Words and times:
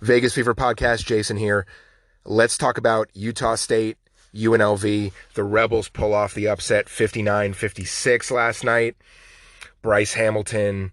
Vegas 0.00 0.34
Fever 0.34 0.54
Podcast, 0.54 1.04
Jason 1.04 1.36
here. 1.36 1.66
Let's 2.24 2.56
talk 2.56 2.78
about 2.78 3.10
Utah 3.12 3.54
State, 3.54 3.98
UNLV. 4.34 5.12
The 5.34 5.44
Rebels 5.44 5.88
pull 5.90 6.14
off 6.14 6.32
the 6.34 6.48
upset 6.48 6.88
59 6.88 7.52
56 7.52 8.30
last 8.30 8.64
night. 8.64 8.96
Bryce 9.82 10.14
Hamilton, 10.14 10.92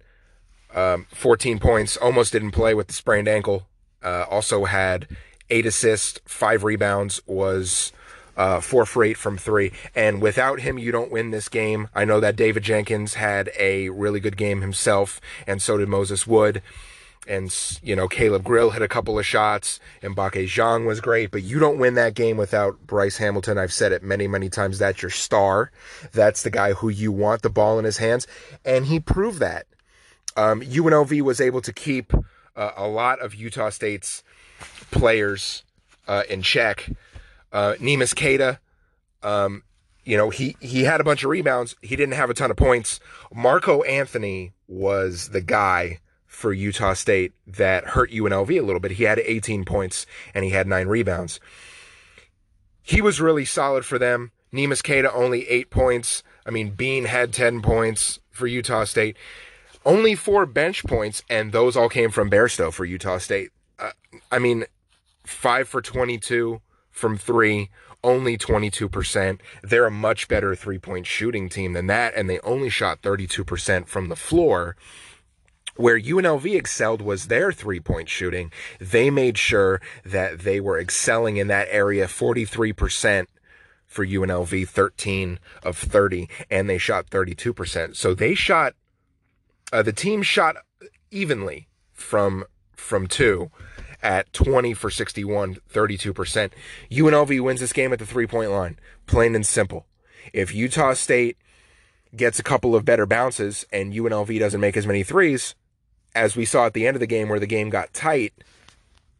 um, 0.73 1.07
14 1.11 1.59
points, 1.59 1.95
almost 1.97 2.33
didn't 2.33 2.51
play 2.51 2.73
with 2.73 2.87
the 2.87 2.93
sprained 2.93 3.27
ankle. 3.27 3.67
Uh, 4.03 4.25
also 4.29 4.65
had 4.65 5.07
eight 5.49 5.65
assists, 5.65 6.19
five 6.25 6.63
rebounds, 6.63 7.21
was 7.25 7.91
uh, 8.35 8.59
four 8.59 8.85
for 8.85 9.03
eight 9.03 9.17
from 9.17 9.37
three. 9.37 9.71
And 9.95 10.21
without 10.21 10.59
him, 10.59 10.77
you 10.77 10.91
don't 10.91 11.11
win 11.11 11.31
this 11.31 11.49
game. 11.49 11.87
I 11.95 12.05
know 12.05 12.19
that 12.19 12.35
David 12.35 12.63
Jenkins 12.63 13.15
had 13.15 13.51
a 13.57 13.89
really 13.89 14.19
good 14.19 14.37
game 14.37 14.61
himself, 14.61 15.19
and 15.45 15.61
so 15.61 15.77
did 15.77 15.87
Moses 15.87 16.27
Wood 16.27 16.61
and 17.27 17.79
you 17.83 17.95
know 17.95 18.07
Caleb 18.07 18.43
Grill 18.43 18.71
hit 18.71 18.81
a 18.81 18.87
couple 18.87 19.19
of 19.19 19.25
shots, 19.25 19.79
and 20.01 20.15
Mbacke 20.15 20.45
Diong 20.45 20.85
was 20.85 21.01
great, 21.01 21.31
but 21.31 21.43
you 21.43 21.59
don't 21.59 21.77
win 21.77 21.95
that 21.95 22.13
game 22.13 22.37
without 22.37 22.85
Bryce 22.85 23.17
Hamilton. 23.17 23.57
I've 23.57 23.73
said 23.73 23.91
it 23.91 24.03
many, 24.03 24.27
many 24.27 24.49
times. 24.49 24.79
That's 24.79 25.01
your 25.01 25.11
star. 25.11 25.71
That's 26.13 26.43
the 26.43 26.49
guy 26.49 26.73
who 26.73 26.89
you 26.89 27.11
want 27.11 27.41
the 27.41 27.49
ball 27.49 27.79
in 27.79 27.85
his 27.85 27.97
hands, 27.97 28.27
and 28.65 28.85
he 28.85 28.99
proved 28.99 29.39
that. 29.39 29.67
Um, 30.35 30.61
UNLV 30.61 31.21
was 31.21 31.41
able 31.41 31.61
to 31.61 31.73
keep 31.73 32.13
uh, 32.55 32.71
a 32.75 32.87
lot 32.87 33.19
of 33.19 33.35
Utah 33.35 33.69
State's 33.69 34.23
players 34.91 35.63
uh, 36.07 36.23
in 36.29 36.41
check. 36.41 36.89
Uh, 37.51 37.73
Neemias 37.79 38.15
Queta, 38.15 38.59
um, 39.23 39.63
you 40.03 40.15
know, 40.15 40.29
he 40.29 40.55
he 40.59 40.83
had 40.83 41.01
a 41.01 41.03
bunch 41.03 41.23
of 41.23 41.29
rebounds. 41.29 41.75
He 41.81 41.95
didn't 41.95 42.15
have 42.15 42.29
a 42.29 42.33
ton 42.33 42.51
of 42.51 42.57
points. 42.57 42.99
Marco 43.33 43.81
Anthony 43.83 44.53
was 44.67 45.29
the 45.29 45.41
guy 45.41 45.99
for 46.37 46.53
Utah 46.53 46.93
State 46.93 47.33
that 47.47 47.83
hurt 47.83 48.11
UNLV 48.11 48.51
a 48.51 48.61
little 48.61 48.79
bit. 48.79 48.91
He 48.91 49.05
had 49.05 49.17
18 49.17 49.65
points 49.65 50.05
and 50.35 50.45
he 50.45 50.51
had 50.51 50.67
nine 50.67 50.87
rebounds. 50.87 51.39
He 52.83 53.01
was 53.01 53.19
really 53.19 53.43
solid 53.43 53.85
for 53.85 53.97
them. 53.97 54.31
Neemias 54.53 54.83
Queta 54.83 55.11
only 55.11 55.49
eight 55.49 55.71
points. 55.71 56.21
I 56.45 56.51
mean, 56.51 56.69
Bean 56.69 57.05
had 57.05 57.33
10 57.33 57.63
points 57.63 58.19
for 58.29 58.45
Utah 58.45 58.83
State. 58.83 59.17
Only 59.83 60.13
four 60.13 60.45
bench 60.45 60.83
points, 60.83 61.23
and 61.27 61.51
those 61.51 61.75
all 61.75 61.89
came 61.89 62.11
from 62.11 62.29
Bairstow 62.29 62.71
for 62.71 62.85
Utah 62.85 63.17
State. 63.17 63.49
Uh, 63.79 63.93
I 64.31 64.37
mean, 64.37 64.65
five 65.25 65.67
for 65.67 65.81
22 65.81 66.61
from 66.91 67.17
three, 67.17 67.71
only 68.03 68.37
22%. 68.37 69.39
They're 69.63 69.87
a 69.87 69.91
much 69.91 70.27
better 70.27 70.53
three 70.53 70.77
point 70.77 71.07
shooting 71.07 71.49
team 71.49 71.73
than 71.73 71.87
that, 71.87 72.13
and 72.15 72.29
they 72.29 72.39
only 72.41 72.69
shot 72.69 73.01
32% 73.01 73.87
from 73.87 74.09
the 74.09 74.15
floor. 74.15 74.75
Where 75.77 75.99
UNLV 75.99 76.55
excelled 76.55 77.01
was 77.01 77.27
their 77.27 77.51
three 77.51 77.79
point 77.79 78.09
shooting. 78.09 78.51
They 78.79 79.09
made 79.09 79.37
sure 79.37 79.81
that 80.03 80.39
they 80.39 80.59
were 80.59 80.79
excelling 80.79 81.37
in 81.37 81.47
that 81.47 81.67
area 81.71 82.05
43% 82.05 83.27
for 83.85 84.05
UNLV, 84.05 84.67
13 84.67 85.39
of 85.63 85.77
30, 85.77 86.29
and 86.51 86.69
they 86.69 86.77
shot 86.77 87.09
32%. 87.09 87.95
So 87.95 88.13
they 88.13 88.35
shot, 88.35 88.73
uh, 89.71 89.81
the 89.81 89.93
team 89.93 90.21
shot 90.21 90.57
evenly 91.09 91.67
from, 91.93 92.43
from 92.75 93.07
two 93.07 93.49
at 94.03 94.31
20 94.33 94.73
for 94.73 94.89
61, 94.89 95.57
32%. 95.73 96.51
UNLV 96.91 97.41
wins 97.41 97.59
this 97.59 97.73
game 97.73 97.93
at 97.93 97.99
the 97.99 98.05
three 98.05 98.27
point 98.27 98.51
line, 98.51 98.77
plain 99.05 99.35
and 99.35 99.45
simple. 99.45 99.87
If 100.33 100.53
Utah 100.53 100.93
State 100.93 101.37
gets 102.15 102.39
a 102.39 102.43
couple 102.43 102.75
of 102.75 102.85
better 102.85 103.05
bounces 103.05 103.65
and 103.71 103.93
UNLV 103.93 104.39
doesn't 104.39 104.61
make 104.61 104.77
as 104.77 104.87
many 104.87 105.03
threes, 105.03 105.55
as 106.17 106.35
we 106.35 106.45
saw 106.45 106.65
at 106.65 106.73
the 106.73 106.87
end 106.87 106.95
of 106.95 106.99
the 106.99 107.07
game 107.07 107.29
where 107.29 107.39
the 107.39 107.47
game 107.47 107.69
got 107.69 107.93
tight, 107.93 108.33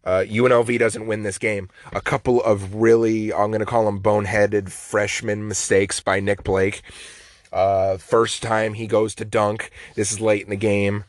uh, 0.04 0.24
UNLV 0.28 0.80
doesn't 0.80 1.06
win 1.06 1.24
this 1.24 1.38
game. 1.38 1.70
A 1.94 2.02
couple 2.02 2.42
of 2.44 2.76
really, 2.76 3.32
I'm 3.32 3.52
going 3.52 3.60
to 3.60 3.66
call 3.66 3.86
them 3.86 4.02
boneheaded 4.02 4.70
freshman 4.72 5.48
mistakes 5.48 6.00
by 6.00 6.20
Nick 6.20 6.44
Blake. 6.44 6.82
Uh, 7.52 7.98
first 7.98 8.42
time 8.42 8.74
he 8.74 8.88
goes 8.88 9.14
to 9.16 9.26
dunk. 9.26 9.70
This 9.96 10.12
is 10.12 10.20
late 10.20 10.44
in 10.44 10.50
the 10.50 10.56
game. 10.56 11.04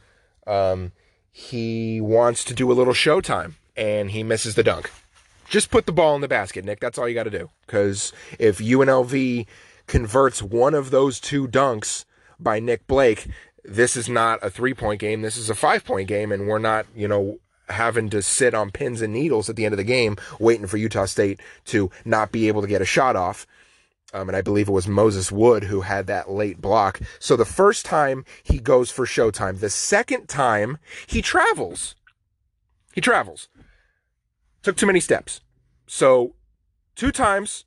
Um, 0.47 0.93
he 1.31 2.01
wants 2.01 2.45
to 2.45 2.55
do 2.55 2.71
a 2.71 2.75
little 2.75 2.93
showtime 2.93 3.55
and 3.77 4.11
he 4.11 4.23
misses 4.23 4.57
the 4.57 4.63
dunk. 4.63 4.91
Just 5.49 5.71
put 5.71 5.87
the 5.87 5.93
ball 5.93 6.15
in 6.15 6.21
the 6.21 6.29
basket, 6.29 6.65
Nick. 6.65 6.81
That's 6.81 6.99
all 6.99 7.09
you 7.09 7.15
got 7.15 7.25
to 7.25 7.31
do. 7.31 7.51
Because 7.67 8.13
if 8.39 8.59
UNLV 8.59 9.47
converts 9.87 10.43
one 10.43 10.75
of 10.75 10.91
those 10.91 11.21
two 11.21 11.49
dunks 11.49 12.05
by 12.41 12.61
Nick 12.61 12.87
Blake, 12.87 13.29
this 13.69 13.97
is 13.97 14.09
not 14.09 14.39
a 14.43 14.51
three 14.51 14.75
point 14.75 15.01
game. 15.01 15.23
This 15.23 15.37
is 15.37 15.51
a 15.51 15.55
five 15.55 15.85
point 15.85 16.09
game, 16.09 16.33
and 16.33 16.49
we're 16.49 16.59
not, 16.59 16.87
you 16.95 17.07
know, 17.07 17.39
having 17.69 18.09
to 18.11 18.23
sit 18.23 18.55
on 18.55 18.71
pins 18.71 19.03
and 19.03 19.13
needles 19.13 19.51
at 19.51 19.57
the 19.57 19.65
end 19.65 19.75
of 19.75 19.77
the 19.77 19.85
game 19.85 20.17
waiting 20.41 20.67
for 20.67 20.79
Utah 20.79 21.05
State 21.05 21.41
to 21.67 21.91
not 22.05 22.33
be 22.33 22.49
able 22.49 22.63
to 22.63 22.69
get 22.69 22.83
a 22.83 22.87
shot 22.87 23.15
off. 23.15 23.47
Um, 24.15 24.31
and 24.31 24.37
I 24.37 24.41
believe 24.41 24.69
it 24.69 24.73
was 24.73 24.89
Moses 24.89 25.31
Wood 25.31 25.65
who 25.65 25.83
had 25.83 26.07
that 26.07 26.31
late 26.31 26.63
block. 26.63 26.99
So 27.19 27.37
the 27.37 27.45
first 27.45 27.85
time 27.85 28.25
he 28.43 28.59
goes 28.59 28.91
for 28.91 29.05
showtime. 29.05 29.61
The 29.61 29.69
second 29.69 30.29
time 30.29 30.79
he 31.07 31.21
travels. 31.21 31.95
He 32.95 33.03
travels. 33.03 33.49
Took 34.63 34.77
too 34.77 34.87
many 34.87 35.01
steps. 35.01 35.43
So 35.87 36.35
two 36.97 37.13
times 37.13 37.65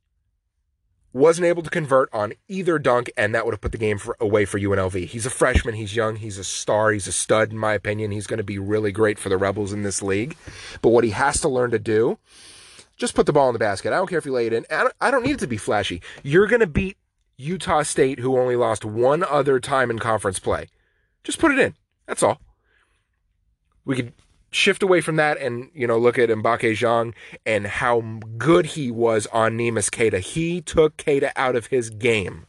wasn't 1.13 1.45
able 1.45 1.63
to 1.63 1.69
convert 1.69 2.09
on 2.13 2.33
either 2.47 2.79
dunk, 2.79 3.11
and 3.17 3.35
that 3.35 3.45
would 3.45 3.53
have 3.53 3.61
put 3.61 3.72
the 3.72 3.77
game 3.77 3.97
for, 3.97 4.16
away 4.19 4.45
for 4.45 4.59
UNLV. 4.59 5.07
He's 5.07 5.25
a 5.25 5.29
freshman, 5.29 5.75
he's 5.75 5.95
young, 5.95 6.16
he's 6.16 6.38
a 6.38 6.44
star, 6.44 6.91
he's 6.91 7.07
a 7.07 7.11
stud, 7.11 7.51
in 7.51 7.57
my 7.57 7.73
opinion. 7.73 8.11
He's 8.11 8.27
going 8.27 8.38
to 8.38 8.44
be 8.44 8.59
really 8.59 8.91
great 8.91 9.19
for 9.19 9.29
the 9.29 9.38
Rebels 9.38 9.73
in 9.73 9.83
this 9.83 10.01
league. 10.01 10.35
But 10.81 10.89
what 10.89 11.03
he 11.03 11.09
has 11.11 11.41
to 11.41 11.50
learn 11.50 11.71
to 11.71 11.79
do, 11.79 12.17
just 12.97 13.16
put 13.16 13.25
the 13.25 13.33
ball 13.33 13.50
in 13.50 13.53
the 13.53 13.59
basket. 13.59 13.91
I 13.91 13.97
don't 13.97 14.07
care 14.07 14.19
if 14.19 14.25
you 14.25 14.31
lay 14.31 14.47
it 14.47 14.53
in. 14.53 14.66
I 14.69 14.83
don't, 14.83 14.94
I 15.01 15.11
don't 15.11 15.23
need 15.23 15.33
it 15.33 15.39
to 15.39 15.47
be 15.47 15.57
flashy. 15.57 16.01
You're 16.23 16.47
going 16.47 16.61
to 16.61 16.67
beat 16.67 16.97
Utah 17.38 17.83
State, 17.83 18.19
who 18.19 18.38
only 18.38 18.55
lost 18.55 18.85
one 18.85 19.23
other 19.23 19.59
time 19.59 19.89
in 19.89 20.00
conference 20.00 20.39
play. 20.39 20.67
Just 21.23 21.39
put 21.39 21.51
it 21.51 21.59
in. 21.59 21.75
That's 22.07 22.23
all. 22.23 22.39
We 23.83 23.95
could 23.95 24.13
shift 24.51 24.84
away 24.84 25.00
from 25.01 25.16
that 25.16 25.38
and 25.38 25.69
you 25.73 25.88
know 25.88 25.97
look 25.97 26.19
at 26.19 26.29
Mbacke 26.29 26.72
Diong 26.72 27.13
and 27.45 27.66
how 27.66 28.01
good 28.38 28.67
he 28.67 28.91
was 28.91 29.25
on 29.28 29.57
Neemias 29.57 29.89
Queta. 29.89 30.19
He 30.19 30.62
took 30.62 30.97
Queta 30.97 31.31
out 31.35 31.56
of 31.56 31.67
his 31.67 31.89
game. 31.89 32.45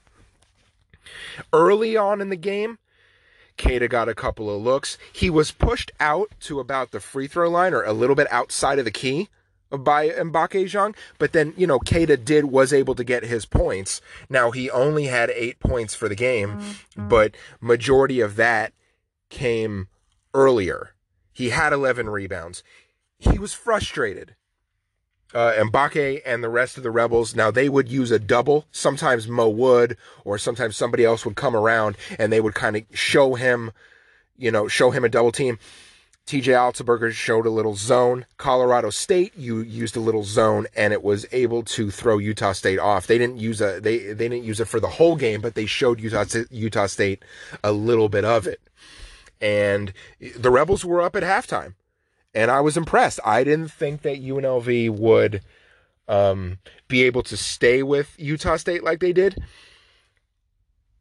Early 1.52 1.96
on 1.96 2.20
in 2.20 2.28
the 2.28 2.36
game, 2.36 2.78
Queta 3.56 3.88
got 3.88 4.08
a 4.08 4.14
couple 4.14 4.54
of 4.54 4.60
looks. 4.60 4.98
He 5.12 5.30
was 5.30 5.52
pushed 5.52 5.90
out 6.00 6.30
to 6.40 6.60
about 6.60 6.90
the 6.90 7.00
free 7.00 7.26
throw 7.26 7.48
line 7.48 7.72
or 7.72 7.82
a 7.82 7.92
little 7.92 8.16
bit 8.16 8.30
outside 8.30 8.78
of 8.78 8.84
the 8.84 8.90
key 8.90 9.28
by 9.70 10.10
Mbacke 10.10 10.64
Diong, 10.64 10.94
but 11.18 11.32
then 11.32 11.54
you 11.56 11.66
know 11.66 11.78
Queta 11.78 12.16
did 12.16 12.46
was 12.46 12.72
able 12.72 12.94
to 12.96 13.04
get 13.04 13.22
his 13.22 13.46
points. 13.46 14.00
Now 14.28 14.50
he 14.50 14.68
only 14.70 15.06
had 15.06 15.30
eight 15.30 15.60
points 15.60 15.94
for 15.94 16.08
the 16.08 16.14
game, 16.16 16.58
mm-hmm. 16.58 17.08
but 17.08 17.36
majority 17.60 18.20
of 18.20 18.36
that 18.36 18.72
came 19.30 19.88
earlier 20.34 20.92
he 21.32 21.50
had 21.50 21.72
11 21.72 22.10
rebounds. 22.10 22.62
He 23.18 23.38
was 23.38 23.54
frustrated. 23.54 24.34
Uh, 25.34 25.52
Mbacke 25.52 26.20
and 26.26 26.44
the 26.44 26.50
rest 26.50 26.76
of 26.76 26.82
the 26.82 26.90
Rebels, 26.90 27.34
now 27.34 27.50
they 27.50 27.68
would 27.68 27.88
use 27.88 28.10
a 28.10 28.18
double. 28.18 28.66
Sometimes 28.70 29.28
Mo 29.28 29.48
would, 29.48 29.96
or 30.24 30.36
sometimes 30.36 30.76
somebody 30.76 31.04
else 31.04 31.24
would 31.24 31.36
come 31.36 31.56
around 31.56 31.96
and 32.18 32.30
they 32.30 32.40
would 32.40 32.54
kind 32.54 32.76
of 32.76 32.82
show 32.92 33.34
him, 33.34 33.72
you 34.36 34.50
know, 34.50 34.68
show 34.68 34.90
him 34.90 35.04
a 35.04 35.08
double 35.08 35.32
team. 35.32 35.58
TJ 36.26 36.54
Otzelberger 36.54 37.12
showed 37.12 37.46
a 37.46 37.50
little 37.50 37.74
zone. 37.74 38.26
Colorado 38.36 38.90
State 38.90 39.32
you 39.36 39.60
used 39.60 39.96
a 39.96 40.00
little 40.00 40.22
zone 40.22 40.66
and 40.76 40.92
it 40.92 41.02
was 41.02 41.26
able 41.32 41.62
to 41.64 41.90
throw 41.90 42.18
Utah 42.18 42.52
State 42.52 42.78
off. 42.78 43.06
They 43.06 43.18
didn't 43.18 43.38
use 43.38 43.60
a 43.60 43.80
they 43.80 43.98
they 43.98 44.28
didn't 44.28 44.44
use 44.44 44.60
it 44.60 44.68
for 44.68 44.78
the 44.78 44.88
whole 44.88 45.16
game, 45.16 45.40
but 45.40 45.54
they 45.54 45.66
showed 45.66 45.98
Utah 45.98 46.24
Utah 46.50 46.86
State 46.86 47.24
a 47.64 47.72
little 47.72 48.08
bit 48.08 48.24
of 48.24 48.46
it 48.46 48.60
and 49.42 49.92
the 50.38 50.50
Rebels 50.50 50.84
were 50.84 51.02
up 51.02 51.16
at 51.16 51.24
halftime, 51.24 51.74
and 52.32 52.50
I 52.50 52.60
was 52.60 52.76
impressed. 52.76 53.20
I 53.24 53.44
didn't 53.44 53.72
think 53.72 54.02
that 54.02 54.22
UNLV 54.22 54.90
would 54.90 55.42
um, 56.08 56.58
be 56.88 57.02
able 57.02 57.24
to 57.24 57.36
stay 57.36 57.82
with 57.82 58.14
Utah 58.18 58.56
State 58.56 58.84
like 58.84 59.00
they 59.00 59.12
did. 59.12 59.42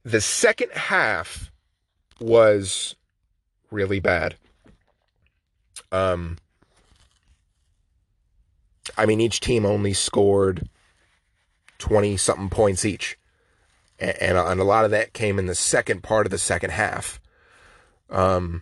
The 0.04 0.20
second 0.20 0.72
half 0.72 1.52
was 2.20 2.96
really 3.70 4.00
bad. 4.00 4.36
Um, 5.92 6.38
I 8.98 9.06
mean, 9.06 9.22
each 9.22 9.40
team 9.40 9.66
only 9.66 9.94
scored 9.94 10.68
20 11.78 12.18
something 12.18 12.50
points 12.50 12.86
each. 12.86 13.18
And, 14.00 14.16
and, 14.20 14.38
and 14.38 14.60
a 14.60 14.64
lot 14.64 14.86
of 14.86 14.92
that 14.92 15.14
came 15.14 15.38
in 15.38 15.46
the 15.46 15.56
second 15.56 16.02
part 16.02 16.26
of 16.26 16.32
the 16.32 16.40
second 16.40 16.72
half. 16.72 17.21
Um, 18.12 18.62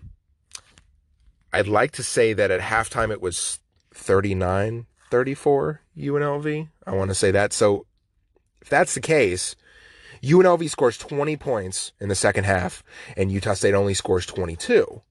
I'd 1.52 1.68
like 1.68 1.92
to 1.94 2.04
say 2.04 2.34
that 2.34 2.52
at 2.52 2.62
halftime 2.62 3.12
it 3.12 3.22
was 3.22 3.60
39 3.94 4.86
34 5.10 5.82
UNLV. 5.98 6.68
I 6.86 6.92
want 6.92 7.10
to 7.10 7.16
say 7.16 7.32
that. 7.32 7.52
So 7.52 7.86
if 8.62 8.70
that's 8.70 8.94
the 8.94 9.02
case, 9.02 9.56
UNLV 10.22 10.70
scores 10.70 10.98
20 10.98 11.36
points 11.38 11.94
in 12.00 12.10
the 12.10 12.16
second 12.16 12.44
half 12.44 12.84
and 13.18 13.32
Utah 13.32 13.54
State 13.54 13.74
only 13.74 13.94
scores 13.94 14.26
22. 14.26 15.02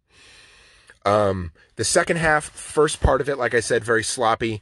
Um, 1.04 1.52
the 1.76 1.84
second 1.84 2.18
half, 2.18 2.44
first 2.44 3.00
part 3.00 3.20
of 3.20 3.28
it, 3.28 3.38
like 3.38 3.54
I 3.54 3.60
said, 3.60 3.82
very 3.84 4.04
sloppy. 4.04 4.60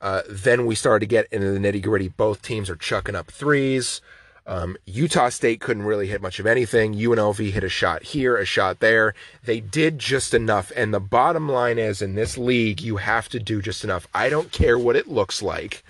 Uh, 0.00 0.22
then 0.28 0.66
we 0.66 0.74
started 0.74 1.00
to 1.00 1.06
get 1.06 1.26
into 1.32 1.50
the 1.50 1.58
nitty 1.58 1.82
gritty. 1.82 2.08
Both 2.08 2.42
teams 2.42 2.68
are 2.68 2.76
chucking 2.76 3.14
up 3.14 3.30
threes. 3.30 4.00
Um, 4.46 4.76
Utah 4.84 5.30
State 5.30 5.60
couldn't 5.60 5.84
really 5.84 6.06
hit 6.06 6.20
much 6.20 6.38
of 6.38 6.46
anything. 6.46 6.94
UNLV 6.94 7.50
hit 7.50 7.64
a 7.64 7.68
shot 7.68 8.02
here, 8.02 8.36
a 8.36 8.44
shot 8.44 8.80
there. 8.80 9.14
They 9.44 9.60
did 9.60 9.98
just 9.98 10.34
enough. 10.34 10.70
And 10.76 10.92
the 10.92 11.00
bottom 11.00 11.48
line 11.48 11.78
is 11.78 12.02
in 12.02 12.14
this 12.14 12.36
league, 12.36 12.82
you 12.82 12.98
have 12.98 13.28
to 13.30 13.40
do 13.40 13.62
just 13.62 13.84
enough. 13.84 14.06
I 14.12 14.28
don't 14.28 14.52
care 14.52 14.78
what 14.78 14.96
it 14.96 15.08
looks 15.08 15.40
like. 15.40 15.82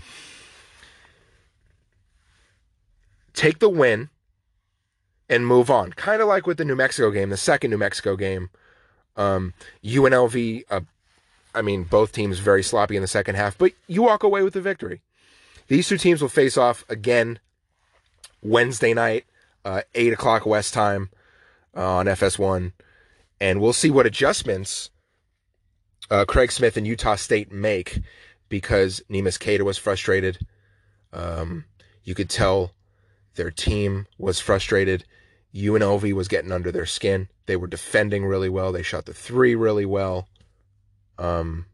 Take 3.32 3.58
the 3.58 3.68
win 3.68 4.08
and 5.28 5.46
move 5.46 5.68
on. 5.68 5.92
Kind 5.92 6.22
of 6.22 6.28
like 6.28 6.46
with 6.46 6.58
the 6.58 6.64
New 6.64 6.76
Mexico 6.76 7.10
game, 7.10 7.30
the 7.30 7.36
second 7.36 7.70
New 7.70 7.78
Mexico 7.78 8.14
game. 8.14 8.50
Um, 9.16 9.52
UNLV, 9.82 10.64
uh, 10.70 10.80
I 11.54 11.62
mean, 11.62 11.84
both 11.84 12.12
teams 12.12 12.38
very 12.38 12.62
sloppy 12.62 12.94
in 12.94 13.02
the 13.02 13.08
second 13.08 13.34
half, 13.34 13.58
but 13.58 13.72
you 13.88 14.02
walk 14.02 14.22
away 14.22 14.42
with 14.42 14.54
the 14.54 14.60
victory. 14.60 15.02
These 15.66 15.88
two 15.88 15.98
teams 15.98 16.20
will 16.22 16.28
face 16.28 16.56
off 16.56 16.84
again 16.88 17.40
Wednesday 18.44 18.94
night, 18.94 19.24
uh, 19.64 19.82
8 19.94 20.12
o'clock 20.12 20.46
West 20.46 20.74
time 20.74 21.10
uh, 21.76 21.96
on 21.96 22.06
FS1. 22.06 22.72
And 23.40 23.60
we'll 23.60 23.72
see 23.72 23.90
what 23.90 24.06
adjustments 24.06 24.90
uh, 26.10 26.24
Craig 26.24 26.52
Smith 26.52 26.76
and 26.76 26.86
Utah 26.86 27.16
State 27.16 27.50
make 27.50 28.00
because 28.48 29.02
Neemias 29.10 29.40
Queta 29.40 29.64
was 29.64 29.78
frustrated. 29.78 30.38
Um, 31.12 31.64
you 32.04 32.14
could 32.14 32.28
tell 32.28 32.72
their 33.34 33.50
team 33.50 34.06
was 34.18 34.40
frustrated. 34.40 35.04
UNLV 35.54 36.12
was 36.12 36.28
getting 36.28 36.52
under 36.52 36.70
their 36.70 36.86
skin. 36.86 37.28
They 37.46 37.56
were 37.56 37.66
defending 37.66 38.26
really 38.26 38.48
well. 38.48 38.72
They 38.72 38.82
shot 38.82 39.06
the 39.06 39.14
three 39.14 39.54
really 39.54 39.86
well. 39.86 40.28
Um, 41.18 41.66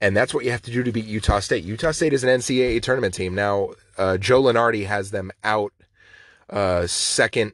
and 0.00 0.16
that's 0.16 0.32
what 0.34 0.44
you 0.44 0.50
have 0.50 0.62
to 0.62 0.70
do 0.70 0.82
to 0.82 0.92
beat 0.92 1.06
Utah 1.06 1.40
State. 1.40 1.64
Utah 1.64 1.90
State 1.90 2.12
is 2.12 2.24
an 2.24 2.30
NCAA 2.30 2.82
tournament 2.82 3.14
team. 3.14 3.34
Now, 3.34 3.70
uh, 3.96 4.16
Joe 4.18 4.42
Lunardi 4.42 4.86
has 4.86 5.10
them 5.10 5.32
out 5.42 5.72
uh, 6.50 6.86
second, 6.86 7.52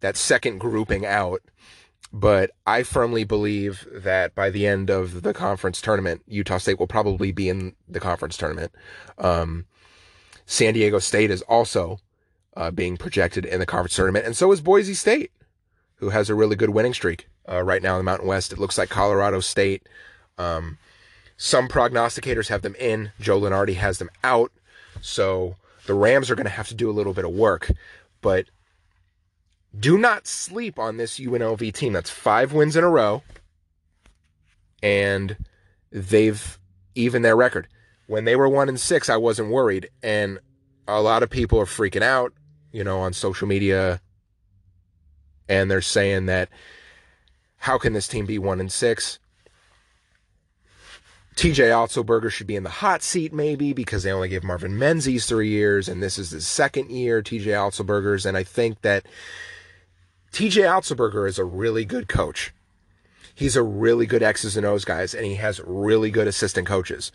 that 0.00 0.16
second 0.16 0.58
grouping 0.58 1.04
out. 1.04 1.42
But 2.12 2.52
I 2.66 2.82
firmly 2.82 3.24
believe 3.24 3.86
that 3.92 4.34
by 4.34 4.50
the 4.50 4.66
end 4.66 4.90
of 4.90 5.22
the 5.22 5.34
conference 5.34 5.80
tournament, 5.80 6.22
Utah 6.26 6.58
State 6.58 6.78
will 6.78 6.86
probably 6.86 7.32
be 7.32 7.48
in 7.48 7.74
the 7.88 8.00
conference 8.00 8.36
tournament. 8.36 8.72
Um, 9.18 9.66
San 10.46 10.74
Diego 10.74 10.98
State 10.98 11.30
is 11.30 11.42
also 11.42 11.98
uh, 12.56 12.70
being 12.70 12.96
projected 12.96 13.44
in 13.44 13.58
the 13.60 13.66
conference 13.66 13.96
tournament, 13.96 14.24
and 14.24 14.36
so 14.36 14.52
is 14.52 14.60
Boise 14.60 14.94
State, 14.94 15.32
who 15.96 16.10
has 16.10 16.30
a 16.30 16.34
really 16.34 16.56
good 16.56 16.70
winning 16.70 16.94
streak 16.94 17.28
uh, 17.50 17.62
right 17.62 17.82
now 17.82 17.94
in 17.94 17.98
the 17.98 18.04
Mountain 18.04 18.28
West. 18.28 18.52
It 18.52 18.58
looks 18.58 18.78
like 18.78 18.88
Colorado 18.88 19.40
State. 19.40 19.86
Um, 20.38 20.78
some 21.36 21.68
prognosticators 21.68 22.48
have 22.48 22.62
them 22.62 22.76
in. 22.76 23.12
Joe 23.20 23.40
Lunardi 23.40 23.74
has 23.74 23.98
them 23.98 24.10
out. 24.24 24.52
So 25.00 25.56
the 25.86 25.94
Rams 25.94 26.30
are 26.30 26.34
going 26.34 26.44
to 26.44 26.50
have 26.50 26.68
to 26.68 26.74
do 26.74 26.88
a 26.88 26.92
little 26.92 27.12
bit 27.12 27.24
of 27.24 27.32
work. 27.32 27.70
But 28.20 28.46
do 29.78 29.98
not 29.98 30.26
sleep 30.26 30.78
on 30.78 30.96
this 30.96 31.18
UNLV 31.18 31.72
team. 31.74 31.92
That's 31.92 32.10
five 32.10 32.52
wins 32.52 32.76
in 32.76 32.84
a 32.84 32.88
row. 32.88 33.22
And 34.82 35.36
they've 35.90 36.58
even 36.94 37.22
their 37.22 37.36
record. 37.36 37.68
When 38.06 38.24
they 38.24 38.36
were 38.36 38.48
one 38.48 38.68
and 38.68 38.78
six, 38.80 39.08
I 39.08 39.16
wasn't 39.16 39.50
worried. 39.50 39.90
And 40.02 40.38
a 40.86 41.00
lot 41.00 41.22
of 41.22 41.30
people 41.30 41.60
are 41.60 41.66
freaking 41.66 42.02
out, 42.02 42.32
you 42.72 42.84
know, 42.84 43.00
on 43.00 43.12
social 43.12 43.48
media. 43.48 44.00
And 45.48 45.70
they're 45.70 45.80
saying 45.80 46.26
that 46.26 46.48
how 47.58 47.78
can 47.78 47.92
this 47.92 48.08
team 48.08 48.26
be 48.26 48.38
one 48.38 48.60
and 48.60 48.70
six? 48.70 49.18
TJ 51.36 51.68
Otzelberger 51.68 52.30
should 52.30 52.46
be 52.46 52.56
in 52.56 52.62
the 52.62 52.70
hot 52.70 53.02
seat, 53.02 53.30
maybe, 53.30 53.74
because 53.74 54.02
they 54.02 54.10
only 54.10 54.30
gave 54.30 54.42
Marvin 54.42 54.78
Menzies 54.78 55.26
three 55.26 55.50
years, 55.50 55.86
and 55.86 56.02
this 56.02 56.18
is 56.18 56.30
his 56.30 56.46
second 56.46 56.90
year, 56.90 57.22
TJ 57.22 57.48
Otzelberger's. 57.48 58.24
And 58.24 58.38
I 58.38 58.42
think 58.42 58.80
that 58.80 59.04
TJ 60.32 60.62
Otzelberger 60.62 61.28
is 61.28 61.38
a 61.38 61.44
really 61.44 61.84
good 61.84 62.08
coach. 62.08 62.54
He's 63.34 63.54
a 63.54 63.62
really 63.62 64.06
good 64.06 64.22
X's 64.22 64.56
and 64.56 64.64
O's 64.64 64.86
guys, 64.86 65.12
and 65.12 65.26
he 65.26 65.34
has 65.34 65.60
really 65.60 66.10
good 66.10 66.26
assistant 66.26 66.66
coaches. 66.66 67.12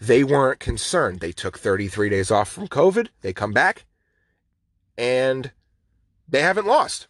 They 0.00 0.24
weren't 0.24 0.58
concerned. 0.58 1.20
They 1.20 1.30
took 1.30 1.56
33 1.56 2.08
days 2.08 2.32
off 2.32 2.50
from 2.50 2.66
COVID. 2.66 3.10
They 3.20 3.32
come 3.32 3.52
back, 3.52 3.84
and 4.98 5.52
they 6.28 6.42
haven't 6.42 6.66
lost. 6.66 7.06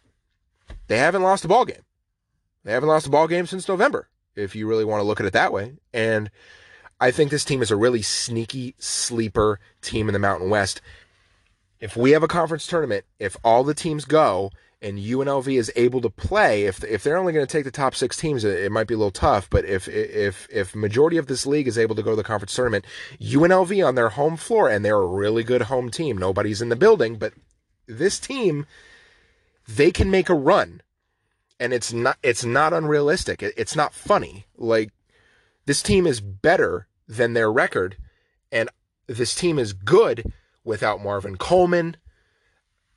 They 0.85 0.99
haven't 0.99 1.23
lost 1.23 1.43
a 1.43 1.47
ball 1.47 1.65
game. 1.65 1.81
They 2.63 2.71
haven't 2.71 2.89
lost 2.89 3.07
a 3.07 3.09
ball 3.09 3.27
game 3.27 3.47
since 3.47 3.67
November 3.67 4.10
if 4.35 4.55
you 4.55 4.67
really 4.67 4.85
want 4.85 5.01
to 5.01 5.05
look 5.05 5.19
at 5.19 5.25
it 5.25 5.33
that 5.33 5.53
way. 5.53 5.73
And 5.93 6.29
I 6.99 7.11
think 7.11 7.31
this 7.31 7.45
team 7.45 7.61
is 7.61 7.71
a 7.71 7.75
really 7.75 8.03
sneaky 8.03 8.75
sleeper 8.77 9.59
team 9.81 10.07
in 10.07 10.13
the 10.13 10.19
Mountain 10.19 10.49
West. 10.49 10.81
If 11.79 11.97
we 11.97 12.11
have 12.11 12.21
a 12.21 12.27
conference 12.27 12.67
tournament, 12.67 13.05
if 13.17 13.35
all 13.43 13.63
the 13.63 13.73
teams 13.73 14.05
go 14.05 14.51
and 14.83 14.99
UNLV 14.99 15.47
is 15.57 15.71
able 15.75 16.01
to 16.01 16.11
play, 16.11 16.65
if 16.65 16.83
if 16.83 17.03
they're 17.03 17.17
only 17.17 17.33
going 17.33 17.45
to 17.45 17.51
take 17.51 17.63
the 17.63 17.71
top 17.71 17.95
six 17.95 18.17
teams, 18.17 18.43
it, 18.43 18.65
it 18.65 18.71
might 18.71 18.85
be 18.85 18.93
a 18.93 18.97
little 18.97 19.09
tough. 19.09 19.49
But 19.49 19.65
if 19.65 19.87
if 19.87 20.47
if 20.51 20.75
majority 20.75 21.17
of 21.17 21.25
this 21.25 21.47
league 21.47 21.67
is 21.67 21.77
able 21.77 21.95
to 21.95 22.03
go 22.03 22.11
to 22.11 22.15
the 22.15 22.23
conference 22.23 22.53
tournament, 22.53 22.85
UNLV 23.19 23.85
on 23.85 23.95
their 23.95 24.09
home 24.09 24.37
floor, 24.37 24.69
and 24.69 24.85
they're 24.85 24.95
a 24.95 25.05
really 25.05 25.43
good 25.43 25.63
home 25.63 25.89
team. 25.89 26.17
Nobody's 26.17 26.61
in 26.61 26.69
the 26.69 26.75
building, 26.75 27.15
but 27.15 27.33
this 27.87 28.19
team, 28.19 28.67
they 29.67 29.89
can 29.89 30.11
make 30.11 30.29
a 30.29 30.35
run 30.35 30.81
and 31.61 31.73
it's 31.73 31.93
not 31.93 32.17
it's 32.23 32.43
not 32.43 32.73
unrealistic. 32.73 33.43
it's 33.43 33.75
not 33.75 33.93
funny. 33.93 34.47
Like 34.57 34.91
this 35.67 35.83
team 35.83 36.07
is 36.07 36.19
better 36.19 36.87
than 37.07 37.33
their 37.33 37.51
record, 37.51 37.97
and 38.51 38.67
this 39.05 39.35
team 39.35 39.59
is 39.59 39.71
good 39.71 40.33
without 40.63 41.03
Marvin 41.03 41.37
Coleman. 41.37 41.97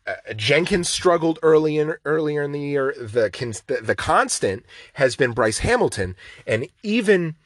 Uh, 0.07 0.15
Jenkins 0.35 0.89
struggled 0.89 1.39
early 1.43 1.79
in 1.79 1.95
earlier 2.07 2.43
in 2.43 2.53
the 2.53 2.61
year. 2.61 2.95
The, 2.99 3.31
the, 3.67 3.81
the 3.83 3.95
constant 3.95 4.65
has 4.95 5.15
been 5.15 5.33
Bryce 5.33 5.59
Hamilton, 5.59 6.17
and 6.47 6.67
even 6.83 7.37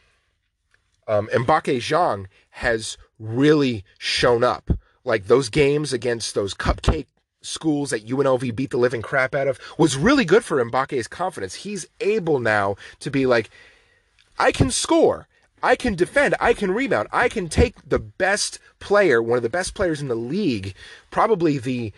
um, 1.09 1.29
Mbacke 1.32 1.79
Diong 1.79 2.26
has 2.50 2.97
really 3.19 3.85
shown 3.99 4.44
up. 4.44 4.71
Like 5.05 5.26
those 5.26 5.49
games 5.49 5.93
against 5.93 6.35
those 6.35 6.55
cupcake 6.55 7.06
schools 7.49 7.91
that 7.91 8.06
UNLV 8.06 8.55
beat 8.55 8.71
the 8.71 8.77
living 8.77 9.03
crap 9.03 9.35
out 9.35 9.49
of 9.49 9.59
was 9.79 9.97
really 9.97 10.25
good 10.25 10.45
for 10.45 10.62
Mbacke's 10.65 11.09
confidence. 11.09 11.56
He's 11.56 11.87
able 12.00 12.39
now 12.39 12.77
to 13.00 13.11
be 13.11 13.27
like, 13.27 13.50
I 14.39 14.53
can 14.53 14.71
score. 14.71 15.27
I 15.62 15.75
can 15.75 15.95
defend. 15.95 16.35
I 16.41 16.53
can 16.53 16.71
rebound. 16.71 17.09
I 17.12 17.29
can 17.29 17.49
take 17.49 17.76
the 17.88 17.99
best 17.99 18.61
player, 18.78 19.23
one 19.23 19.37
of 19.37 19.43
the 19.43 19.49
best 19.49 19.75
players 19.75 20.00
in 20.00 20.09
the 20.09 20.14
league, 20.14 20.75
probably 21.11 21.59
the 21.59 21.93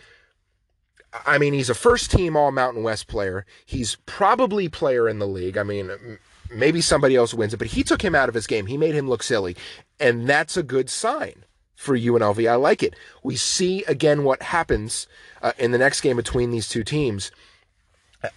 I 1.25 1.37
mean, 1.37 1.53
he's 1.53 1.69
a 1.69 1.75
first 1.75 2.09
team 2.09 2.37
All 2.37 2.51
Mountain 2.51 2.83
West 2.83 3.07
player. 3.07 3.45
He's 3.65 3.97
probably 4.05 4.69
player 4.69 5.09
in 5.09 5.19
the 5.19 5.27
league. 5.27 5.57
I 5.57 5.63
mean, 5.63 5.91
maybe 6.49 6.79
somebody 6.79 7.17
else 7.17 7.33
wins 7.33 7.53
it, 7.53 7.57
but 7.57 7.67
he 7.67 7.83
took 7.83 8.01
him 8.01 8.15
out 8.15 8.29
of 8.29 8.35
his 8.35 8.47
game. 8.47 8.67
He 8.67 8.77
made 8.77 8.95
him 8.95 9.09
look 9.09 9.21
silly. 9.21 9.57
And 9.99 10.25
that's 10.25 10.55
a 10.55 10.63
good 10.63 10.89
sign 10.89 11.43
for 11.81 11.97
UNLV. 11.97 12.47
I 12.47 12.55
like 12.55 12.83
it. 12.83 12.95
We 13.23 13.35
see 13.35 13.83
again 13.85 14.23
what 14.23 14.43
happens 14.43 15.07
uh, 15.41 15.53
in 15.57 15.71
the 15.71 15.79
next 15.79 16.01
game 16.01 16.15
between 16.15 16.51
these 16.51 16.69
two 16.69 16.83
teams. 16.83 17.31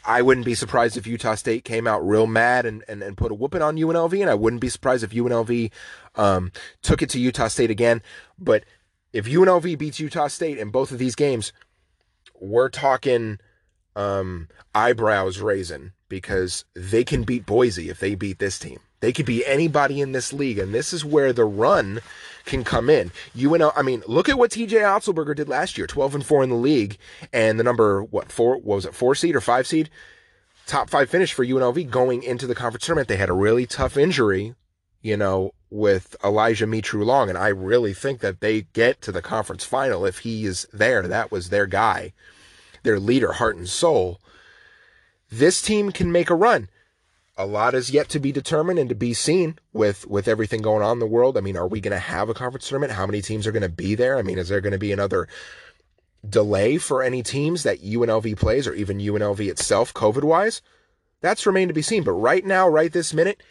I 0.02 0.22
wouldn't 0.22 0.46
be 0.46 0.54
surprised 0.54 0.96
if 0.96 1.06
Utah 1.06 1.34
State 1.34 1.62
came 1.62 1.86
out 1.86 2.08
real 2.08 2.26
mad 2.26 2.64
and, 2.64 2.82
and, 2.88 3.02
and 3.02 3.18
put 3.18 3.30
a 3.30 3.34
whooping 3.34 3.60
on 3.60 3.76
UNLV, 3.76 4.18
and 4.18 4.30
I 4.30 4.34
wouldn't 4.34 4.62
be 4.62 4.70
surprised 4.70 5.04
if 5.04 5.10
UNLV 5.10 5.70
um, 6.14 6.52
took 6.80 7.02
it 7.02 7.10
to 7.10 7.20
Utah 7.20 7.48
State 7.48 7.70
again. 7.70 8.00
But 8.38 8.64
if 9.12 9.26
UNLV 9.26 9.76
beats 9.76 10.00
Utah 10.00 10.28
State 10.28 10.56
in 10.56 10.70
both 10.70 10.90
of 10.90 10.96
these 10.96 11.14
games, 11.14 11.52
we're 12.40 12.70
talking 12.70 13.38
um, 13.94 14.48
eyebrows 14.74 15.40
raising 15.40 15.92
because 16.08 16.64
they 16.74 17.04
can 17.04 17.24
beat 17.24 17.44
Boise 17.44 17.90
if 17.90 18.00
they 18.00 18.14
beat 18.14 18.38
this 18.38 18.58
team. 18.58 18.80
They 19.00 19.12
could 19.12 19.26
be 19.26 19.44
anybody 19.44 20.00
in 20.00 20.12
this 20.12 20.32
league, 20.32 20.58
and 20.58 20.72
this 20.72 20.94
is 20.94 21.04
where 21.04 21.34
the 21.34 21.44
run 21.44 22.00
can 22.44 22.64
come 22.64 22.90
in. 22.90 23.10
UNL, 23.34 23.72
I 23.76 23.82
mean, 23.82 24.02
look 24.06 24.28
at 24.28 24.38
what 24.38 24.50
TJ 24.50 24.68
Otzelberger 24.68 25.34
did 25.34 25.48
last 25.48 25.78
year, 25.78 25.86
12 25.86 26.16
and 26.16 26.26
4 26.26 26.42
in 26.42 26.50
the 26.50 26.56
league, 26.56 26.98
and 27.32 27.58
the 27.58 27.64
number, 27.64 28.02
what, 28.02 28.30
four, 28.30 28.56
what 28.56 28.64
was 28.76 28.86
it, 28.86 28.94
four 28.94 29.14
seed 29.14 29.34
or 29.34 29.40
five 29.40 29.66
seed? 29.66 29.90
Top 30.66 30.88
five 30.88 31.10
finish 31.10 31.32
for 31.32 31.44
UNLV 31.44 31.90
going 31.90 32.22
into 32.22 32.46
the 32.46 32.54
conference 32.54 32.86
tournament. 32.86 33.08
They 33.08 33.16
had 33.16 33.28
a 33.28 33.34
really 33.34 33.66
tough 33.66 33.96
injury, 33.96 34.54
you 35.02 35.16
know, 35.16 35.52
with 35.70 36.16
Elijah 36.24 36.66
Mitrou-Long, 36.66 37.28
and 37.28 37.36
I 37.36 37.48
really 37.48 37.92
think 37.92 38.20
that 38.20 38.40
they 38.40 38.62
get 38.72 39.02
to 39.02 39.12
the 39.12 39.20
conference 39.20 39.64
final 39.64 40.06
if 40.06 40.20
he 40.20 40.44
is 40.46 40.66
there. 40.72 41.02
That 41.02 41.30
was 41.30 41.50
their 41.50 41.66
guy, 41.66 42.12
their 42.82 43.00
leader, 43.00 43.32
heart 43.32 43.56
and 43.56 43.68
soul. 43.68 44.20
This 45.30 45.60
team 45.60 45.90
can 45.90 46.12
make 46.12 46.30
a 46.30 46.34
run 46.34 46.68
a 47.36 47.46
lot 47.46 47.74
is 47.74 47.90
yet 47.90 48.08
to 48.10 48.20
be 48.20 48.32
determined 48.32 48.78
and 48.78 48.88
to 48.88 48.94
be 48.94 49.12
seen 49.12 49.58
with 49.72 50.06
with 50.06 50.28
everything 50.28 50.62
going 50.62 50.82
on 50.82 50.92
in 50.92 50.98
the 51.00 51.06
world. 51.06 51.36
I 51.36 51.40
mean, 51.40 51.56
are 51.56 51.66
we 51.66 51.80
going 51.80 51.92
to 51.92 51.98
have 51.98 52.28
a 52.28 52.34
conference 52.34 52.68
tournament? 52.68 52.92
How 52.92 53.06
many 53.06 53.22
teams 53.22 53.46
are 53.46 53.52
going 53.52 53.62
to 53.62 53.68
be 53.68 53.94
there? 53.94 54.18
I 54.18 54.22
mean, 54.22 54.38
is 54.38 54.48
there 54.48 54.60
going 54.60 54.72
to 54.72 54.78
be 54.78 54.92
another 54.92 55.28
delay 56.28 56.78
for 56.78 57.02
any 57.02 57.22
teams 57.22 57.64
that 57.64 57.82
UNLV 57.82 58.36
plays 58.38 58.66
or 58.66 58.74
even 58.74 58.98
UNLV 58.98 59.48
itself 59.48 59.92
COVID 59.92 60.24
wise? 60.24 60.62
That's 61.20 61.46
remained 61.46 61.70
to 61.70 61.74
be 61.74 61.82
seen. 61.82 62.04
But 62.04 62.12
right 62.12 62.44
now, 62.44 62.68
right 62.68 62.92
this 62.92 63.12
minute, 63.12 63.42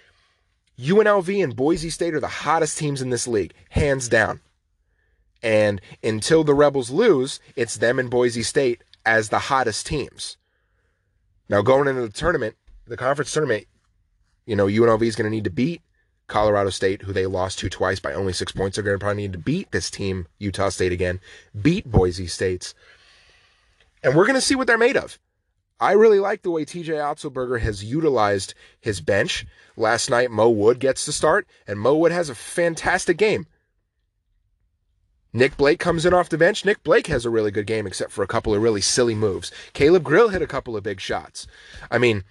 UNLV 0.79 1.43
and 1.43 1.55
Boise 1.55 1.89
State 1.89 2.13
are 2.13 2.19
the 2.19 2.27
hottest 2.27 2.77
teams 2.77 3.01
in 3.01 3.09
this 3.09 3.27
league, 3.27 3.53
hands 3.69 4.07
down. 4.07 4.41
And 5.41 5.81
until 6.01 6.43
the 6.43 6.53
Rebels 6.53 6.89
lose, 6.89 7.39
it's 7.55 7.77
them 7.77 7.99
and 7.99 8.09
Boise 8.09 8.43
State 8.43 8.83
as 9.05 9.29
the 9.29 9.39
hottest 9.39 9.85
teams. 9.85 10.37
Now, 11.49 11.61
going 11.61 11.89
into 11.89 12.01
the 12.01 12.09
tournament, 12.09 12.55
the 12.87 12.95
conference 12.95 13.33
tournament, 13.33 13.67
you 14.45 14.55
know, 14.55 14.67
UNLV 14.67 15.01
is 15.03 15.15
going 15.15 15.25
to 15.25 15.35
need 15.35 15.43
to 15.43 15.49
beat 15.49 15.81
Colorado 16.27 16.69
State, 16.69 17.03
who 17.03 17.13
they 17.13 17.25
lost 17.25 17.59
to 17.59 17.69
twice 17.69 17.99
by 17.99 18.13
only 18.13 18.33
six 18.33 18.51
points. 18.51 18.75
They're 18.75 18.83
going 18.83 18.97
to 18.97 19.03
probably 19.03 19.23
need 19.23 19.33
to 19.33 19.39
beat 19.39 19.71
this 19.71 19.89
team, 19.89 20.27
Utah 20.39 20.69
State 20.69 20.91
again, 20.91 21.19
beat 21.59 21.89
Boise 21.89 22.27
State's. 22.27 22.73
And 24.01 24.15
we're 24.15 24.25
going 24.25 24.35
to 24.35 24.41
see 24.41 24.55
what 24.55 24.67
they're 24.67 24.77
made 24.77 24.97
of. 24.97 25.19
I 25.79 25.93
really 25.93 26.19
like 26.19 26.43
the 26.43 26.51
way 26.51 26.65
TJ 26.65 26.87
Otzelberger 26.87 27.59
has 27.59 27.83
utilized 27.83 28.53
his 28.79 29.01
bench. 29.01 29.45
Last 29.75 30.09
night, 30.09 30.31
Mo 30.31 30.49
Wood 30.49 30.79
gets 30.79 31.03
to 31.05 31.11
start, 31.11 31.47
and 31.67 31.79
Mo 31.79 31.95
Wood 31.95 32.11
has 32.11 32.29
a 32.29 32.35
fantastic 32.35 33.17
game. 33.17 33.47
Nick 35.33 35.57
Blake 35.57 35.79
comes 35.79 36.05
in 36.05 36.13
off 36.13 36.29
the 36.29 36.37
bench. 36.37 36.63
Nick 36.63 36.83
Blake 36.83 37.07
has 37.07 37.25
a 37.25 37.29
really 37.29 37.49
good 37.49 37.65
game, 37.65 37.87
except 37.87 38.11
for 38.11 38.23
a 38.23 38.27
couple 38.27 38.53
of 38.53 38.61
really 38.61 38.81
silly 38.81 39.15
moves. 39.15 39.51
Caleb 39.73 40.03
Grill 40.03 40.29
hit 40.29 40.43
a 40.43 40.47
couple 40.47 40.77
of 40.77 40.83
big 40.83 41.01
shots. 41.01 41.47
I 41.89 41.97
mean, 41.97 42.23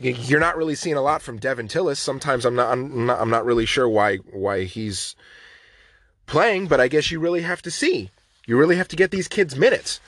you're 0.00 0.40
not 0.40 0.56
really 0.56 0.74
seeing 0.74 0.96
a 0.96 1.02
lot 1.02 1.22
from 1.22 1.38
Devin 1.38 1.68
Tillis. 1.68 1.96
Sometimes 1.96 2.44
I'm 2.44 2.54
not, 2.54 2.70
I'm 2.70 3.06
not, 3.06 3.20
I'm 3.20 3.30
not 3.30 3.44
really 3.44 3.66
sure 3.66 3.88
why, 3.88 4.16
why 4.16 4.64
he's 4.64 5.16
playing, 6.26 6.68
but 6.68 6.80
I 6.80 6.88
guess 6.88 7.10
you 7.10 7.20
really 7.20 7.42
have 7.42 7.62
to 7.62 7.70
see. 7.70 8.10
You 8.46 8.56
really 8.56 8.76
have 8.76 8.88
to 8.88 8.96
get 8.96 9.10
these 9.10 9.28
kids 9.28 9.56
minutes, 9.56 10.00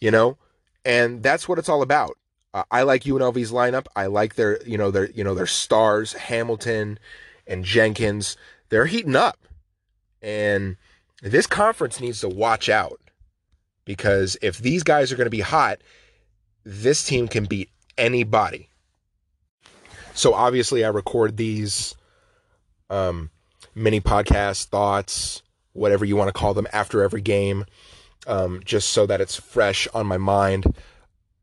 you 0.00 0.10
know, 0.10 0.38
and 0.84 1.22
that's 1.22 1.48
what 1.48 1.58
it's 1.58 1.68
all 1.68 1.82
about. 1.82 2.16
Uh, 2.52 2.64
I 2.70 2.82
like 2.82 3.04
UNLV's 3.04 3.52
lineup. 3.52 3.86
I 3.94 4.06
like 4.06 4.36
their, 4.36 4.62
you 4.64 4.78
know, 4.78 4.90
their, 4.90 5.10
you 5.10 5.24
know, 5.24 5.34
their 5.34 5.46
stars, 5.46 6.12
Hamilton 6.14 6.98
and 7.46 7.64
Jenkins. 7.64 8.36
They're 8.70 8.86
heating 8.86 9.16
up, 9.16 9.38
and 10.22 10.76
this 11.22 11.46
conference 11.46 12.00
needs 12.00 12.20
to 12.20 12.28
watch 12.28 12.68
out 12.68 13.00
because 13.84 14.36
if 14.42 14.58
these 14.58 14.82
guys 14.82 15.12
are 15.12 15.16
going 15.16 15.26
to 15.26 15.30
be 15.30 15.40
hot, 15.40 15.80
this 16.64 17.04
team 17.04 17.28
can 17.28 17.44
beat 17.44 17.70
anybody. 17.98 18.68
So 20.14 20.32
obviously, 20.32 20.84
I 20.84 20.88
record 20.88 21.36
these 21.36 21.96
um, 22.88 23.30
mini 23.74 24.00
podcast 24.00 24.66
thoughts, 24.66 25.42
whatever 25.72 26.04
you 26.04 26.14
want 26.14 26.28
to 26.28 26.32
call 26.32 26.54
them, 26.54 26.68
after 26.72 27.02
every 27.02 27.20
game, 27.20 27.64
um, 28.28 28.62
just 28.64 28.90
so 28.90 29.06
that 29.06 29.20
it's 29.20 29.34
fresh 29.34 29.88
on 29.92 30.06
my 30.06 30.16
mind. 30.16 30.72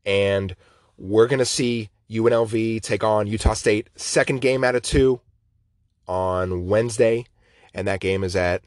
And 0.06 0.56
we're 0.96 1.26
going 1.26 1.38
to 1.38 1.44
see 1.44 1.90
UNLV 2.10 2.80
take 2.80 3.04
on 3.04 3.26
Utah 3.26 3.52
State, 3.52 3.90
second 3.94 4.40
game 4.40 4.64
out 4.64 4.74
of 4.74 4.82
two 4.82 5.20
on 6.08 6.66
Wednesday. 6.66 7.26
And 7.74 7.86
that 7.88 8.00
game 8.00 8.24
is 8.24 8.34
at 8.34 8.62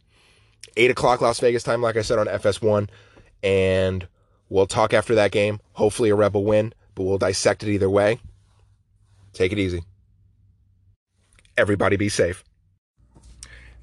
8 0.78 0.92
o'clock 0.92 1.22
Las 1.22 1.40
Vegas 1.40 1.64
time, 1.64 1.82
like 1.82 1.98
I 1.98 2.02
said, 2.04 2.20
on 2.20 2.28
FS1. 2.28 2.90
And 3.42 4.08
we'll 4.50 4.68
talk 4.68 4.94
after 4.94 5.16
that 5.16 5.32
game. 5.32 5.60
Hopefully, 5.74 6.10
a 6.10 6.16
Rebel 6.16 6.44
win, 6.44 6.74
but 6.94 7.04
we'll 7.04 7.18
dissect 7.18 7.64
it 7.64 7.70
either 7.70 7.90
way. 7.90 8.20
Take 9.34 9.52
it 9.52 9.60
easy. 9.60 9.84
Everybody 11.58 11.96
be 11.96 12.10
safe. 12.10 12.44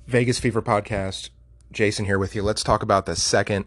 Vegas 0.06 0.38
Fever 0.38 0.60
Podcast. 0.60 1.30
Jason 1.72 2.04
here 2.04 2.18
with 2.18 2.34
you. 2.34 2.42
Let's 2.42 2.62
talk 2.62 2.82
about 2.82 3.06
the 3.06 3.16
second 3.16 3.64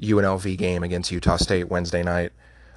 UNLV 0.00 0.56
game 0.56 0.84
against 0.84 1.10
Utah 1.10 1.36
State 1.36 1.68
Wednesday 1.68 2.04
night. 2.04 2.30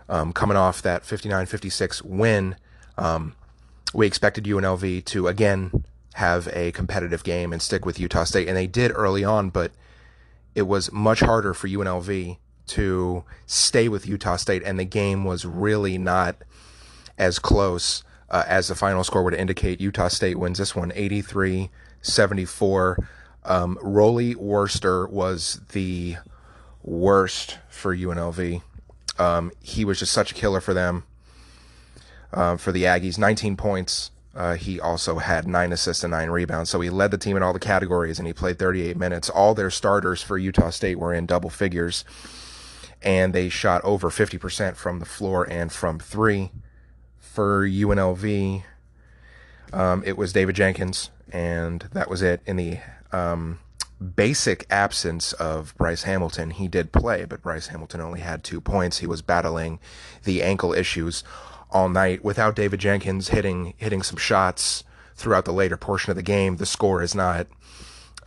Um, 0.10 0.34
coming 0.34 0.58
off 0.58 0.82
that 0.82 1.06
59 1.06 1.46
56 1.46 2.02
win, 2.02 2.56
um, 2.98 3.36
we 3.94 4.08
expected 4.08 4.46
UNLV 4.46 5.06
to 5.06 5.28
again 5.28 5.84
have 6.16 6.50
a 6.54 6.72
competitive 6.72 7.24
game 7.24 7.54
and 7.54 7.62
stick 7.62 7.86
with 7.86 8.00
Utah 8.00 8.24
State. 8.24 8.48
And 8.48 8.58
they 8.58 8.66
did 8.66 8.92
early 8.96 9.24
on, 9.24 9.52
but 9.52 9.72
it 10.56 10.64
was 10.64 10.92
much 10.92 11.20
harder 11.20 11.54
for 11.54 11.68
UNLV 11.68 12.38
to 12.68 13.24
stay 13.46 13.88
with 13.88 14.08
Utah 14.08 14.38
State. 14.38 14.64
And 14.66 14.80
the 14.80 14.86
game 14.86 15.24
was 15.24 15.46
really 15.46 16.00
not 16.00 16.36
as 17.16 17.38
close 17.38 18.04
uh, 18.32 18.46
as 18.48 18.70
the 18.70 18.76
final 18.76 19.04
score 19.04 19.24
would 19.24 19.36
indicate. 19.36 19.80
Utah 19.80 20.08
State 20.08 20.40
wins 20.40 20.58
this 20.58 20.76
one 20.76 20.92
83 20.96 21.70
74. 22.02 22.98
Um, 23.44 23.78
Rollie 23.84 24.36
Worster 24.36 25.06
was 25.08 25.62
the 25.74 26.16
worst 26.82 27.60
for 27.70 27.96
UNLV. 27.96 28.64
Um, 29.20 29.52
he 29.62 29.86
was 29.86 30.00
just 30.00 30.14
such 30.14 30.32
a 30.32 30.36
killer 30.36 30.62
for 30.62 30.74
them, 30.74 31.04
uh, 32.34 32.58
for 32.58 32.72
the 32.72 32.84
Aggies. 32.84 33.18
19 33.18 33.58
points, 33.58 34.12
uh, 34.34 34.56
he 34.56 34.80
also 34.80 35.18
had 35.18 35.48
nine 35.48 35.74
assists 35.74 36.04
and 36.04 36.12
nine 36.12 36.30
rebounds. 36.30 36.70
So 36.70 36.80
he 36.80 36.90
led 36.90 37.12
the 37.12 37.18
team 37.18 37.36
in 37.36 37.44
all 37.44 37.54
the 37.54 37.60
categories 37.60 38.18
and 38.18 38.28
he 38.28 38.34
played 38.34 38.58
38 38.58 38.96
minutes. 38.98 39.30
All 39.30 39.54
their 39.54 39.70
starters 39.70 40.24
for 40.24 40.38
Utah 40.38 40.70
State 40.70 40.98
were 40.98 41.14
in 41.14 41.26
double 41.26 41.50
figures. 41.50 42.06
And 43.04 43.34
they 43.34 43.50
shot 43.50 43.84
over 43.84 44.10
50% 44.10 44.76
from 44.76 45.00
the 45.00 45.06
floor 45.06 45.44
and 45.50 45.72
from 45.72 46.00
three. 46.00 46.52
For 47.34 47.66
UNLV, 47.66 48.64
um, 49.72 50.04
it 50.06 50.18
was 50.18 50.34
David 50.34 50.54
Jenkins, 50.54 51.12
and 51.32 51.88
that 51.94 52.10
was 52.10 52.22
it. 52.22 52.42
In 52.46 52.58
the 52.58 52.80
um, 53.14 53.60
basic 54.18 54.66
absence 54.70 55.32
of 55.32 55.74
Bryce 55.78 56.04
Hamilton, 56.04 56.50
he 56.50 56.68
did 56.68 56.92
play, 56.92 57.24
but 57.24 57.42
Bryce 57.42 57.68
Hamilton 57.68 58.02
only 58.02 58.20
had 58.20 58.44
two 58.44 58.60
points. 58.60 58.98
He 58.98 59.08
was 59.08 59.22
battling 59.22 59.80
the 60.26 60.44
ankle 60.44 60.74
issues 60.74 61.24
all 61.70 61.88
night 61.88 62.22
without 62.22 62.54
David 62.54 62.82
Jenkins 62.82 63.30
hitting 63.30 63.76
hitting 63.78 64.04
some 64.04 64.18
shots 64.18 64.84
throughout 65.16 65.46
the 65.46 65.54
later 65.54 65.78
portion 65.78 66.10
of 66.10 66.18
the 66.18 66.24
game. 66.24 66.58
The 66.58 66.66
score 66.66 67.02
is 67.02 67.16
not 67.16 67.48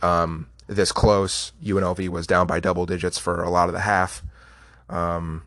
um, 0.01 0.47
this 0.65 0.91
close. 0.91 1.51
UNLV 1.63 2.09
was 2.09 2.25
down 2.25 2.47
by 2.47 2.59
double 2.59 2.87
digits 2.87 3.19
for 3.19 3.43
a 3.43 3.51
lot 3.51 3.69
of 3.69 3.73
the 3.73 3.81
half. 3.81 4.23
Um, 4.89 5.43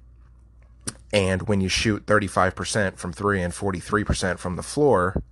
and 1.12 1.48
when 1.48 1.60
you 1.60 1.68
shoot 1.68 2.06
35% 2.06 2.96
from 2.96 3.12
three 3.12 3.40
and 3.40 3.52
43% 3.52 4.38
from 4.38 4.56
the 4.56 4.62
floor, 4.62 5.22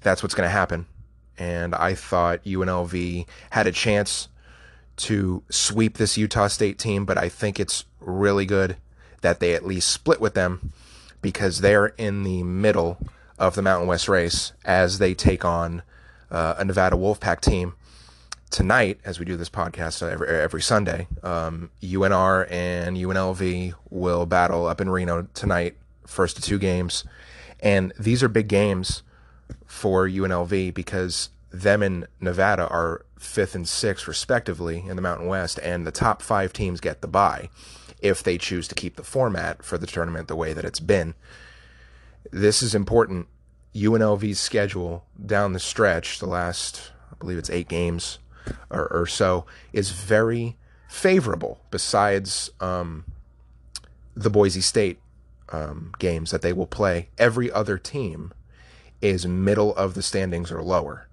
that's 0.00 0.22
what's 0.22 0.34
going 0.34 0.46
to 0.46 0.52
happen. 0.52 0.86
And 1.38 1.74
I 1.74 1.94
thought 1.94 2.44
UNLV 2.44 3.26
had 3.50 3.66
a 3.66 3.72
chance 3.72 4.28
to 4.96 5.42
sweep 5.50 5.96
this 5.96 6.16
Utah 6.16 6.48
State 6.48 6.78
team, 6.78 7.04
but 7.04 7.18
I 7.18 7.28
think 7.28 7.58
it's 7.58 7.84
really 8.00 8.46
good 8.46 8.76
that 9.22 9.40
they 9.40 9.54
at 9.54 9.66
least 9.66 9.88
split 9.88 10.20
with 10.20 10.34
them 10.34 10.72
because 11.22 11.60
they're 11.60 11.86
in 11.86 12.22
the 12.22 12.42
middle 12.42 12.98
of 13.38 13.54
the 13.54 13.62
Mountain 13.62 13.88
West 13.88 14.08
race 14.08 14.52
as 14.64 14.98
they 14.98 15.14
take 15.14 15.44
on 15.44 15.82
uh, 16.30 16.54
a 16.58 16.64
Nevada 16.64 16.96
Wolfpack 16.96 17.40
team 17.40 17.74
tonight, 18.50 19.00
as 19.04 19.18
we 19.18 19.24
do 19.24 19.36
this 19.36 19.50
podcast 19.50 20.08
every, 20.08 20.28
every 20.28 20.62
Sunday. 20.62 21.08
Um, 21.22 21.70
UNR 21.82 22.50
and 22.50 22.96
UNLV 22.96 23.74
will 23.90 24.26
battle 24.26 24.66
up 24.66 24.80
in 24.80 24.88
Reno 24.88 25.26
tonight, 25.34 25.76
first 26.06 26.38
of 26.38 26.44
two 26.44 26.58
games. 26.58 27.04
And 27.60 27.92
these 27.98 28.22
are 28.22 28.28
big 28.28 28.48
games 28.48 29.02
for 29.66 30.08
UNLV 30.08 30.72
because 30.74 31.30
them 31.50 31.82
and 31.82 32.06
Nevada 32.20 32.68
are 32.68 33.04
fifth 33.18 33.54
and 33.54 33.68
sixth, 33.68 34.06
respectively, 34.06 34.84
in 34.86 34.96
the 34.96 35.02
Mountain 35.02 35.26
West, 35.26 35.58
and 35.62 35.86
the 35.86 35.92
top 35.92 36.22
five 36.22 36.52
teams 36.52 36.80
get 36.80 37.00
the 37.00 37.08
bye 37.08 37.48
if 38.00 38.22
they 38.22 38.36
choose 38.36 38.68
to 38.68 38.74
keep 38.74 38.96
the 38.96 39.02
format 39.02 39.64
for 39.64 39.78
the 39.78 39.86
tournament 39.86 40.28
the 40.28 40.36
way 40.36 40.52
that 40.52 40.64
it's 40.64 40.80
been. 40.80 41.14
This 42.30 42.62
is 42.62 42.74
important. 42.74 43.28
UNLV's 43.74 44.38
schedule 44.38 45.04
down 45.24 45.52
the 45.52 45.58
stretch, 45.58 46.18
the 46.18 46.26
last, 46.26 46.92
I 47.10 47.16
believe 47.16 47.38
it's 47.38 47.50
eight 47.50 47.68
games 47.68 48.18
or, 48.70 48.86
or 48.88 49.06
so, 49.06 49.46
is 49.72 49.90
very 49.90 50.56
favorable, 50.88 51.60
besides 51.70 52.50
um, 52.60 53.04
the 54.14 54.30
Boise 54.30 54.60
State 54.60 54.98
um, 55.50 55.92
games 55.98 56.30
that 56.30 56.42
they 56.42 56.52
will 56.52 56.66
play. 56.66 57.08
Every 57.18 57.50
other 57.50 57.78
team 57.78 58.32
is 59.00 59.26
middle 59.26 59.74
of 59.76 59.94
the 59.94 60.02
standings 60.02 60.50
or 60.50 60.62
lower. 60.62 61.08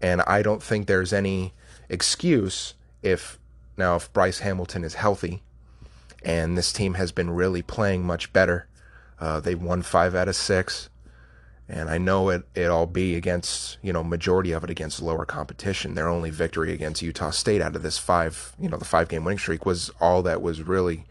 And 0.00 0.22
I 0.22 0.42
don't 0.42 0.62
think 0.62 0.86
there's 0.86 1.12
any 1.12 1.52
excuse 1.88 2.74
if 3.02 3.38
now 3.76 3.96
if 3.96 4.12
Bryce 4.12 4.40
Hamilton 4.40 4.84
is 4.84 4.94
healthy 4.94 5.42
and 6.22 6.56
this 6.56 6.72
team 6.72 6.94
has 6.94 7.12
been 7.12 7.30
really 7.30 7.62
playing 7.62 8.04
much 8.04 8.32
better. 8.32 8.66
Uh, 9.18 9.40
they 9.40 9.54
won 9.54 9.82
five 9.82 10.14
out 10.14 10.28
of 10.28 10.36
six, 10.36 10.88
and 11.70 11.88
I 11.88 11.98
know 11.98 12.30
it 12.30 12.42
it'll 12.54 12.86
be 12.86 13.14
against 13.14 13.78
you 13.80 13.92
know 13.92 14.02
majority 14.02 14.52
of 14.52 14.64
it 14.64 14.70
against 14.70 15.00
lower 15.00 15.24
competition. 15.24 15.94
Their 15.94 16.08
only 16.08 16.30
victory 16.30 16.72
against 16.72 17.00
Utah 17.00 17.30
State 17.30 17.62
out 17.62 17.76
of 17.76 17.82
this 17.82 17.96
five 17.96 18.52
you 18.58 18.68
know 18.68 18.76
the 18.76 18.84
five 18.84 19.08
game 19.08 19.24
winning 19.24 19.38
streak 19.38 19.64
was 19.64 19.90
all 20.00 20.22
that 20.22 20.42
was 20.42 20.62
really 20.62 21.04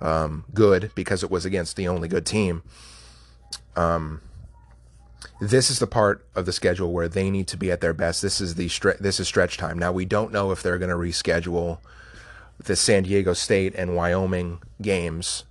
um, 0.00 0.44
good 0.54 0.92
because 0.94 1.24
it 1.24 1.30
was 1.30 1.44
against 1.44 1.76
the 1.76 1.88
only 1.88 2.08
good 2.08 2.24
team. 2.24 2.62
Um, 3.74 4.20
this 5.40 5.70
is 5.70 5.80
the 5.80 5.86
part 5.86 6.24
of 6.36 6.46
the 6.46 6.52
schedule 6.52 6.92
where 6.92 7.08
they 7.08 7.28
need 7.28 7.48
to 7.48 7.56
be 7.56 7.72
at 7.72 7.80
their 7.80 7.94
best. 7.94 8.22
This 8.22 8.40
is 8.40 8.54
the 8.54 8.68
stre- 8.68 8.98
this 8.98 9.18
is 9.18 9.26
stretch 9.26 9.56
time. 9.56 9.78
Now 9.78 9.90
we 9.90 10.04
don't 10.04 10.32
know 10.32 10.52
if 10.52 10.62
they're 10.62 10.78
going 10.78 10.90
to 10.90 10.96
reschedule 10.96 11.78
the 12.58 12.76
San 12.76 13.02
Diego 13.02 13.32
State 13.32 13.74
and 13.74 13.96
Wyoming 13.96 14.62
games 14.80 15.44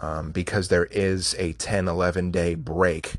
um, 0.00 0.30
because 0.30 0.68
there 0.68 0.86
is 0.86 1.34
a 1.38 1.54
10 1.54 1.88
11 1.88 2.30
day 2.30 2.54
break 2.54 3.16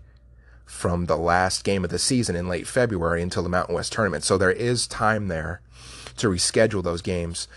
from 0.75 1.05
the 1.05 1.15
last 1.15 1.63
game 1.63 1.85
of 1.85 1.89
the 1.89 1.97
season 1.97 2.35
in 2.35 2.49
late 2.49 2.67
February 2.67 3.21
until 3.21 3.41
the 3.41 3.49
Mountain 3.49 3.73
West 3.73 3.93
tournament. 3.93 4.25
So 4.25 4.37
there 4.37 4.51
is 4.51 4.87
time 4.87 5.29
there 5.29 5.61
to 6.17 6.27
reschedule 6.27 6.83
those 6.83 7.01
games. 7.01 7.47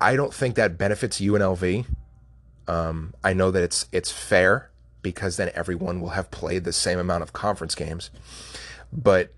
I 0.00 0.16
don't 0.16 0.32
think 0.32 0.54
that 0.54 0.78
benefits 0.78 1.20
UNLV. 1.20 1.84
Um, 2.66 3.14
I 3.22 3.34
know 3.34 3.50
that 3.50 3.62
it's 3.62 3.86
it's 3.92 4.10
fair 4.10 4.70
because 5.02 5.36
then 5.36 5.50
everyone 5.54 6.00
will 6.00 6.10
have 6.10 6.30
played 6.30 6.64
the 6.64 6.72
same 6.72 6.98
amount 6.98 7.22
of 7.22 7.34
conference 7.34 7.74
games. 7.74 8.10
But 8.90 9.32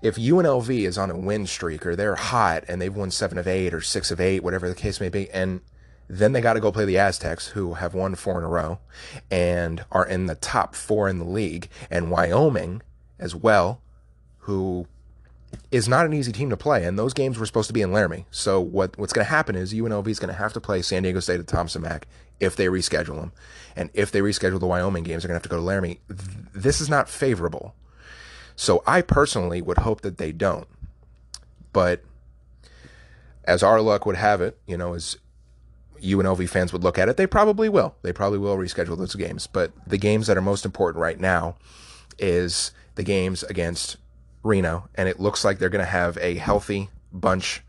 if 0.00 0.14
UNLV 0.14 0.70
is 0.70 0.96
on 0.96 1.10
a 1.10 1.18
win 1.18 1.46
streak 1.46 1.84
or 1.84 1.96
they're 1.96 2.14
hot 2.14 2.64
and 2.68 2.80
they've 2.80 2.94
won 2.94 3.10
seven 3.10 3.36
of 3.36 3.48
eight 3.48 3.74
or 3.74 3.80
six 3.80 4.12
of 4.12 4.20
eight, 4.20 4.44
whatever 4.44 4.68
the 4.68 4.74
case 4.76 5.00
may 5.00 5.08
be, 5.08 5.28
and 5.30 5.60
then 6.12 6.32
they 6.32 6.40
got 6.40 6.54
to 6.54 6.60
go 6.60 6.72
play 6.72 6.84
the 6.84 6.98
Aztecs, 6.98 7.48
who 7.48 7.74
have 7.74 7.94
won 7.94 8.16
four 8.16 8.36
in 8.36 8.44
a 8.44 8.48
row 8.48 8.80
and 9.30 9.84
are 9.92 10.04
in 10.04 10.26
the 10.26 10.34
top 10.34 10.74
four 10.74 11.08
in 11.08 11.20
the 11.20 11.24
league, 11.24 11.68
and 11.88 12.10
Wyoming 12.10 12.82
as 13.20 13.34
well, 13.34 13.80
who 14.38 14.88
is 15.70 15.88
not 15.88 16.06
an 16.06 16.12
easy 16.12 16.32
team 16.32 16.50
to 16.50 16.56
play. 16.56 16.84
And 16.84 16.98
those 16.98 17.14
games 17.14 17.38
were 17.38 17.46
supposed 17.46 17.68
to 17.68 17.72
be 17.72 17.82
in 17.82 17.92
Laramie. 17.92 18.26
So 18.32 18.60
what 18.60 18.98
what's 18.98 19.12
going 19.12 19.24
to 19.24 19.30
happen 19.30 19.54
is 19.54 19.72
UNLV 19.72 20.08
is 20.08 20.18
going 20.18 20.32
to 20.32 20.38
have 20.38 20.52
to 20.54 20.60
play 20.60 20.82
San 20.82 21.04
Diego 21.04 21.20
State 21.20 21.38
at 21.38 21.46
Thomas 21.46 21.76
& 21.76 21.78
Mack 21.78 22.08
if 22.40 22.56
they 22.56 22.66
reschedule 22.66 23.20
them, 23.20 23.32
and 23.76 23.90
if 23.94 24.10
they 24.10 24.20
reschedule 24.20 24.58
the 24.58 24.66
Wyoming 24.66 25.04
games, 25.04 25.22
they're 25.22 25.28
going 25.28 25.40
to 25.40 25.42
have 25.42 25.42
to 25.42 25.48
go 25.48 25.56
to 25.56 25.62
Laramie. 25.62 26.00
This 26.08 26.80
is 26.80 26.88
not 26.88 27.08
favorable. 27.08 27.74
So 28.56 28.82
I 28.86 29.02
personally 29.02 29.62
would 29.62 29.78
hope 29.78 30.00
that 30.00 30.18
they 30.18 30.32
don't. 30.32 30.66
But 31.72 32.02
as 33.44 33.62
our 33.62 33.80
luck 33.80 34.06
would 34.06 34.16
have 34.16 34.40
it, 34.40 34.58
you 34.66 34.76
know, 34.76 34.94
as 34.94 35.16
UNLV 36.02 36.48
fans 36.48 36.72
would 36.72 36.82
look 36.82 36.98
at 36.98 37.08
it, 37.08 37.16
they 37.16 37.26
probably 37.26 37.68
will. 37.68 37.94
They 38.02 38.12
probably 38.12 38.38
will 38.38 38.56
reschedule 38.56 38.96
those 38.96 39.14
games. 39.14 39.46
But 39.46 39.72
the 39.86 39.98
games 39.98 40.26
that 40.26 40.36
are 40.36 40.42
most 40.42 40.64
important 40.64 41.00
right 41.00 41.18
now 41.18 41.56
is 42.18 42.72
the 42.94 43.02
games 43.02 43.42
against 43.44 43.96
Reno, 44.42 44.88
and 44.94 45.08
it 45.08 45.20
looks 45.20 45.44
like 45.44 45.58
they're 45.58 45.68
going 45.68 45.84
to 45.84 45.90
have 45.90 46.16
a 46.18 46.34
healthy 46.34 46.88
bunch 47.12 47.62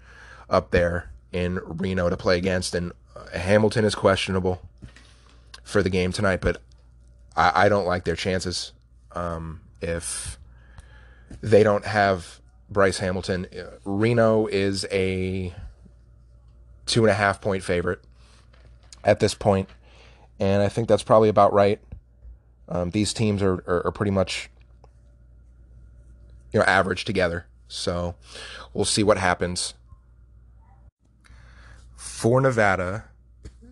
up 0.49 0.71
there 0.71 1.11
in 1.31 1.59
Reno 1.63 2.09
to 2.09 2.17
play 2.17 2.37
against. 2.37 2.75
And 2.75 2.91
uh, 3.15 3.37
Hamilton 3.37 3.85
is 3.85 3.95
questionable 3.95 4.61
for 5.63 5.83
the 5.83 5.89
game 5.89 6.11
tonight, 6.11 6.41
but 6.41 6.61
I, 7.35 7.65
I 7.65 7.69
don't 7.69 7.85
like 7.85 8.05
their 8.05 8.15
chances. 8.15 8.73
Um, 9.13 9.61
if 9.81 10.37
they 11.41 11.63
don't 11.63 11.85
have 11.85 12.39
Bryce 12.69 12.99
Hamilton, 12.99 13.47
uh, 13.57 13.63
Reno 13.83 14.47
is 14.47 14.85
a 14.91 15.53
two 16.85 17.03
and 17.03 17.11
a 17.11 17.15
half 17.15 17.41
point 17.41 17.63
favorite 17.63 18.01
at 19.03 19.19
this 19.19 19.33
point, 19.33 19.69
and 20.39 20.61
I 20.61 20.69
think 20.69 20.87
that's 20.87 21.03
probably 21.03 21.29
about 21.29 21.53
right. 21.53 21.79
Um, 22.67 22.91
these 22.91 23.13
teams 23.13 23.41
are, 23.41 23.55
are, 23.67 23.87
are 23.87 23.91
pretty 23.91 24.11
much 24.11 24.49
you 26.51 26.59
know 26.59 26.65
average 26.65 27.05
together, 27.05 27.45
so 27.67 28.15
we'll 28.73 28.85
see 28.85 29.03
what 29.03 29.17
happens. 29.17 29.73
For 31.95 32.39
Nevada, 32.41 33.05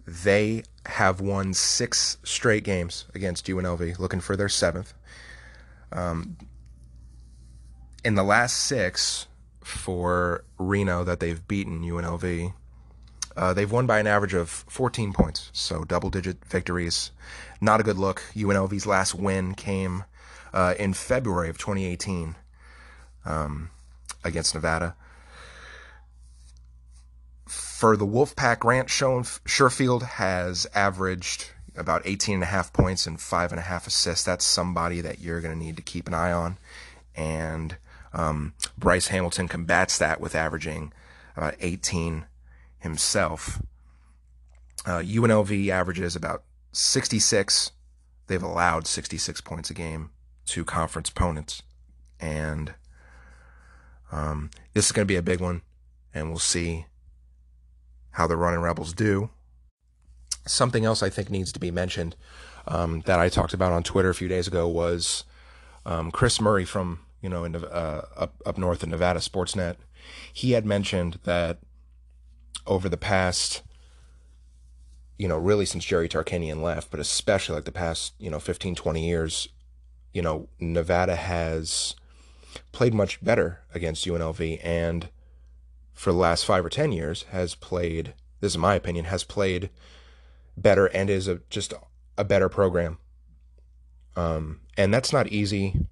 they 0.05 0.63
have 0.85 1.21
won 1.21 1.53
six 1.53 2.17
straight 2.23 2.63
games 2.63 3.05
against 3.13 3.45
UNLV, 3.45 3.99
looking 3.99 4.19
for 4.19 4.35
their 4.35 4.49
seventh. 4.49 4.93
Um, 5.91 6.37
in 8.03 8.15
the 8.15 8.23
last 8.23 8.65
six 8.65 9.27
for 9.61 10.43
Reno 10.57 11.03
that 11.03 11.19
they've 11.19 11.47
beaten 11.47 11.81
UNLV, 11.81 12.53
uh, 13.35 13.53
they've 13.53 13.71
won 13.71 13.85
by 13.85 13.99
an 13.99 14.07
average 14.07 14.33
of 14.33 14.49
14 14.49 15.13
points, 15.13 15.49
so 15.53 15.83
double 15.83 16.09
digit 16.09 16.43
victories. 16.45 17.11
Not 17.61 17.79
a 17.79 17.83
good 17.83 17.97
look. 17.97 18.21
UNLV's 18.35 18.85
last 18.85 19.15
win 19.15 19.53
came 19.53 20.03
uh, 20.53 20.73
in 20.79 20.93
February 20.93 21.49
of 21.49 21.57
2018 21.57 22.35
um, 23.25 23.69
against 24.23 24.55
Nevada. 24.55 24.95
For 27.47 27.95
the 27.95 28.05
Wolfpack, 28.05 28.59
Grant 28.59 28.89
Sherfield 28.89 30.03
has 30.03 30.67
averaged 30.75 31.51
about 31.77 32.01
18 32.03 32.35
and 32.35 32.43
a 32.43 32.47
half 32.47 32.73
points 32.73 33.07
and 33.07 33.19
five 33.19 33.51
and 33.51 33.59
a 33.59 33.63
half 33.63 33.87
assists. 33.87 34.25
That's 34.25 34.43
somebody 34.43 35.01
that 35.01 35.19
you're 35.19 35.39
going 35.39 35.57
to 35.57 35.65
need 35.65 35.77
to 35.77 35.81
keep 35.81 36.07
an 36.07 36.13
eye 36.13 36.31
on. 36.31 36.57
And 37.15 37.77
um, 38.13 38.53
Bryce 38.77 39.07
Hamilton 39.07 39.47
combats 39.47 39.97
that 39.97 40.19
with 40.19 40.35
averaging 40.35 40.91
uh, 41.37 41.51
18 41.61 42.25
himself. 42.79 43.61
Uh, 44.85 44.99
UNLV 44.99 45.69
averages 45.69 46.15
about 46.15 46.43
66. 46.71 47.71
They've 48.27 48.41
allowed 48.41 48.87
66 48.87 49.41
points 49.41 49.69
a 49.69 49.73
game 49.73 50.11
to 50.47 50.63
conference 50.63 51.09
opponents. 51.09 51.61
And 52.19 52.73
um, 54.11 54.49
this 54.73 54.85
is 54.85 54.91
going 54.91 55.05
to 55.05 55.11
be 55.11 55.17
a 55.17 55.21
big 55.21 55.39
one, 55.39 55.61
and 56.13 56.29
we'll 56.29 56.39
see 56.39 56.85
how 58.11 58.27
the 58.27 58.37
running 58.37 58.59
Rebels 58.59 58.93
do. 58.93 59.29
Something 60.45 60.85
else 60.85 61.03
I 61.03 61.09
think 61.09 61.29
needs 61.29 61.51
to 61.51 61.59
be 61.59 61.71
mentioned 61.71 62.15
um, 62.67 63.01
that 63.01 63.19
I 63.19 63.29
talked 63.29 63.53
about 63.53 63.71
on 63.71 63.83
Twitter 63.83 64.09
a 64.09 64.15
few 64.15 64.27
days 64.27 64.47
ago 64.47 64.67
was 64.67 65.23
um, 65.85 66.11
Chris 66.11 66.41
Murray 66.41 66.65
from 66.65 66.99
you 67.21 67.29
know 67.29 67.43
in, 67.43 67.55
uh, 67.55 68.05
up 68.17 68.35
up 68.45 68.57
north 68.57 68.83
in 68.83 68.89
Nevada 68.89 69.19
Sportsnet. 69.19 69.75
He 70.33 70.51
had 70.51 70.65
mentioned 70.65 71.19
that 71.23 71.59
over 72.65 72.89
the 72.89 72.97
past, 72.97 73.61
you 75.17 75.27
know, 75.27 75.37
really 75.37 75.65
since 75.65 75.85
Jerry 75.85 76.09
Tarkanian 76.09 76.61
left, 76.61 76.91
but 76.91 76.99
especially 76.99 77.55
like 77.55 77.65
the 77.65 77.71
past, 77.71 78.13
you 78.19 78.29
know, 78.29 78.39
15, 78.39 78.75
20 78.75 79.07
years, 79.07 79.49
you 80.13 80.21
know, 80.21 80.47
Nevada 80.59 81.15
has 81.15 81.95
played 82.71 82.93
much 82.93 83.23
better 83.23 83.59
against 83.73 84.05
UNLV 84.05 84.59
and 84.63 85.09
for 85.93 86.11
the 86.11 86.17
last 86.17 86.45
five 86.45 86.65
or 86.65 86.69
10 86.69 86.91
years 86.91 87.23
has 87.31 87.55
played, 87.55 88.13
this 88.39 88.53
is 88.53 88.57
my 88.57 88.75
opinion, 88.75 89.05
has 89.05 89.23
played 89.23 89.69
better 90.55 90.85
and 90.87 91.09
is 91.09 91.27
a, 91.27 91.41
just 91.49 91.73
a 92.17 92.23
better 92.23 92.47
program. 92.47 92.97
Um, 94.15 94.61
and 94.77 94.93
that's 94.93 95.11
not 95.11 95.27
easy, 95.27 95.85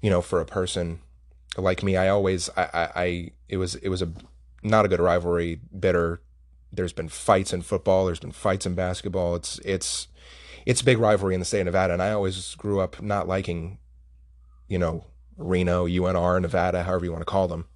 you 0.00 0.10
know, 0.10 0.20
for 0.20 0.40
a 0.40 0.46
person 0.46 1.00
like 1.56 1.82
me. 1.82 1.96
I 1.96 2.08
always, 2.08 2.50
I, 2.56 2.62
I, 2.62 2.90
I 2.94 3.30
it 3.48 3.56
was, 3.56 3.76
it 3.76 3.88
was 3.88 4.02
a 4.02 4.12
not 4.62 4.84
a 4.84 4.88
good 4.88 5.00
rivalry. 5.00 5.60
Bitter. 5.78 6.20
There's 6.72 6.92
been 6.92 7.08
fights 7.08 7.52
in 7.52 7.62
football. 7.62 8.06
There's 8.06 8.20
been 8.20 8.32
fights 8.32 8.64
in 8.64 8.74
basketball. 8.74 9.34
It's 9.34 9.58
it's 9.64 10.08
it's 10.64 10.80
a 10.80 10.84
big 10.84 10.98
rivalry 10.98 11.34
in 11.34 11.40
the 11.40 11.46
state 11.46 11.60
of 11.60 11.66
Nevada, 11.66 11.92
and 11.92 12.02
I 12.02 12.12
always 12.12 12.54
grew 12.54 12.80
up 12.80 13.02
not 13.02 13.28
liking, 13.28 13.78
you 14.68 14.78
know, 14.78 15.04
Reno, 15.36 15.86
UNR, 15.86 16.40
Nevada, 16.40 16.84
however 16.84 17.04
you 17.04 17.12
want 17.12 17.22
to 17.22 17.26
call 17.30 17.48
them. 17.48 17.66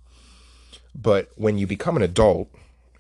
But 0.95 1.31
when 1.35 1.59
you 1.59 1.67
become 1.67 1.97
an 1.97 2.03
adult 2.03 2.49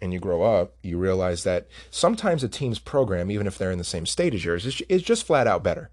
and 0.03 0.12
you 0.12 0.18
grow 0.18 0.42
up, 0.42 0.75
you 0.83 0.99
realize 0.99 1.44
that 1.44 1.68
sometimes 1.90 2.44
a 2.44 2.49
team's 2.49 2.79
program, 2.79 3.31
even 3.31 3.46
if 3.46 3.57
they're 3.57 3.70
in 3.70 3.79
the 3.79 3.85
same 3.85 4.07
state 4.07 4.35
as 4.35 4.44
yours, 4.44 4.66
is, 4.66 4.81
is 4.83 5.03
just 5.03 5.25
flat 5.25 5.46
out 5.46 5.62
better. 5.62 5.90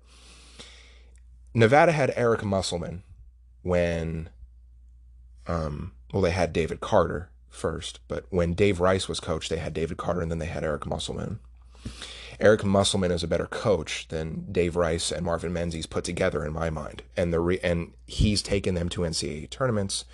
Nevada 1.54 1.92
had 1.92 2.12
Eric 2.16 2.44
Musselman 2.44 3.04
when, 3.62 4.30
um, 5.48 5.94
well, 6.12 6.22
they 6.22 6.32
had 6.32 6.52
David 6.52 6.82
Carter 6.82 7.30
first, 7.54 8.00
but 8.08 8.26
when 8.30 8.54
Dave 8.54 8.80
Rice 8.80 9.08
was 9.08 9.20
coach, 9.20 9.50
they 9.50 9.58
had 9.58 9.74
David 9.74 9.98
Carter 9.98 10.22
and 10.22 10.32
then 10.32 10.40
they 10.40 10.48
had 10.48 10.64
Eric 10.64 10.86
Musselman. 10.86 11.40
Eric 12.40 12.64
Musselman 12.64 13.12
is 13.12 13.24
a 13.24 13.28
better 13.28 13.46
coach 13.46 14.08
than 14.10 14.52
Dave 14.52 14.76
Rice 14.76 15.12
and 15.12 15.26
Marvin 15.26 15.54
Menzies 15.54 15.86
put 15.86 16.04
together 16.04 16.44
in 16.44 16.52
my 16.52 16.70
mind, 16.70 17.04
and 17.16 17.32
the 17.32 17.40
re- 17.40 17.60
and 17.64 17.94
he's 18.06 18.42
taken 18.42 18.76
them 18.76 18.90
to 18.90 19.02
NCAA 19.02 19.50
tournaments. 19.50 20.06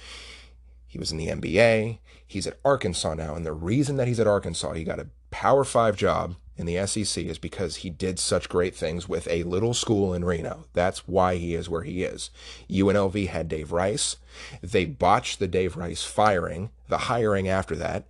He 0.86 1.00
was 1.00 1.12
in 1.12 1.18
the 1.18 1.28
NBA. 1.28 2.00
He's 2.26 2.46
at 2.46 2.60
Arkansas 2.66 3.14
now, 3.14 3.36
and 3.36 3.46
the 3.46 3.54
reason 3.54 3.98
that 3.98 4.08
he's 4.08 4.20
at 4.20 4.28
Arkansas, 4.28 4.74
he 4.74 4.84
got 4.84 5.00
a 5.00 5.08
Power 5.32 5.64
Five 5.64 5.96
job 5.96 6.36
in 6.60 6.66
the 6.66 6.86
SEC 6.86 7.24
is 7.24 7.40
because 7.40 7.78
he 7.78 7.90
did 7.90 8.20
such 8.20 8.50
great 8.50 8.76
things 8.76 9.08
with 9.08 9.30
a 9.30 9.44
little 9.44 9.74
school 9.74 10.14
in 10.14 10.26
Reno. 10.26 10.66
That's 10.74 11.08
why 11.08 11.36
he 11.38 11.56
is 11.56 11.70
where 11.70 11.84
he 11.84 12.04
is. 12.04 12.32
UNLV 12.70 13.30
had 13.30 13.48
Dave 13.48 13.72
Rice. 13.72 14.18
They 14.62 14.84
botched 14.84 15.40
the 15.40 15.48
Dave 15.48 15.78
Rice 15.78 16.04
firing, 16.04 16.70
the 16.90 16.98
hiring 16.98 17.48
after 17.48 17.78
that. 17.78 18.08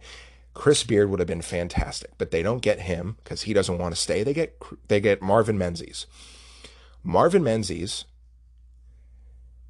Chris 0.55 0.83
Beard 0.83 1.11
would 1.11 1.19
have 1.19 1.27
been 1.27 1.43
fantastic, 1.43 2.09
but 2.17 2.31
they 2.31 2.41
don't 2.41 2.63
get 2.63 2.81
him 2.81 3.17
because 3.23 3.43
he 3.43 3.53
doesn't 3.53 3.77
want 3.77 3.93
to 3.93 4.01
stay. 4.01 4.23
They 4.23 4.33
get 4.33 4.59
they 4.87 4.99
get 4.99 5.21
Marvin 5.21 5.59
Menzies. 5.59 6.07
Marvin 7.03 7.43
Menzies 7.43 8.05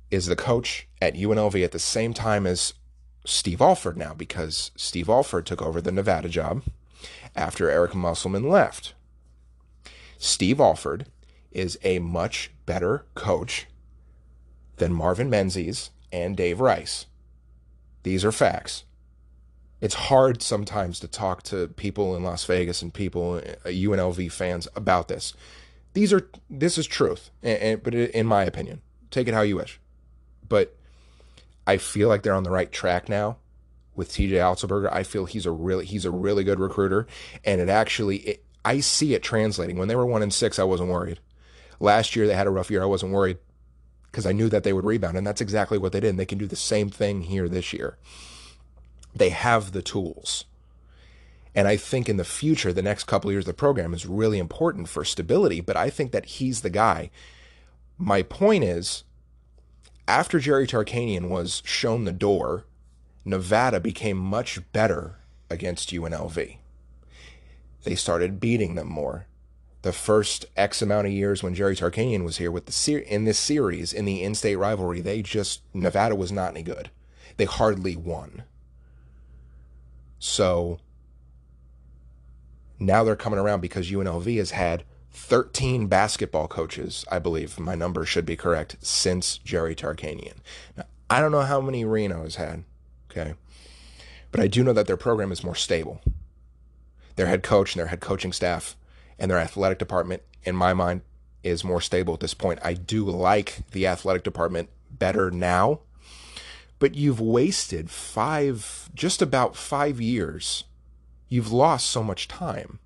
is 0.09 0.27
the 0.27 0.37
coach 0.37 0.87
at 1.01 1.15
UNLV 1.15 1.61
at 1.65 1.73
the 1.73 1.79
same 1.79 2.13
time 2.13 2.47
as 2.47 2.73
Steve 3.25 3.59
Alford 3.59 3.97
now 3.97 4.13
because 4.13 4.71
Steve 4.77 5.09
Alford 5.09 5.45
took 5.45 5.61
over 5.61 5.81
the 5.81 5.91
Nevada 5.91 6.29
job 6.29 6.63
after 7.35 7.69
Eric 7.69 7.95
Musselman 7.95 8.49
left. 8.49 8.93
Steve 10.17 10.59
Alford 10.59 11.07
is 11.51 11.79
a 11.83 11.99
much 11.99 12.51
better 12.65 13.05
coach 13.15 13.67
than 14.77 14.93
Marvin 14.93 15.29
Menzies 15.29 15.91
and 16.11 16.35
Dave 16.35 16.59
Rice. 16.59 17.05
These 18.03 18.25
are 18.25 18.31
facts. 18.31 18.83
It's 19.81 19.95
hard 19.95 20.41
sometimes 20.41 20.99
to 20.99 21.07
talk 21.07 21.43
to 21.43 21.69
people 21.69 22.15
in 22.15 22.23
Las 22.23 22.43
Vegas 22.45 22.81
and 22.81 22.93
people, 22.93 23.41
UNLV 23.65 24.27
uh, 24.27 24.29
fans, 24.29 24.67
about 24.75 25.07
this. 25.07 25.33
These 25.93 26.11
are 26.11 26.29
this 26.49 26.77
is 26.77 26.85
truth, 26.85 27.31
but 27.41 27.95
in 27.95 28.27
my 28.27 28.43
opinion, 28.43 28.81
take 29.09 29.27
it 29.27 29.33
how 29.33 29.41
you 29.41 29.55
wish. 29.55 29.79
But 30.47 30.75
I 31.65 31.77
feel 31.77 32.09
like 32.09 32.23
they're 32.23 32.33
on 32.33 32.43
the 32.43 32.51
right 32.51 32.71
track 32.71 33.09
now 33.09 33.37
with 33.99 34.09
TJ 34.13 34.31
Otzelberger. 34.31 34.89
I 34.93 35.03
feel 35.03 35.25
he's 35.25 35.45
a 35.45 35.51
really 35.51 35.85
he's 35.85 36.05
a 36.05 36.11
really 36.11 36.45
good 36.45 36.57
recruiter, 36.57 37.05
and 37.43 37.59
it 37.59 37.67
actually 37.67 38.17
it, 38.17 38.43
I 38.63 38.79
see 38.79 39.13
it 39.13 39.21
translating. 39.21 39.77
When 39.77 39.89
they 39.89 39.95
were 39.95 40.05
one 40.05 40.23
and 40.23 40.33
six, 40.33 40.57
I 40.57 40.63
wasn't 40.63 40.89
worried. 40.89 41.19
Last 41.81 42.15
year 42.15 42.25
they 42.25 42.33
had 42.33 42.47
a 42.47 42.51
rough 42.51 42.71
year. 42.71 42.81
I 42.81 42.87
wasn't 42.87 43.11
worried 43.11 43.39
because 44.09 44.25
I 44.25 44.31
knew 44.31 44.47
that 44.49 44.63
they 44.63 44.71
would 44.71 44.85
rebound, 44.85 45.17
and 45.17 45.27
that's 45.27 45.41
exactly 45.41 45.77
what 45.77 45.91
they 45.91 45.99
did. 45.99 46.11
And 46.11 46.19
they 46.19 46.25
can 46.25 46.37
do 46.37 46.47
the 46.47 46.55
same 46.55 46.89
thing 46.89 47.23
here 47.23 47.49
this 47.49 47.73
year. 47.73 47.97
They 49.13 49.29
have 49.29 49.73
the 49.73 49.81
tools. 49.81 50.45
And 51.53 51.67
I 51.67 51.75
think 51.75 52.07
in 52.07 52.15
the 52.15 52.23
future, 52.23 52.71
the 52.71 52.81
next 52.81 53.03
couple 53.03 53.29
of 53.29 53.33
years, 53.33 53.45
the 53.45 53.53
program 53.53 53.93
is 53.93 54.05
really 54.05 54.39
important 54.39 54.87
for 54.87 55.03
stability. 55.03 55.59
But 55.59 55.75
I 55.75 55.89
think 55.89 56.13
that 56.13 56.25
he's 56.25 56.61
the 56.61 56.69
guy. 56.69 57.09
My 57.97 58.21
point 58.21 58.63
is, 58.63 59.03
after 60.07 60.39
Jerry 60.39 60.67
Tarkanian 60.67 61.27
was 61.27 61.61
shown 61.65 62.05
the 62.05 62.13
door, 62.13 62.65
Nevada 63.25 63.79
became 63.79 64.17
much 64.17 64.59
better 64.71 65.17
against 65.49 65.91
UNLV. 65.91 66.57
They 67.83 67.95
started 67.95 68.39
beating 68.39 68.75
them 68.75 68.87
more. 68.87 69.25
The 69.81 69.93
first 69.93 70.45
X 70.57 70.81
amount 70.81 71.07
of 71.07 71.13
years 71.13 71.41
when 71.41 71.55
Jerry 71.55 71.75
Tarkanian 71.75 72.25
was 72.25 72.37
here 72.37 72.51
with 72.51 72.65
the 72.65 72.71
ser- 72.71 72.99
in 72.99 73.23
this 73.23 73.39
series 73.39 73.93
in 73.93 74.05
the 74.05 74.23
in-state 74.23 74.57
rivalry, 74.57 74.99
they 74.99 75.21
just 75.21 75.61
Nevada 75.73 76.15
was 76.15 76.31
not 76.31 76.51
any 76.51 76.63
good. 76.63 76.89
They 77.37 77.45
hardly 77.45 77.95
won. 77.95 78.43
So 80.19 80.79
now 82.77 83.03
they're 83.03 83.15
coming 83.15 83.39
around 83.39 83.61
because 83.61 83.89
UNLV 83.89 84.37
has 84.37 84.51
had 84.51 84.83
13 85.11 85.87
basketball 85.87 86.47
coaches, 86.47 87.05
I 87.11 87.19
believe 87.19 87.59
my 87.59 87.75
number 87.75 88.05
should 88.05 88.25
be 88.25 88.35
correct, 88.35 88.77
since 88.81 89.37
Jerry 89.37 89.75
Tarkanian. 89.75 90.37
Now, 90.77 90.83
I 91.09 91.19
don't 91.19 91.31
know 91.31 91.41
how 91.41 91.61
many 91.61 91.83
Reno 91.83 92.23
has 92.23 92.35
had, 92.35 92.63
okay? 93.09 93.33
But 94.31 94.41
I 94.41 94.47
do 94.47 94.63
know 94.63 94.73
that 94.73 94.87
their 94.87 94.97
program 94.97 95.31
is 95.31 95.43
more 95.43 95.55
stable. 95.55 96.01
Their 97.15 97.27
head 97.27 97.43
coach 97.43 97.73
and 97.73 97.79
their 97.79 97.87
head 97.87 97.99
coaching 97.99 98.31
staff 98.31 98.75
and 99.17 99.29
their 99.29 99.39
athletic 99.39 99.79
department, 99.79 100.23
in 100.43 100.55
my 100.55 100.73
mind, 100.73 101.01
is 101.43 101.63
more 101.63 101.81
stable 101.81 102.13
at 102.13 102.19
this 102.19 102.33
point. 102.33 102.59
I 102.63 102.73
do 102.73 103.05
like 103.05 103.69
the 103.71 103.87
athletic 103.87 104.23
department 104.23 104.69
better 104.91 105.31
now, 105.31 105.79
but 106.79 106.95
you've 106.95 107.19
wasted 107.19 107.89
five, 107.89 108.89
just 108.93 109.21
about 109.21 109.55
five 109.55 109.99
years 109.99 110.63
You've 111.29 111.51
lost 111.51 111.87
so 111.87 112.03
much 112.03 112.27
time. 112.27 112.79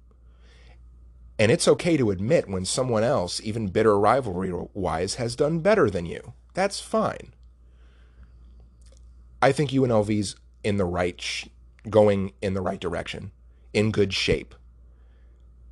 And 1.39 1.49
it's 1.51 1.67
okay 1.67 1.97
to 1.97 2.11
admit 2.11 2.49
when 2.49 2.65
someone 2.65 3.03
else, 3.03 3.41
even 3.41 3.69
bitter 3.69 3.97
rivalry 3.97 4.53
wise, 4.73 5.15
has 5.15 5.35
done 5.35 5.59
better 5.59 5.89
than 5.89 6.05
you. 6.05 6.33
That's 6.53 6.79
fine. 6.79 7.33
I 9.43 9.51
think 9.51 9.71
UNLV's 9.71 10.37
in 10.63 10.77
the 10.77 10.85
right, 10.85 11.19
sh- 11.19 11.47
going 11.89 12.31
in 12.41 12.53
the 12.53 12.61
right 12.61 12.79
direction, 12.79 13.31
in 13.73 13.91
good 13.91 14.13
shape. 14.13 14.55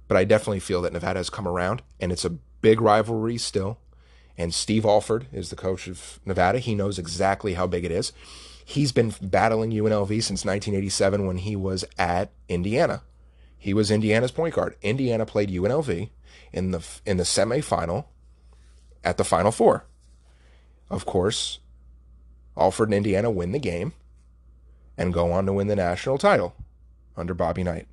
But 0.09 0.17
I 0.17 0.25
definitely 0.25 0.59
feel 0.59 0.81
that 0.81 0.91
Nevada 0.91 1.19
has 1.19 1.29
come 1.29 1.47
around, 1.47 1.81
and 1.97 2.11
it's 2.11 2.25
a 2.25 2.31
big 2.31 2.81
rivalry 2.81 3.37
still. 3.37 3.79
And 4.37 4.53
Steve 4.53 4.83
Alford 4.83 5.27
is 5.31 5.51
the 5.51 5.55
coach 5.55 5.87
of 5.87 6.19
Nevada. 6.25 6.59
He 6.59 6.75
knows 6.75 6.99
exactly 6.99 7.53
how 7.53 7.65
big 7.65 7.85
it 7.85 7.91
is. 7.91 8.11
He's 8.65 8.91
been 8.91 9.13
battling 9.21 9.71
UNLV 9.71 10.09
since 10.21 10.43
1987 10.43 11.25
when 11.25 11.37
he 11.37 11.55
was 11.55 11.85
at 11.97 12.33
Indiana. 12.49 13.03
He 13.57 13.73
was 13.73 13.89
Indiana's 13.89 14.31
point 14.31 14.53
guard. 14.53 14.75
Indiana 14.81 15.25
played 15.25 15.49
UNLV 15.49 16.09
in 16.51 16.71
the 16.71 16.85
in 17.05 17.15
the 17.15 17.23
semifinal 17.23 18.07
at 19.01 19.15
the 19.15 19.23
Final 19.23 19.53
Four. 19.53 19.85
Of 20.89 21.05
course, 21.05 21.59
Alford 22.61 22.89
and 22.89 22.95
Indiana 22.95 23.31
win 23.31 23.51
the 23.51 23.59
game 23.59 23.93
and 24.97 25.13
go 25.13 25.31
on 25.31 25.47
to 25.47 25.53
win 25.53 25.67
the 25.67 25.75
national 25.75 26.19
title 26.19 26.55
under 27.17 27.33
Bobby 27.33 27.63
Knight. 27.63 27.87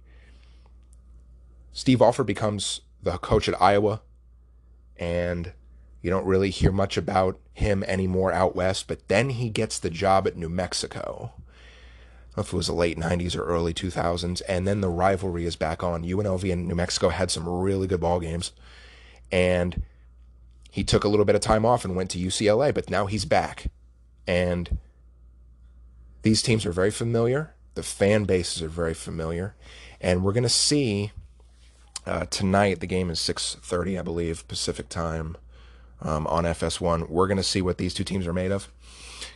Steve 1.73 2.03
Alford 2.03 2.27
becomes 2.27 2.83
the 3.03 3.17
coach 3.19 3.49
at 3.49 3.61
Iowa, 3.63 4.03
and 4.99 5.53
you 6.03 6.11
don't 6.11 6.27
really 6.27 6.51
hear 6.51 6.71
much 6.71 6.97
about 6.97 7.39
him 7.53 7.83
anymore 7.85 8.33
out 8.33 8.55
west, 8.55 8.89
but 8.89 9.09
then 9.09 9.31
he 9.31 9.49
gets 9.49 9.79
the 9.79 9.91
job 9.91 10.27
at 10.27 10.37
New 10.37 10.49
Mexico. 10.49 11.33
if 12.37 12.53
it 12.53 12.57
was 12.57 12.67
the 12.67 12.73
late 12.73 12.99
90s 12.99 13.37
or 13.37 13.45
early 13.45 13.73
2000s, 13.75 14.43
and 14.49 14.67
then 14.67 14.81
the 14.81 14.89
rivalry 14.89 15.45
is 15.45 15.57
back 15.57 15.83
on. 15.83 16.05
UNLV 16.05 16.53
and 16.53 16.69
New 16.69 16.75
Mexico 16.75 17.09
had 17.09 17.31
some 17.31 17.49
really 17.49 17.87
good 17.87 18.01
ball 18.01 18.21
games, 18.21 18.53
and 19.33 19.83
he 20.71 20.85
took 20.85 21.05
a 21.05 21.09
little 21.09 21.25
bit 21.25 21.35
of 21.35 21.41
time 21.41 21.65
off 21.65 21.85
and 21.85 21.97
went 21.97 22.11
to 22.11 22.19
UCLA, 22.19 22.73
but 22.73 22.91
now 22.91 23.07
he's 23.07 23.25
back. 23.25 23.71
And 24.29 24.79
these 26.23 26.43
teams 26.43 26.67
are 26.67 26.73
very 26.73 26.91
familiar. 26.91 27.55
The 27.75 27.83
fan 27.83 28.25
bases 28.25 28.63
are 28.63 28.69
very 28.69 28.95
familiar, 28.95 29.55
and 30.01 30.23
we're 30.23 30.33
going 30.33 30.43
to 30.43 30.49
see 30.49 31.13
uh, 32.07 32.27
tonight. 32.27 32.81
The 32.81 32.87
game 32.87 33.09
is 33.09 33.19
6:30, 33.21 33.99
I 33.99 34.03
believe, 34.03 34.47
Pacific 34.47 34.89
time 34.89 35.37
um, 36.03 36.27
on 36.27 36.45
FS1. 36.45 37.09
We're 37.09 37.27
going 37.27 37.39
to 37.39 37.43
see 37.43 37.63
what 37.63 37.79
these 37.79 37.95
two 37.95 38.05
teams 38.05 38.27
are 38.27 38.33
made 38.33 38.53
of. 38.53 38.69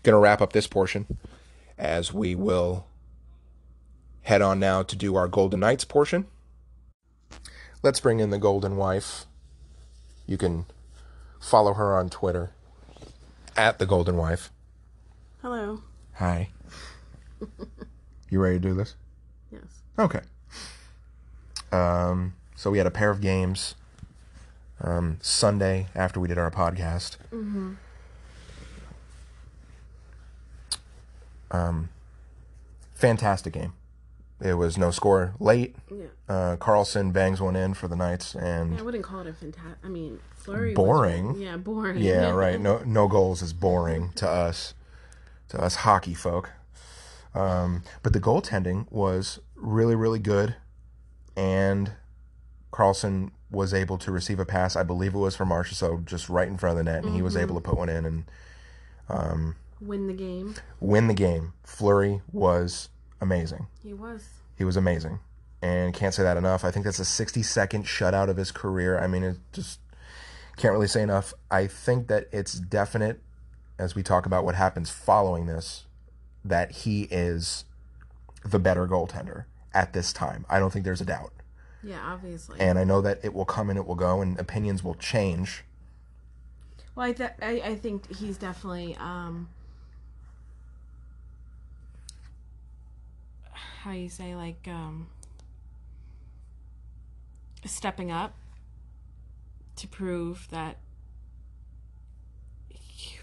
Going 0.02 0.14
to 0.14 0.18
wrap 0.18 0.42
up 0.42 0.52
this 0.52 0.66
portion 0.66 1.06
as 1.78 2.12
we 2.12 2.34
will 2.34 2.86
head 4.22 4.42
on 4.42 4.60
now 4.60 4.82
to 4.82 4.94
do 4.94 5.16
our 5.16 5.28
Golden 5.28 5.60
Knights 5.60 5.84
portion. 5.84 6.26
Let's 7.82 8.00
bring 8.00 8.20
in 8.20 8.30
the 8.30 8.38
Golden 8.38 8.76
Wife. 8.76 9.26
You 10.26 10.36
can 10.36 10.66
follow 11.40 11.74
her 11.74 11.96
on 11.96 12.10
Twitter 12.10 12.50
at 13.56 13.78
the 13.78 13.86
Golden 13.86 14.16
Wife. 14.16 14.51
Hello. 15.42 15.82
Hi. 16.14 16.50
you 18.30 18.40
ready 18.40 18.56
to 18.56 18.60
do 18.60 18.74
this? 18.74 18.94
Yes. 19.50 19.82
Okay. 19.98 20.20
Um, 21.72 22.34
so 22.54 22.70
we 22.70 22.78
had 22.78 22.86
a 22.86 22.92
pair 22.92 23.10
of 23.10 23.20
games 23.20 23.74
um, 24.80 25.18
Sunday 25.20 25.88
after 25.96 26.20
we 26.20 26.28
did 26.28 26.38
our 26.38 26.50
podcast. 26.50 27.16
Mm-hmm. 27.32 27.72
Um, 31.50 31.88
fantastic 32.94 33.52
game. 33.52 33.72
It 34.40 34.54
was 34.54 34.78
no 34.78 34.92
score 34.92 35.34
late. 35.40 35.74
Yeah. 35.90 36.04
Uh, 36.28 36.56
Karlsson 36.56 37.12
bangs 37.12 37.40
one 37.40 37.56
in 37.56 37.74
for 37.74 37.88
the 37.88 37.96
Knights, 37.96 38.34
and 38.34 38.78
I 38.78 38.82
wouldn't 38.82 39.04
call 39.04 39.20
it 39.20 39.26
a 39.26 39.32
fantastic. 39.32 39.78
I 39.84 39.88
mean, 39.88 40.18
Fleury. 40.36 40.74
boring. 40.74 41.32
Was, 41.34 41.38
yeah, 41.40 41.56
boring. 41.56 41.98
Yeah, 41.98 42.30
right. 42.34 42.60
No, 42.60 42.78
no 42.84 43.06
goals 43.08 43.42
is 43.42 43.52
boring 43.52 44.10
to 44.16 44.28
us, 44.28 44.74
to 45.52 45.60
us 45.60 45.76
hockey 45.76 46.14
folk. 46.14 46.50
Um, 47.34 47.82
but 48.02 48.12
the 48.12 48.20
goaltending 48.20 48.90
was 48.90 49.38
really, 49.54 49.94
really 49.94 50.18
good, 50.18 50.56
and 51.36 51.92
Karlsson 52.72 53.30
was 53.50 53.72
able 53.72 53.98
to 53.98 54.10
receive 54.10 54.38
a 54.38 54.44
pass. 54.44 54.76
I 54.76 54.82
believe 54.82 55.14
it 55.14 55.18
was 55.18 55.36
from 55.36 55.52
so 55.64 55.98
just 56.04 56.28
right 56.28 56.48
in 56.48 56.58
front 56.58 56.78
of 56.78 56.84
the 56.84 56.90
net, 56.90 56.98
and 56.98 57.06
mm-hmm. 57.06 57.16
he 57.16 57.22
was 57.22 57.36
able 57.36 57.54
to 57.54 57.60
put 57.60 57.78
one 57.78 57.88
in 57.88 58.04
and 58.04 58.24
um, 59.08 59.56
win 59.80 60.08
the 60.08 60.14
game. 60.14 60.54
Win 60.80 61.06
the 61.06 61.14
game. 61.14 61.52
Fleury 61.64 62.20
was 62.32 62.88
amazing. 63.20 63.66
He 63.82 63.94
was. 63.94 64.26
He 64.56 64.64
was 64.64 64.76
amazing, 64.76 65.20
and 65.62 65.94
can't 65.94 66.12
say 66.12 66.22
that 66.22 66.36
enough. 66.36 66.64
I 66.64 66.70
think 66.70 66.84
that's 66.84 66.98
a 66.98 67.04
60 67.04 67.42
second 67.42 67.84
shutout 67.84 68.28
of 68.28 68.36
his 68.36 68.52
career. 68.52 68.98
I 68.98 69.06
mean, 69.06 69.22
it 69.22 69.36
just 69.52 69.80
can't 70.56 70.72
really 70.72 70.88
say 70.88 71.02
enough. 71.02 71.32
I 71.50 71.66
think 71.66 72.08
that 72.08 72.28
it's 72.30 72.54
definite 72.54 73.20
as 73.78 73.94
we 73.94 74.02
talk 74.02 74.26
about 74.26 74.44
what 74.44 74.54
happens 74.54 74.90
following 74.90 75.46
this 75.46 75.84
that 76.44 76.72
he 76.72 77.02
is 77.10 77.64
the 78.44 78.58
better 78.58 78.86
goaltender 78.86 79.44
at 79.72 79.92
this 79.92 80.12
time. 80.12 80.44
I 80.48 80.58
don't 80.58 80.72
think 80.72 80.84
there's 80.84 81.00
a 81.00 81.06
doubt. 81.06 81.32
Yeah, 81.82 82.00
obviously. 82.04 82.60
And 82.60 82.78
I 82.78 82.84
know 82.84 83.00
that 83.00 83.20
it 83.22 83.34
will 83.34 83.44
come 83.44 83.68
and 83.70 83.78
it 83.78 83.86
will 83.86 83.96
go, 83.96 84.20
and 84.20 84.38
opinions 84.38 84.84
will 84.84 84.94
change. 84.94 85.64
Well, 86.94 87.06
I, 87.06 87.12
th- 87.12 87.30
I, 87.40 87.62
I 87.64 87.74
think 87.74 88.14
he's 88.14 88.36
definitely 88.38 88.96
um, 89.00 89.48
how 93.52 93.92
you 93.92 94.08
say 94.08 94.36
like 94.36 94.68
um, 94.68 95.08
stepping 97.64 98.10
up 98.10 98.34
to 99.76 99.88
prove 99.88 100.46
that 100.50 100.76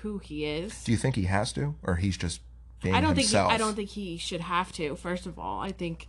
who 0.02 0.20
he 0.20 0.46
is. 0.46 0.84
Do 0.84 0.92
you 0.92 0.98
think 0.98 1.16
he 1.16 1.24
has 1.24 1.52
to, 1.54 1.76
or 1.84 1.96
he's 1.96 2.18
just 2.18 2.42
being 2.82 2.96
I 2.96 3.02
don't 3.02 3.16
himself? 3.16 3.50
think 3.50 3.60
he, 3.60 3.64
I 3.64 3.66
don't 3.66 3.76
think 3.76 3.90
he 3.90 4.18
should 4.18 4.42
have 4.42 4.72
to. 4.74 4.96
First 4.96 5.26
of 5.26 5.38
all, 5.38 5.60
I 5.60 5.72
think 5.72 6.08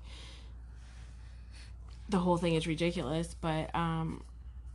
the 2.09 2.19
whole 2.19 2.37
thing 2.37 2.55
is 2.55 2.67
ridiculous. 2.67 3.35
But 3.41 3.75
um, 3.75 4.23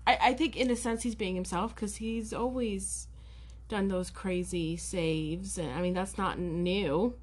I, 0.08 0.18
I 0.22 0.34
think 0.34 0.56
in 0.56 0.70
a 0.72 0.76
sense 0.76 1.04
he's 1.04 1.16
being 1.16 1.36
himself 1.36 1.76
because 1.76 1.98
he's 1.98 2.34
always 2.34 3.08
done 3.68 3.88
those 3.88 4.10
crazy 4.10 4.78
saves, 4.78 5.58
and 5.58 5.72
I 5.72 5.82
mean 5.82 5.94
that's 5.94 6.18
not 6.18 6.40
new. 6.40 7.16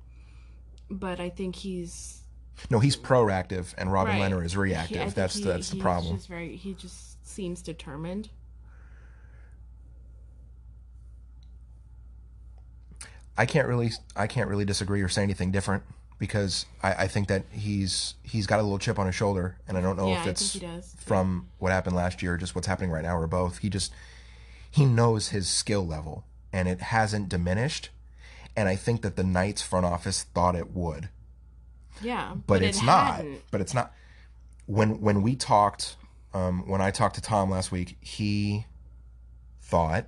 But 0.90 1.20
I 1.20 1.30
think 1.30 1.56
he's 1.56 2.22
no, 2.70 2.78
he's 2.78 2.96
proactive, 2.96 3.74
and 3.78 3.92
Robin 3.92 4.18
right. 4.18 4.30
Lehner 4.30 4.44
is 4.44 4.56
reactive. 4.56 5.02
He, 5.02 5.11
that's 5.11 5.37
he, 5.37 5.44
that's 5.44 5.70
the 5.70 5.76
problem. 5.76 6.16
Just 6.16 6.28
very, 6.28 6.56
he 6.56 6.74
just 6.74 7.26
seems 7.26 7.62
determined. 7.62 8.28
I 13.36 13.46
can't 13.46 13.66
really 13.68 13.90
I 14.14 14.26
can't 14.26 14.48
really 14.48 14.64
disagree 14.64 15.00
or 15.02 15.08
say 15.08 15.22
anything 15.22 15.50
different 15.52 15.82
because 16.18 16.66
I, 16.82 16.92
I 16.92 17.08
think 17.08 17.28
that 17.28 17.44
he's 17.50 18.14
he's 18.22 18.46
got 18.46 18.60
a 18.60 18.62
little 18.62 18.78
chip 18.78 18.98
on 18.98 19.06
his 19.06 19.14
shoulder, 19.14 19.56
and 19.66 19.76
I 19.76 19.80
don't 19.80 19.96
know 19.96 20.08
Yeah, 20.08 20.20
if 20.22 20.26
it's 20.28 20.56
from 21.04 21.48
what 21.58 21.72
happened 21.72 21.96
last 21.96 22.22
year 22.22 22.34
or 22.34 22.36
just 22.36 22.54
what's 22.54 22.66
happening 22.66 22.90
right 22.90 23.02
now 23.02 23.16
or 23.16 23.26
both. 23.26 23.58
He 23.58 23.68
just 23.70 23.92
he 24.70 24.84
knows 24.84 25.28
his 25.30 25.48
skill 25.48 25.86
level, 25.86 26.24
and 26.52 26.68
it 26.68 26.80
hasn't 26.80 27.28
diminished. 27.28 27.90
And 28.54 28.68
I 28.68 28.76
think 28.76 29.00
that 29.02 29.16
the 29.16 29.24
Knights 29.24 29.62
front 29.62 29.86
office 29.86 30.24
thought 30.24 30.54
it 30.54 30.72
would, 30.74 31.08
Yeah, 32.02 32.34
but, 32.46 32.62
it 32.62 32.66
it's 32.66 32.82
not. 32.82 33.16
hadn't. 33.16 33.40
But 33.50 33.62
it's 33.62 33.72
not. 33.72 33.92
When 34.66 35.00
when 35.00 35.22
we 35.22 35.36
talked, 35.36 35.96
um, 36.34 36.68
when 36.68 36.80
I 36.82 36.90
talked 36.90 37.14
to 37.14 37.22
Tom 37.22 37.48
last 37.50 37.72
week, 37.72 37.96
he 38.00 38.66
thought 39.62 40.04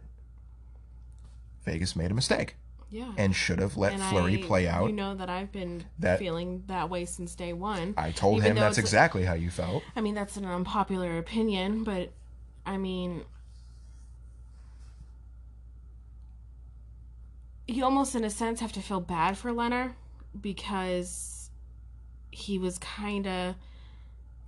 Vegas 1.64 1.96
made 1.96 2.10
a 2.10 2.14
mistake 2.14 2.56
Yeah. 2.90 3.12
and 3.16 3.35
should 3.35 3.59
have 3.59 3.77
let 3.77 3.92
And 3.94 4.03
Fleury 4.03 4.42
I- 4.42 4.47
play 4.47 4.68
out. 4.68 4.87
You 4.88 4.94
know 4.94 5.14
that 5.14 5.29
I've 5.29 5.51
been 5.51 5.85
That- 5.99 6.18
feeling 6.18 6.62
that 6.68 6.88
way 6.90 7.05
since 7.05 7.35
day 7.35 7.53
one. 7.53 7.94
I 7.97 8.12
told 8.12 8.38
Even 8.38 8.51
him 8.53 8.57
that's 8.57 8.79
exactly 8.79 9.25
how 9.25 9.35
you 9.35 9.51
felt. 9.51 9.83
I 9.97 10.01
mean, 10.01 10.14
that's 10.14 10.37
an 10.37 10.44
unpopular 10.44 11.18
opinion, 11.18 11.83
but 11.85 12.12
I 12.66 12.77
mean, 12.77 13.25
you 17.66 17.85
almost, 17.85 18.14
in 18.14 18.25
a 18.25 18.31
sense, 18.31 18.61
have 18.61 18.73
to 18.73 18.81
feel 18.83 19.01
bad 19.01 19.38
for 19.38 19.51
Lehner 19.51 19.94
because 20.40 21.51
he 22.31 22.59
was 22.59 22.79
kind 22.79 23.27
of, 23.27 23.55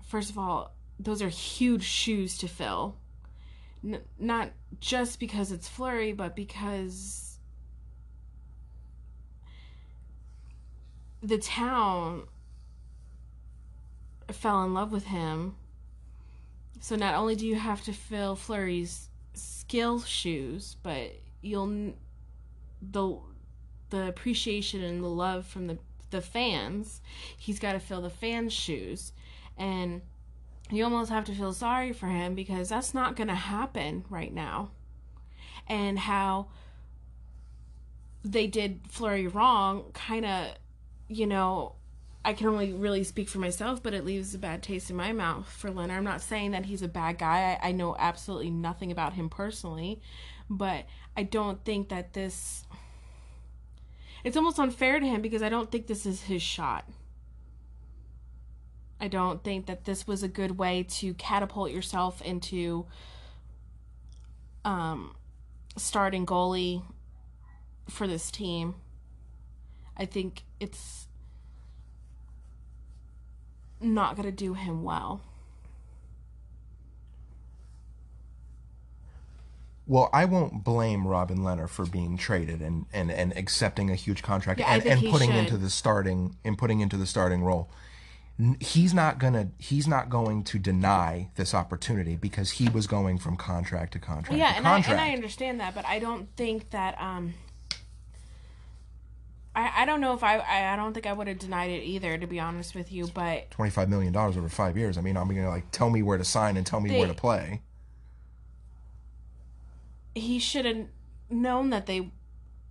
first 0.07 0.31
of 0.31 0.39
all, 0.39 0.73
those 0.99 1.23
are 1.23 1.29
huge 1.29 1.83
shoes 1.85 2.37
to 2.39 2.49
fill. 2.49 2.97
N- 3.85 4.03
not 4.19 4.51
just 4.81 5.19
because 5.21 5.53
it's 5.53 5.69
Fleury, 5.69 6.13
but 6.13 6.35
because 6.37 7.26
the 11.23 11.39
town 11.39 12.25
fell 14.31 14.65
in 14.65 14.75
love 14.75 14.93
with 14.93 15.07
him. 15.07 15.57
So 16.81 16.97
not 16.97 17.15
only 17.15 17.35
do 17.37 17.47
you 17.47 17.57
have 17.57 17.83
to 17.85 17.93
fill 17.93 18.37
Fleury's 18.37 19.09
skill 19.35 20.01
shoes, 20.01 20.77
but 20.83 21.13
you'll 21.43 21.95
the 22.83 23.19
the 23.91 24.09
appreciation 24.09 24.83
and 24.83 25.03
the 25.03 25.09
love 25.09 25.47
from 25.47 25.67
the 25.67 25.79
the 26.11 26.21
fans. 26.21 27.01
He's 27.37 27.59
got 27.59 27.73
to 27.73 27.81
fill 27.81 28.03
the 28.03 28.11
fans' 28.11 28.53
shoes, 28.53 29.13
and 29.57 30.03
you 30.71 30.85
almost 30.85 31.11
have 31.11 31.25
to 31.27 31.35
feel 31.35 31.53
sorry 31.53 31.93
for 31.93 32.07
him 32.07 32.35
because 32.35 32.69
that's 32.69 32.95
not 32.95 33.17
going 33.17 33.29
to 33.29 33.35
happen 33.35 34.05
right 34.09 34.33
now. 34.33 34.71
And 35.69 35.99
how 35.99 36.49
they 38.25 38.47
did 38.47 38.81
Fleury 38.89 39.27
wrong, 39.27 39.91
kind 39.93 40.25
of, 40.25 40.49
you 41.09 41.27
know, 41.27 41.75
I 42.25 42.33
can 42.33 42.49
only 42.49 42.73
really 42.73 43.05
speak 43.05 43.29
for 43.29 43.39
myself, 43.39 43.83
but 43.83 43.95
it 43.95 44.05
leaves 44.05 44.35
a 44.35 44.39
bad 44.39 44.63
taste 44.63 44.91
in 44.91 44.97
my 44.97 45.13
mouth 45.13 45.49
for 45.49 45.71
Lehner. 45.71 45.97
I'm 45.97 46.05
not 46.05 46.21
saying 46.21 46.51
that 46.51 46.67
he's 46.67 46.83
a 46.83 46.89
bad 46.89 47.19
guy. 47.19 47.59
I, 47.63 47.69
I 47.69 47.73
know 47.73 47.95
absolutely 47.99 48.51
nothing 48.51 48.91
about 48.91 49.13
him 49.13 49.29
personally, 49.29 50.01
but 50.51 50.87
I 51.17 51.23
don't 51.23 51.65
think 51.65 51.89
that 51.91 52.15
this. 52.15 52.65
It's 54.25 54.37
almost 54.37 54.59
unfair 54.59 54.99
to 54.99 55.07
him 55.07 55.23
because 55.23 55.41
I 55.41 55.49
don't 55.49 55.71
think 55.71 55.87
this 55.87 56.05
is 56.05 56.23
his 56.23 56.43
shot. 56.43 56.89
I 59.01 59.07
don't 59.07 59.45
think 59.45 59.67
that 59.67 59.85
this 59.85 60.09
was 60.09 60.25
a 60.25 60.29
good 60.29 60.59
way 60.59 60.83
to 60.83 61.15
catapult 61.15 61.71
yourself 61.71 62.23
into 62.23 62.87
um, 64.65 65.15
starting 65.77 66.27
goalie 66.27 66.83
for 67.89 68.09
this 68.09 68.33
team. 68.33 68.75
I 69.97 70.07
think 70.07 70.43
it's 70.61 71.07
not 73.81 74.17
going 74.17 74.27
to 74.27 74.33
do 74.33 74.55
him 74.55 74.83
well. 74.83 75.21
Well, 79.89 80.11
I 80.13 80.25
won't 80.25 80.65
blame 80.65 81.07
Robin 81.07 81.39
Lehner 81.39 81.69
for 81.69 81.87
being 81.87 82.17
traded 82.17 82.61
and, 82.61 82.87
and, 82.93 83.11
and 83.11 83.37
accepting 83.37 83.89
a 83.91 83.95
huge 83.95 84.21
contract 84.23 84.59
Yeah, 84.59 84.75
and, 84.75 84.85
and 84.85 85.01
putting 85.11 85.31
should. 85.31 85.39
into 85.39 85.57
the 85.57 85.71
starting 85.71 86.37
and 86.45 86.59
putting 86.59 86.81
into 86.81 86.97
the 86.97 87.07
starting 87.07 87.45
role. 87.45 87.71
He's 88.61 88.93
not 88.93 89.19
gonna 89.19 89.49
he's 89.57 89.89
not 89.89 90.11
going 90.11 90.45
to 90.45 90.59
deny 90.59 91.31
this 91.37 91.55
opportunity 91.55 92.17
because 92.17 92.51
he 92.51 92.69
was 92.69 92.87
going 92.87 93.17
from 93.17 93.37
contract 93.37 93.95
to 93.95 93.99
contract 93.99 94.39
yeah, 94.39 94.51
to 94.51 94.59
and 94.59 94.69
I, 94.69 94.79
and 94.81 95.01
I 95.01 95.13
understand 95.13 95.61
that, 95.61 95.75
but 95.75 95.87
I 95.87 95.99
don't 95.99 96.29
think 96.37 96.71
that. 96.71 97.01
Um, 97.01 97.33
I, 99.57 99.73
I 99.83 99.85
don't 99.87 100.01
know 100.03 100.13
if 100.13 100.23
I, 100.23 100.37
I 100.37 100.75
I 100.75 100.77
don't 100.77 100.93
think 100.93 101.07
I 101.07 101.13
would 101.15 101.27
have 101.29 101.39
denied 101.39 101.71
it 101.71 101.83
either, 101.83 102.17
to 102.19 102.27
be 102.27 102.39
honest 102.39 102.75
with 102.75 102.93
you. 102.93 103.07
But 103.09 103.51
Twenty 103.51 103.71
five 103.71 103.89
million 103.89 104.13
dollars 104.13 104.37
over 104.37 104.49
five 104.51 104.77
years. 104.77 104.99
I 104.99 105.01
mean, 105.01 105.17
I'm 105.17 105.27
gonna 105.29 105.49
like 105.49 105.71
tell 105.71 105.89
me 105.91 106.03
where 106.03 106.19
to 106.19 106.25
sign 106.25 106.57
and 106.59 106.67
tell 106.67 106.79
me 106.81 106.91
They- 106.91 106.99
where 106.99 107.09
to 107.09 107.15
play. 107.15 107.63
he 110.15 110.39
should 110.39 110.65
have 110.65 110.87
known 111.31 111.71
that 111.71 111.87
they, 111.87 112.11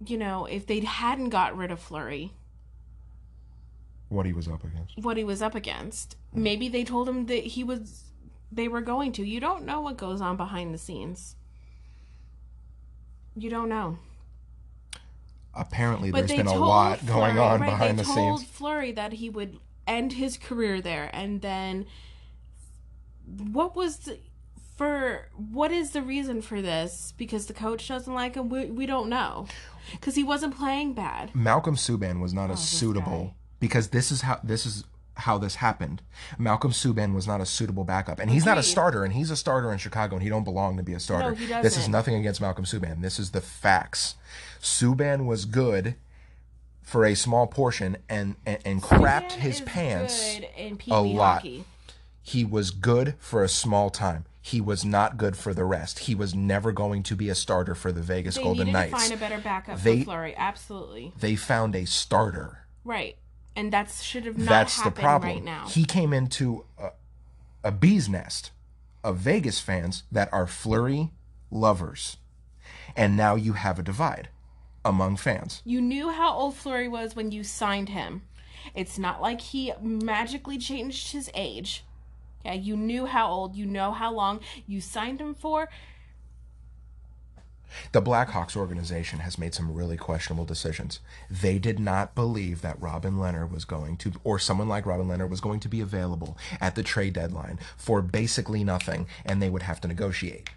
you 0.06 0.18
know, 0.18 0.46
if 0.46 0.66
they 0.66 0.80
hadn't 0.82 1.30
got 1.30 1.56
rid 1.56 1.72
of 1.72 1.80
Fleury, 1.80 2.34
What 4.10 4.26
he 4.26 4.34
was 4.34 4.48
up 4.48 4.64
against. 4.64 4.98
what 4.98 5.18
he 5.18 5.24
was 5.24 5.42
up 5.42 5.56
against. 5.56 6.16
Maybe 6.34 6.68
they 6.70 6.84
told 6.84 7.08
him 7.10 7.26
that 7.28 7.44
he 7.44 7.64
was 7.64 8.04
they 8.52 8.68
were 8.68 8.82
going 8.82 9.12
to. 9.14 9.24
You 9.26 9.40
don't 9.40 9.66
know 9.66 9.82
what 9.82 9.98
goes 9.98 10.22
on 10.22 10.38
behind 10.38 10.74
the 10.74 10.78
scenes. 10.78 11.36
You 13.36 13.50
don't 13.50 13.70
know. 13.70 13.98
Apparently, 15.56 16.12
But 16.12 16.28
there's 16.28 16.38
been 16.38 16.48
a 16.48 16.52
told 16.52 16.68
lot 16.68 17.06
going 17.06 17.38
on 17.40 17.62
right, 17.62 17.70
behind 17.70 17.98
they 18.00 18.04
the 18.04 18.14
told 18.14 18.40
scenes. 18.40 18.52
Fleury 18.52 18.92
that 18.92 19.14
he 19.14 19.30
would 19.30 19.58
end 19.88 20.14
his 20.14 20.38
career 20.38 20.82
there, 20.82 21.10
and 21.14 21.42
then 21.42 21.86
what 23.26 23.76
was 23.76 23.98
the, 24.00 24.20
for 24.76 25.30
what 25.36 25.72
is 25.72 25.92
the 25.92 26.02
reason 26.02 26.42
for 26.42 26.62
this? 26.62 27.14
Because 27.18 27.46
the 27.48 27.54
coach 27.54 27.88
doesn't 27.88 28.14
like 28.14 28.36
him. 28.36 28.50
We, 28.50 28.66
we 28.66 28.86
don't 28.86 29.10
know 29.10 29.48
because 29.92 30.16
he 30.16 30.24
wasn't 30.24 30.56
playing 30.58 30.94
bad. 30.94 31.34
Malcolm 31.34 31.76
Subban 31.76 32.20
was 32.22 32.34
Oh, 32.34 32.36
not 32.36 32.52
a 32.52 32.58
suitable 32.58 33.26
guy. 33.26 33.34
because 33.60 33.90
this 33.90 34.12
is 34.12 34.22
how 34.22 34.40
this 34.44 34.66
is 34.66 34.84
how 35.16 35.38
this 35.38 35.56
happened. 35.56 36.02
Malcolm 36.38 36.72
Subban 36.72 37.14
was 37.14 37.26
not 37.28 37.42
a 37.42 37.46
suitable 37.46 37.84
backup, 37.84 38.20
and 38.20 38.30
he's 38.30 38.46
not 38.46 38.58
a 38.58 38.64
starter, 38.64 39.04
and 39.04 39.14
he's 39.14 39.32
a 39.32 39.36
starter 39.36 39.72
in 39.72 39.78
Chicago, 39.78 40.16
and 40.16 40.24
he 40.24 40.30
don't 40.30 40.44
belong 40.44 40.78
to 40.78 40.84
be 40.84 40.94
a 40.94 41.00
starter. 41.00 41.34
he 41.36 41.46
this 41.46 41.78
is 41.78 41.88
nothing 41.88 42.16
against 42.16 42.42
Malcolm 42.42 42.66
Subban. 42.66 43.02
This 43.02 43.20
is 43.20 43.32
the 43.32 43.42
facts. 43.42 44.16
Subban 44.62 45.26
was 45.26 45.46
good 45.46 45.96
for 46.82 47.06
a 47.06 47.16
small 47.16 47.48
portion, 47.48 47.98
and 48.10 48.36
and, 48.46 48.60
and 48.66 48.82
crapped 48.82 49.32
Subban 49.32 49.40
his 49.40 49.62
pants. 49.62 50.40
a 50.90 51.02
lot. 51.02 51.36
hockey. 51.38 51.64
He 52.22 52.44
was 52.44 52.72
good 52.72 53.16
for 53.20 53.44
a 53.44 53.48
small 53.50 53.90
time. 53.90 54.26
He 54.42 54.60
was 54.62 54.84
not 54.86 55.18
good 55.18 55.36
for 55.38 55.54
the 55.56 55.64
rest. 55.64 56.00
He 56.00 56.14
was 56.16 56.36
never 56.36 56.72
going 56.72 57.02
to 57.04 57.16
be 57.16 57.30
a 57.30 57.36
starter 57.36 57.74
for 57.74 57.92
the 57.92 58.02
Vegas 58.02 58.36
They 58.36 58.44
Golden 58.44 58.68
needed 58.68 58.74
Knights. 58.74 58.92
to 58.92 58.98
find 59.10 59.14
a 59.14 59.18
better 59.18 59.42
backup 59.42 59.80
They- 59.82 60.00
for 60.00 60.06
Fleury. 60.06 60.36
Absolutely 60.36 61.14
they 61.20 61.36
found 61.36 61.76
a 61.76 61.86
starter. 61.86 62.60
right, 62.84 63.16
and 63.56 63.72
that 63.72 63.90
should 63.90 64.26
have 64.26 64.38
not 64.38 64.50
That's 64.50 64.82
the 64.82 64.92
problem. 64.92 65.32
right 65.32 65.44
now. 65.44 65.68
He 65.68 65.86
came 65.86 66.14
into 66.14 66.66
a, 66.78 66.90
a 67.64 67.72
bee's 67.72 68.10
nest 68.10 68.52
of 69.04 69.18
Vegas 69.18 69.60
fans 69.60 70.04
that 70.12 70.32
are 70.34 70.48
Fleury 70.48 71.12
lovers. 71.52 72.18
And 72.96 73.16
now 73.16 73.36
you 73.36 73.54
have 73.54 73.80
a 73.80 73.84
divide 73.84 74.30
among 74.84 75.18
fans. 75.18 75.62
You 75.66 75.82
knew 75.82 76.10
how 76.10 76.34
old 76.34 76.56
Fleury 76.56 76.88
was 76.88 77.16
when 77.16 77.32
you 77.32 77.44
signed 77.44 77.90
him. 77.90 78.24
It's 78.74 78.98
not 78.98 79.22
like 79.22 79.42
he 79.42 79.74
magically 79.82 80.58
changed 80.58 81.12
his 81.12 81.30
age. 81.34 81.84
Yeah, 82.44 82.54
you 82.54 82.78
knew 82.78 83.06
how 83.06 83.30
old, 83.30 83.56
you 83.56 83.66
know 83.66 83.92
how 83.92 84.14
long 84.14 84.40
you 84.68 84.82
signed 84.82 85.20
him 85.20 85.34
for. 85.34 85.70
The 87.92 88.02
Blackhawks 88.02 88.56
organization 88.56 89.20
has 89.20 89.38
made 89.38 89.54
some 89.54 89.74
really 89.74 89.98
questionable 89.98 90.46
decisions. 90.46 91.00
They 91.30 91.60
did 91.60 91.80
not 91.80 92.16
believe 92.16 92.62
that 92.62 92.82
Robin 92.82 93.16
Lehner 93.16 93.50
was 93.50 93.66
going 93.66 93.98
to, 93.98 94.14
or 94.24 94.40
someone 94.40 94.68
like 94.70 94.86
Robin 94.86 95.08
Lehner 95.08 95.30
was 95.30 95.42
going 95.42 95.60
to 95.62 95.70
be 95.70 95.82
available 95.82 96.38
at 96.60 96.76
the 96.76 96.84
trade 96.84 97.14
deadline 97.14 97.60
for 97.78 98.02
basically 98.02 98.64
nothing, 98.64 99.08
and 99.26 99.42
they 99.42 99.50
would 99.50 99.64
have 99.64 99.82
to 99.82 99.88
negotiate. 99.88 100.50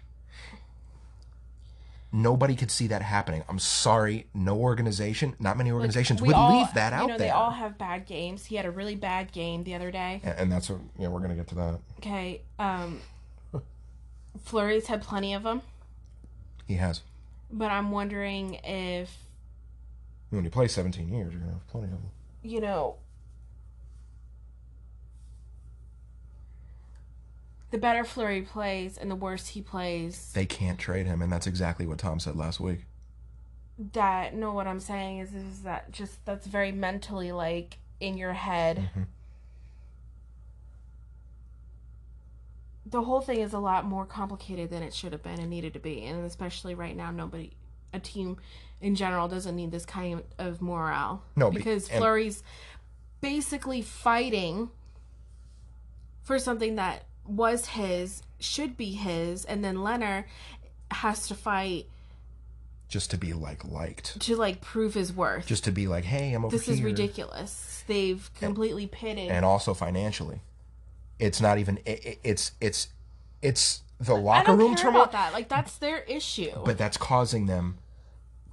Nobody 2.11 2.55
could 2.55 2.71
see 2.71 2.87
that 2.87 3.03
happening. 3.03 3.43
I'm 3.47 3.59
sorry, 3.59 4.25
no 4.33 4.57
organization, 4.57 5.35
not 5.39 5.57
many 5.57 5.71
organizations 5.71 6.19
We 6.21 6.29
would 6.29 6.35
all- 6.35 6.57
leave 6.57 6.73
that 6.73 6.91
you 6.91 6.97
out 6.97 7.01
know, 7.09 7.17
there. 7.19 7.27
They 7.27 7.29
all 7.29 7.51
have 7.51 7.77
bad 7.77 8.07
games. 8.07 8.45
He 8.45 8.55
had 8.55 8.65
a 8.65 8.71
really 8.71 8.95
bad 8.95 9.31
game 9.31 9.63
the 9.63 9.75
other 9.75 9.91
day. 9.91 10.19
and, 10.23 10.39
and 10.39 10.51
that's 10.51 10.71
what, 10.71 10.79
yeah, 10.97 11.07
we're 11.07 11.19
going 11.19 11.29
to 11.29 11.35
get 11.35 11.47
to 11.49 11.55
that. 11.55 11.79
Okay, 11.99 12.41
um, 12.57 12.99
Fleury's 14.43 14.87
had 14.87 15.03
plenty 15.03 15.35
of 15.35 15.43
them, 15.43 15.61
He 16.67 16.75
has. 16.75 17.01
But 17.51 17.71
I'm 17.71 17.91
wondering 17.91 18.55
if 18.63 19.11
When 20.29 20.43
you 20.43 20.49
play 20.49 20.67
17 20.67 21.07
years, 21.09 21.33
you're 21.33 21.41
to 21.41 21.47
have 21.49 21.67
plenty 21.67 21.85
of 21.87 21.91
them. 21.93 22.11
you 22.43 22.61
know, 22.61 22.97
the 27.71 27.77
better 27.77 28.03
Fleury 28.03 28.41
plays 28.41 28.97
and 28.97 29.09
the 29.11 29.15
worse 29.15 29.49
he 29.49 29.61
plays. 29.61 30.31
They 30.33 30.45
can't 30.45 30.79
trade 30.79 31.05
him, 31.05 31.21
and 31.21 31.31
that's 31.31 31.47
exactly 31.47 31.85
what 31.85 31.99
Tom 31.99 32.19
said 32.19 32.35
last 32.35 32.59
week. 32.59 32.85
that 33.93 34.35
no 34.35 34.51
what 34.51 34.67
i'm 34.67 34.79
saying 34.81 35.19
is 35.19 35.33
is 35.33 35.61
that 35.61 35.89
just 35.89 36.25
that's 36.25 36.45
very 36.47 36.69
mentally 36.69 37.31
like 37.31 37.77
in 38.01 38.17
your 38.17 38.33
head 38.33 38.77
Mm-hmm. 38.77 39.03
The 42.91 43.01
whole 43.01 43.21
thing 43.21 43.39
is 43.41 43.53
a 43.53 43.59
lot 43.59 43.85
more 43.85 44.05
complicated 44.05 44.69
than 44.69 44.83
it 44.83 44.93
should 44.93 45.11
have 45.11 45.23
been 45.23 45.39
and 45.39 45.49
needed 45.49 45.73
to 45.73 45.79
be 45.79 46.03
and 46.05 46.25
especially 46.25 46.75
right 46.75 46.95
now 46.95 47.11
nobody 47.11 47.51
a 47.93 47.99
team 47.99 48.37
in 48.81 48.95
general 48.95 49.27
doesn't 49.27 49.55
need 49.55 49.71
this 49.71 49.85
kind 49.85 50.23
of 50.37 50.61
morale. 50.61 51.23
No, 51.35 51.51
because 51.51 51.89
and- 51.89 51.99
Fleury's 51.99 52.43
basically 53.21 53.81
fighting 53.81 54.69
for 56.21 56.39
something 56.39 56.75
that 56.75 57.03
was 57.25 57.67
his 57.67 58.23
should 58.39 58.77
be 58.77 58.91
his 58.91 59.45
and 59.45 59.63
then 59.63 59.77
Lehner 59.77 60.25
has 60.91 61.27
to 61.27 61.35
fight 61.35 61.85
just 62.87 63.11
to 63.11 63.17
be 63.17 63.33
like 63.33 63.63
liked, 63.65 64.19
to 64.21 64.35
like 64.35 64.61
prove 64.61 64.95
his 64.95 65.13
worth. 65.13 65.45
Just 65.45 65.65
to 65.65 65.71
be 65.71 65.87
like, 65.87 66.03
hey, 66.03 66.33
I'm 66.33 66.43
over 66.43 66.55
this 66.55 66.65
here. 66.65 66.73
is 66.73 66.81
ridiculous. 66.81 67.83
They've 67.85 68.29
completely 68.39 68.87
pitted 68.87 69.29
and 69.29 69.45
also 69.45 69.75
financially, 69.75 70.41
it's 71.19 71.39
not 71.41 71.57
even. 71.57 71.77
It, 71.85 72.05
it- 72.05 72.19
it's 72.23 72.51
it's 72.61 72.87
it's 73.41 73.81
the 73.99 74.15
I 74.15 74.19
locker 74.19 74.47
don't 74.47 74.57
room 74.59 74.75
care 74.75 74.85
turmoil, 74.85 75.01
about 75.03 75.11
that. 75.13 75.33
Like 75.33 75.49
that's 75.49 75.77
their 75.77 75.99
issue. 76.03 76.51
but 76.65 76.77
that's 76.77 76.97
causing 76.97 77.45
them 77.45 77.77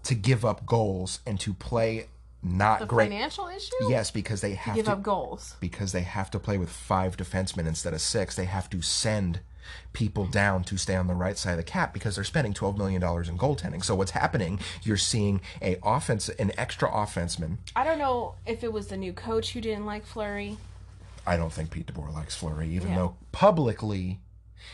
to 0.05 0.15
give 0.15 0.45
up 0.45 0.67
goals 0.67 1.21
and 1.27 1.39
to 1.41 1.53
play 1.55 2.07
not 2.43 2.81
the 2.81 2.87
great. 2.87 3.11
financial 3.11 3.49
issue. 3.49 3.71
Yes, 3.89 4.11
because 4.11 4.41
they 4.41 4.55
have 4.55 4.75
to 4.75 4.79
Give 4.79 4.87
to 4.87 4.93
up 4.93 5.03
goals. 5.03 5.57
because 5.61 5.93
they 5.93 6.03
have 6.03 6.31
to 6.33 6.39
play 6.39 6.59
with 6.59 6.71
five 6.71 7.17
defensemen 7.17 7.67
instead 7.67 7.93
of 7.93 8.01
six. 8.01 8.37
They 8.37 8.45
have 8.45 8.71
to 8.71 8.83
send 8.83 9.41
people 9.93 10.27
down 10.27 10.63
to 10.63 10.77
stay 10.77 10.95
on 10.95 11.09
the 11.09 11.15
right 11.15 11.37
side 11.37 11.53
of 11.53 11.57
the 11.57 11.63
cap 11.65 11.93
because 11.93 12.15
they're 12.15 12.23
spending 12.25 12.53
twelve 12.55 12.79
million 12.79 13.01
dollars 13.01 13.29
in 13.29 13.37
goaltending. 13.37 13.83
So 13.85 13.97
what's 13.97 14.13
happening? 14.13 14.61
You're 14.85 14.97
seeing 14.97 15.41
a 15.61 15.77
offense, 15.83 16.29
an 16.29 16.53
extra 16.57 16.89
offenseman. 16.89 17.59
I 17.75 17.83
don't 17.83 17.99
know 17.99 18.35
if 18.47 18.63
it 18.63 18.73
was 18.73 18.87
the 18.89 18.97
new 18.97 19.13
coach 19.13 19.53
who 19.53 19.61
didn't 19.61 19.87
like 19.87 20.07
Fleury. 20.07 20.57
I 21.27 21.37
don't 21.37 21.53
think 21.53 21.71
Pete 21.71 21.87
DeBoer 21.93 22.13
likes 22.15 22.35
Fleury, 22.37 22.69
even 22.71 22.91
Yeah. 22.91 22.97
though 22.97 23.17
publicly 23.33 24.21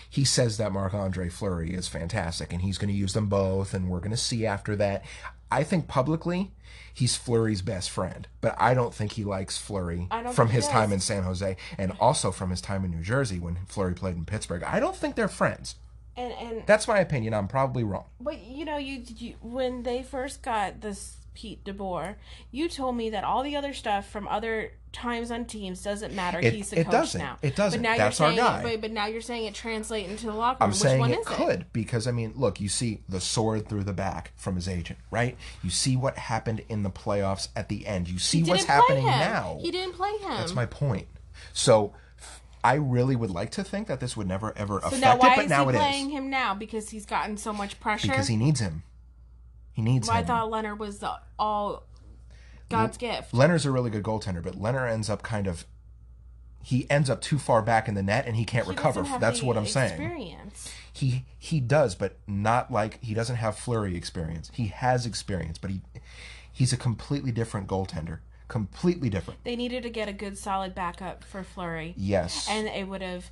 he 0.08 0.24
says 0.24 0.56
that 0.58 0.72
Marc 0.72 0.94
Andre 0.94 1.28
Fleury 1.28 1.74
is 1.74 1.88
fantastic 1.88 2.52
and 2.52 2.62
he's 2.62 2.78
going 2.78 2.90
to 2.92 2.98
use 2.98 3.12
them 3.14 3.26
both, 3.28 3.74
and 3.74 3.88
we're 3.88 3.98
going 4.00 4.10
to 4.10 4.16
see 4.16 4.44
after 4.46 4.74
that. 4.76 5.04
I 5.50 5.64
think 5.64 5.86
publicly 5.88 6.50
he's 6.94 7.14
Fleury's 7.16 7.60
best 7.62 7.90
friend, 7.90 8.26
but 8.40 8.54
I 8.58 8.72
don't 8.74 8.94
think 8.94 9.12
he 9.12 9.24
likes 9.24 9.58
Fleury 9.58 10.08
from 10.32 10.48
his 10.48 10.66
time 10.68 10.92
in 10.92 11.00
San 11.00 11.22
Jose 11.24 11.56
and 11.78 11.92
also 12.00 12.30
from 12.30 12.50
his 12.50 12.60
time 12.62 12.84
in 12.84 12.90
New 12.90 13.02
Jersey 13.02 13.38
when 13.38 13.58
Fleury 13.66 13.94
played 13.94 14.16
in 14.16 14.24
Pittsburgh. 14.24 14.62
I 14.62 14.80
don't 14.80 14.96
think 14.96 15.14
they're 15.14 15.28
friends. 15.28 15.76
And 16.16 16.32
and 16.34 16.62
That's 16.66 16.86
my 16.88 16.98
opinion. 17.00 17.32
I'm 17.34 17.48
probably 17.48 17.84
wrong. 17.84 18.04
but 18.20 18.38
you 18.42 18.64
know 18.66 18.76
you, 18.76 19.02
you 19.16 19.34
when 19.40 19.82
they 19.82 20.02
first 20.02 20.42
got 20.42 20.80
this 20.82 21.16
Pete 21.34 21.64
DeBoer, 21.64 22.16
you 22.50 22.68
told 22.68 22.96
me 22.96 23.10
that 23.10 23.24
all 23.24 23.42
the 23.42 23.56
other 23.56 23.72
stuff 23.72 24.08
from 24.08 24.28
other 24.28 24.72
times 24.92 25.30
on 25.30 25.46
teams 25.46 25.82
doesn't 25.82 26.14
matter. 26.14 26.38
It- 26.38 26.52
He's 26.52 26.70
the 26.70 26.80
it 26.80 26.84
coach 26.84 26.92
doesn't. 26.92 27.18
now. 27.18 27.38
It 27.40 27.56
doesn't. 27.56 27.80
But 27.80 27.88
now 27.88 27.96
That's 27.96 28.18
you're 28.18 28.28
our 28.28 28.34
saying 28.34 28.62
guy. 28.62 28.70
It, 28.70 28.80
but, 28.82 28.90
now 28.90 29.06
you're 29.06 29.22
saying 29.22 29.46
it 29.46 29.54
translate 29.54 30.08
into 30.10 30.26
the 30.26 30.34
locker 30.34 30.58
room. 30.62 30.64
I'm 30.64 30.70
Which 30.70 30.78
saying 30.78 31.00
one 31.00 31.12
it 31.12 31.20
is 31.20 31.26
could 31.26 31.66
because 31.72 32.06
I 32.06 32.12
mean, 32.12 32.34
look, 32.36 32.60
you 32.60 32.68
see 32.68 33.00
the 33.08 33.20
sword 33.20 33.68
through 33.68 33.84
the 33.84 33.94
back 33.94 34.32
from 34.36 34.54
his 34.56 34.68
agent, 34.68 34.98
right? 35.10 35.36
You 35.62 35.70
see 35.70 35.96
what 35.96 36.18
happened 36.18 36.62
in 36.68 36.82
the 36.82 36.90
playoffs 36.90 37.48
at 37.56 37.68
the 37.70 37.86
end. 37.86 38.08
You 38.08 38.18
see 38.18 38.42
what's 38.42 38.64
happening 38.64 39.06
now. 39.06 39.58
He 39.62 39.70
didn't 39.70 39.94
play 39.94 40.12
him. 40.18 40.28
That's 40.30 40.54
my 40.54 40.66
point. 40.66 41.08
So 41.54 41.94
I 42.64 42.74
really 42.74 43.16
would 43.16 43.30
like 43.30 43.50
to 43.52 43.64
think 43.64 43.88
that 43.88 44.00
this 44.00 44.16
would 44.16 44.28
never 44.28 44.52
ever 44.56 44.80
so 44.80 44.88
affect 44.88 45.00
now 45.02 45.16
why 45.16 45.32
it, 45.32 45.36
but 45.36 45.44
is 45.46 45.50
now 45.50 45.64
he 45.68 45.70
it 45.74 45.78
playing 45.78 46.06
is 46.08 46.12
him 46.12 46.30
now? 46.30 46.54
Because 46.54 46.90
he's 46.90 47.06
gotten 47.06 47.36
so 47.36 47.52
much 47.52 47.80
pressure. 47.80 48.08
because 48.08 48.28
he 48.28 48.36
needs 48.36 48.60
him. 48.60 48.82
He 49.72 49.82
needs 49.82 50.08
Well, 50.08 50.16
I 50.16 50.20
him. 50.20 50.26
thought 50.26 50.50
Lehner 50.50 50.76
was 50.76 50.98
the 50.98 51.12
all 51.38 51.84
God's 52.68 52.96
gift. 52.96 53.32
Lehner's 53.32 53.64
a 53.66 53.70
really 53.70 53.90
good 53.90 54.02
goaltender, 54.02 54.42
but 54.42 54.54
Lehner 54.54 54.90
ends 54.90 55.08
up 55.10 55.22
kind 55.22 55.46
of 55.46 55.66
he 56.64 56.88
ends 56.88 57.10
up 57.10 57.20
too 57.20 57.38
far 57.38 57.60
back 57.60 57.88
in 57.88 57.94
the 57.94 58.02
net 58.04 58.24
and 58.26 58.36
he 58.36 58.44
can't 58.44 58.66
He 58.66 58.70
recover. 58.70 59.02
That's 59.18 59.42
what 59.42 59.56
I'm 59.56 59.66
saying. 59.66 60.52
He 60.92 61.24
he 61.38 61.58
does, 61.60 61.94
but 61.94 62.18
not 62.26 62.70
like 62.70 63.02
he 63.02 63.14
doesn't 63.14 63.36
have 63.36 63.56
Fleury 63.58 63.96
experience. 63.96 64.50
He 64.54 64.66
has 64.68 65.04
experience, 65.06 65.58
but 65.58 65.70
he 65.70 65.80
he's 66.52 66.72
a 66.72 66.76
completely 66.76 67.32
different 67.32 67.66
goaltender. 67.66 68.18
Completely 68.48 69.08
different. 69.08 69.42
They 69.44 69.56
needed 69.56 69.82
to 69.84 69.90
get 69.90 70.08
a 70.08 70.12
good, 70.12 70.36
solid 70.36 70.74
backup 70.74 71.24
for 71.24 71.42
Fleury, 71.42 71.94
Yes. 71.96 72.46
and 72.50 72.68
it 72.68 72.86
would 72.86 73.00
have 73.00 73.30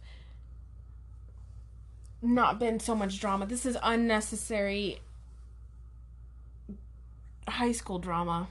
not 2.23 2.59
been 2.59 2.81
so 2.81 2.95
much 2.95 3.21
drama. 3.21 3.47
This 3.47 3.65
is 3.67 3.77
unnecessary 3.83 5.01
high 7.51 7.73
school 7.73 7.99
drama. 7.99 8.49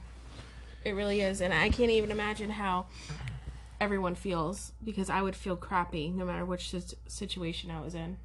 It 0.84 0.92
really 0.92 1.20
is, 1.20 1.40
and 1.40 1.52
I 1.52 1.68
can't 1.68 1.90
even 1.90 2.10
imagine 2.10 2.50
how 2.50 2.86
everyone 3.80 4.14
feels 4.14 4.72
because 4.84 5.08
I 5.10 5.22
would 5.22 5.36
feel 5.36 5.56
crappy 5.56 6.08
no 6.08 6.24
matter 6.24 6.44
which 6.44 6.74
situation 7.06 7.70
I 7.70 7.80
was 7.80 7.94
in. 7.94 8.18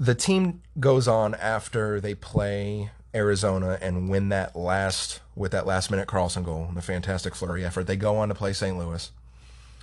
the 0.00 0.14
team 0.14 0.62
goes 0.80 1.06
on 1.06 1.34
after 1.34 2.00
they 2.00 2.14
play 2.14 2.90
Arizona 3.14 3.78
and 3.80 4.08
win 4.08 4.28
that 4.30 4.56
last 4.56 5.20
with 5.36 5.52
that 5.52 5.66
last 5.66 5.90
minute 5.90 6.08
Karlsson 6.08 6.44
goal 6.44 6.64
and 6.66 6.76
the 6.76 6.82
fantastic 6.82 7.34
Fleury 7.34 7.64
effort. 7.64 7.86
They 7.86 7.96
go 7.96 8.16
on 8.16 8.28
to 8.28 8.34
play 8.34 8.52
St. 8.52 8.76
Louis 8.76 9.10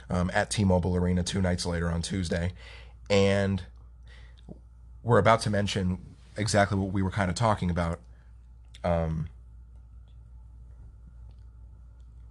um, 0.10 0.30
at 0.34 0.50
T-Mobile 0.50 0.96
Arena 0.96 1.24
two 1.24 1.42
nights 1.42 1.66
later 1.66 1.90
on 1.90 2.02
Tuesday, 2.02 2.52
and 3.10 3.64
we're 5.04 5.18
about 5.20 5.42
to 5.42 5.50
mention 5.50 6.00
exactly 6.36 6.78
what 6.78 6.92
we 6.92 7.02
were 7.02 7.12
kind 7.12 7.30
of 7.30 7.36
talking 7.36 7.70
about. 7.70 8.00
Um, 8.84 9.28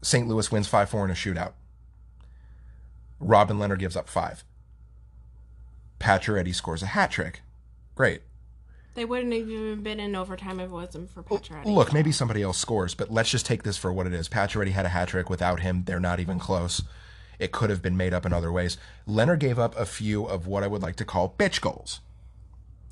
St. 0.02 0.26
Louis 0.26 0.50
wins 0.50 0.68
five 0.68 0.88
four 0.88 1.04
in 1.04 1.10
a 1.10 1.14
shootout. 1.14 1.52
Robin 3.18 3.58
Lehner 3.58 3.78
gives 3.78 3.96
up 3.96 4.08
five. 4.08 4.44
Pacioretty 5.98 6.54
scores 6.54 6.82
a 6.82 6.86
hat 6.86 7.10
trick. 7.10 7.42
Great. 7.94 8.22
They 8.94 9.04
wouldn't 9.04 9.32
have 9.32 9.48
even 9.48 9.82
been 9.82 10.00
in 10.00 10.16
overtime 10.16 10.58
if 10.58 10.70
it 10.70 10.72
wasn't 10.72 11.10
for 11.10 11.22
Pacioretty. 11.22 11.66
Look, 11.66 11.92
maybe 11.92 12.10
somebody 12.10 12.42
else 12.42 12.58
scores, 12.58 12.94
but 12.94 13.10
let's 13.10 13.30
just 13.30 13.46
take 13.46 13.62
this 13.62 13.76
for 13.76 13.92
what 13.92 14.06
it 14.06 14.14
is. 14.14 14.28
Pacioretty 14.28 14.72
had 14.72 14.86
a 14.86 14.88
hat 14.88 15.08
trick. 15.08 15.30
Without 15.30 15.60
him, 15.60 15.84
they're 15.84 16.00
not 16.00 16.18
even 16.18 16.38
close. 16.38 16.82
It 17.38 17.52
could 17.52 17.70
have 17.70 17.82
been 17.82 17.96
made 17.96 18.12
up 18.12 18.26
in 18.26 18.32
other 18.32 18.50
ways. 18.50 18.76
Lehner 19.06 19.38
gave 19.38 19.58
up 19.58 19.76
a 19.76 19.86
few 19.86 20.24
of 20.24 20.46
what 20.46 20.62
I 20.62 20.66
would 20.66 20.82
like 20.82 20.96
to 20.96 21.04
call 21.04 21.34
bitch 21.38 21.60
goals. 21.60 22.00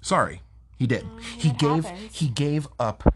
Sorry, 0.00 0.42
he 0.78 0.86
did. 0.86 1.04
Oh, 1.04 1.18
he 1.18 1.50
gave 1.50 1.84
happens. 1.84 2.16
he 2.16 2.28
gave 2.28 2.68
up 2.78 3.14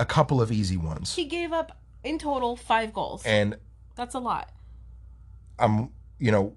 a 0.00 0.04
couple 0.06 0.40
of 0.40 0.50
easy 0.50 0.76
ones, 0.76 1.14
he 1.14 1.26
gave 1.26 1.52
up 1.52 1.78
in 2.02 2.18
total 2.18 2.56
five 2.56 2.92
goals. 2.92 3.22
and 3.24 3.56
That's 3.94 4.14
a 4.14 4.18
lot. 4.18 4.50
I'm 5.58 5.90
you 6.18 6.32
know 6.32 6.54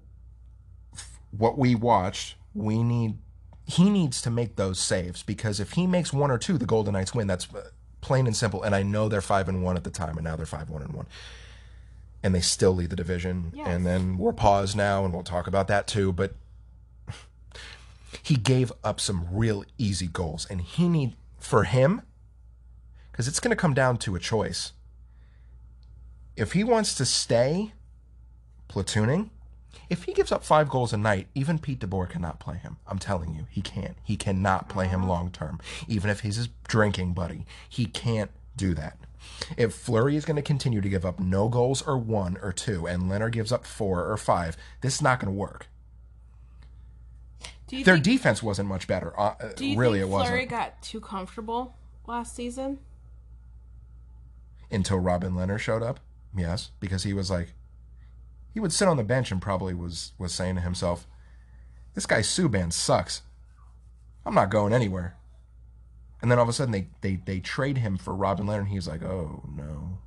f- 0.94 1.20
what 1.30 1.58
we 1.58 1.74
watched. 1.74 2.36
We 2.54 2.82
need 2.82 3.18
he 3.66 3.90
needs 3.90 4.22
to 4.22 4.30
make 4.30 4.56
those 4.56 4.78
saves 4.80 5.22
because 5.22 5.60
if 5.60 5.72
he 5.72 5.86
makes 5.86 6.12
one 6.12 6.30
or 6.30 6.38
two, 6.38 6.58
the 6.58 6.66
Golden 6.66 6.94
Knights 6.94 7.14
win. 7.14 7.26
That's 7.26 7.52
uh, 7.54 7.68
plain 8.00 8.26
and 8.26 8.34
simple. 8.36 8.62
And 8.62 8.74
I 8.74 8.82
know 8.82 9.08
they're 9.08 9.20
five 9.20 9.48
and 9.48 9.62
one 9.62 9.76
at 9.76 9.84
the 9.84 9.90
time, 9.90 10.16
and 10.16 10.24
now 10.24 10.36
they're 10.36 10.46
five 10.46 10.70
one 10.70 10.82
and 10.82 10.92
one, 10.94 11.06
and 12.22 12.34
they 12.34 12.40
still 12.40 12.74
lead 12.74 12.90
the 12.90 12.96
division. 12.96 13.52
Yes. 13.54 13.66
And 13.68 13.84
then 13.84 14.16
we're 14.16 14.32
paused 14.32 14.74
now, 14.76 15.04
and 15.04 15.12
we'll 15.12 15.22
talk 15.22 15.46
about 15.46 15.68
that 15.68 15.86
too. 15.86 16.12
But 16.12 16.34
he 18.22 18.36
gave 18.36 18.72
up 18.82 19.00
some 19.00 19.26
real 19.30 19.64
easy 19.76 20.06
goals, 20.06 20.46
and 20.48 20.62
he 20.62 20.88
need 20.88 21.14
for 21.38 21.64
him 21.64 22.02
because 23.14 23.28
it's 23.28 23.38
going 23.38 23.50
to 23.50 23.56
come 23.56 23.74
down 23.74 23.96
to 23.96 24.16
a 24.16 24.18
choice. 24.18 24.72
If 26.36 26.50
he 26.50 26.64
wants 26.64 26.96
to 26.96 27.04
stay 27.04 27.72
platooning, 28.68 29.30
if 29.88 30.02
he 30.02 30.12
gives 30.12 30.32
up 30.32 30.42
five 30.42 30.68
goals 30.68 30.92
a 30.92 30.96
night, 30.96 31.28
even 31.32 31.60
Pete 31.60 31.78
DeBoer 31.78 32.10
cannot 32.10 32.40
play 32.40 32.56
him. 32.56 32.78
I'm 32.88 32.98
telling 32.98 33.32
you, 33.32 33.46
he 33.48 33.62
can't. 33.62 33.96
He 34.02 34.16
cannot 34.16 34.68
play 34.68 34.88
him 34.88 35.06
long 35.06 35.30
term. 35.30 35.60
Even 35.86 36.10
if 36.10 36.20
he's 36.20 36.34
his 36.34 36.48
drinking 36.66 37.12
buddy, 37.12 37.46
he 37.68 37.86
can't 37.86 38.32
do 38.56 38.74
that. 38.74 38.98
If 39.56 39.74
Fleury 39.74 40.16
is 40.16 40.24
going 40.24 40.34
to 40.34 40.42
continue 40.42 40.80
to 40.80 40.88
give 40.88 41.06
up 41.06 41.20
no 41.20 41.48
goals 41.48 41.82
or 41.82 41.96
one 41.96 42.36
or 42.42 42.52
two, 42.52 42.88
and 42.88 43.04
Lehner 43.04 43.30
gives 43.30 43.52
up 43.52 43.64
four 43.64 44.10
or 44.10 44.16
five, 44.16 44.56
this 44.80 44.96
is 44.96 45.02
not 45.02 45.20
going 45.20 45.32
to 45.32 45.38
work. 45.38 45.68
Do 47.68 47.76
you 47.76 47.84
Their 47.84 47.94
think, 47.94 48.06
defense 48.06 48.42
wasn't 48.42 48.68
much 48.68 48.88
better. 48.88 49.18
Uh, 49.18 49.34
do 49.54 49.64
you 49.64 49.78
really, 49.78 50.00
think 50.00 50.10
it 50.10 50.12
wasn't 50.12 50.30
Fleury 50.30 50.46
got 50.46 50.82
too 50.82 51.00
comfortable 51.00 51.76
last 52.08 52.34
season? 52.34 52.80
Until 54.74 54.98
Robin 54.98 55.34
Lehner 55.34 55.58
showed 55.58 55.82
up. 55.82 56.00
Yes, 56.36 56.70
because 56.80 57.04
he 57.04 57.12
was 57.12 57.30
like, 57.30 57.54
he 58.52 58.60
would 58.60 58.72
sit 58.72 58.88
on 58.88 58.96
the 58.96 59.04
bench 59.04 59.30
and 59.30 59.40
probably 59.40 59.74
was 59.74 60.12
was 60.18 60.32
saying 60.32 60.56
to 60.56 60.60
himself, 60.60 61.06
"This 61.94 62.06
guy 62.06 62.20
Subban 62.20 62.72
sucks. 62.72 63.22
I'm 64.26 64.34
not 64.34 64.50
going 64.50 64.72
anywhere." 64.72 65.16
And 66.20 66.30
then 66.30 66.38
all 66.38 66.44
of 66.44 66.48
a 66.48 66.52
sudden 66.52 66.72
they 66.72 66.88
they 67.00 67.16
they 67.16 67.40
trade 67.40 67.78
him 67.78 67.96
for 67.96 68.14
Robin 68.14 68.46
Lehner. 68.46 68.66
He's 68.66 68.88
like, 68.88 69.02
"Oh 69.02 69.42
no." 69.48 69.98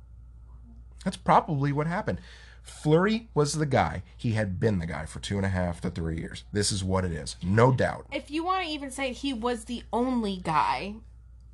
That's 1.04 1.16
probably 1.16 1.72
what 1.72 1.86
happened. 1.86 2.20
Fleury 2.62 3.28
was 3.32 3.54
the 3.54 3.66
guy. 3.66 4.02
He 4.16 4.32
had 4.32 4.60
been 4.60 4.78
the 4.78 4.86
guy 4.86 5.06
for 5.06 5.20
two 5.20 5.36
and 5.36 5.46
a 5.46 5.50
half 5.50 5.80
to 5.80 5.90
three 5.90 6.18
years. 6.18 6.44
This 6.52 6.70
is 6.70 6.84
what 6.84 7.04
it 7.04 7.12
is, 7.12 7.36
no 7.42 7.72
doubt. 7.72 8.06
If 8.12 8.30
you 8.30 8.44
want 8.44 8.66
to 8.66 8.70
even 8.70 8.90
say 8.90 9.12
he 9.12 9.32
was 9.32 9.64
the 9.64 9.84
only 9.92 10.36
guy, 10.36 10.96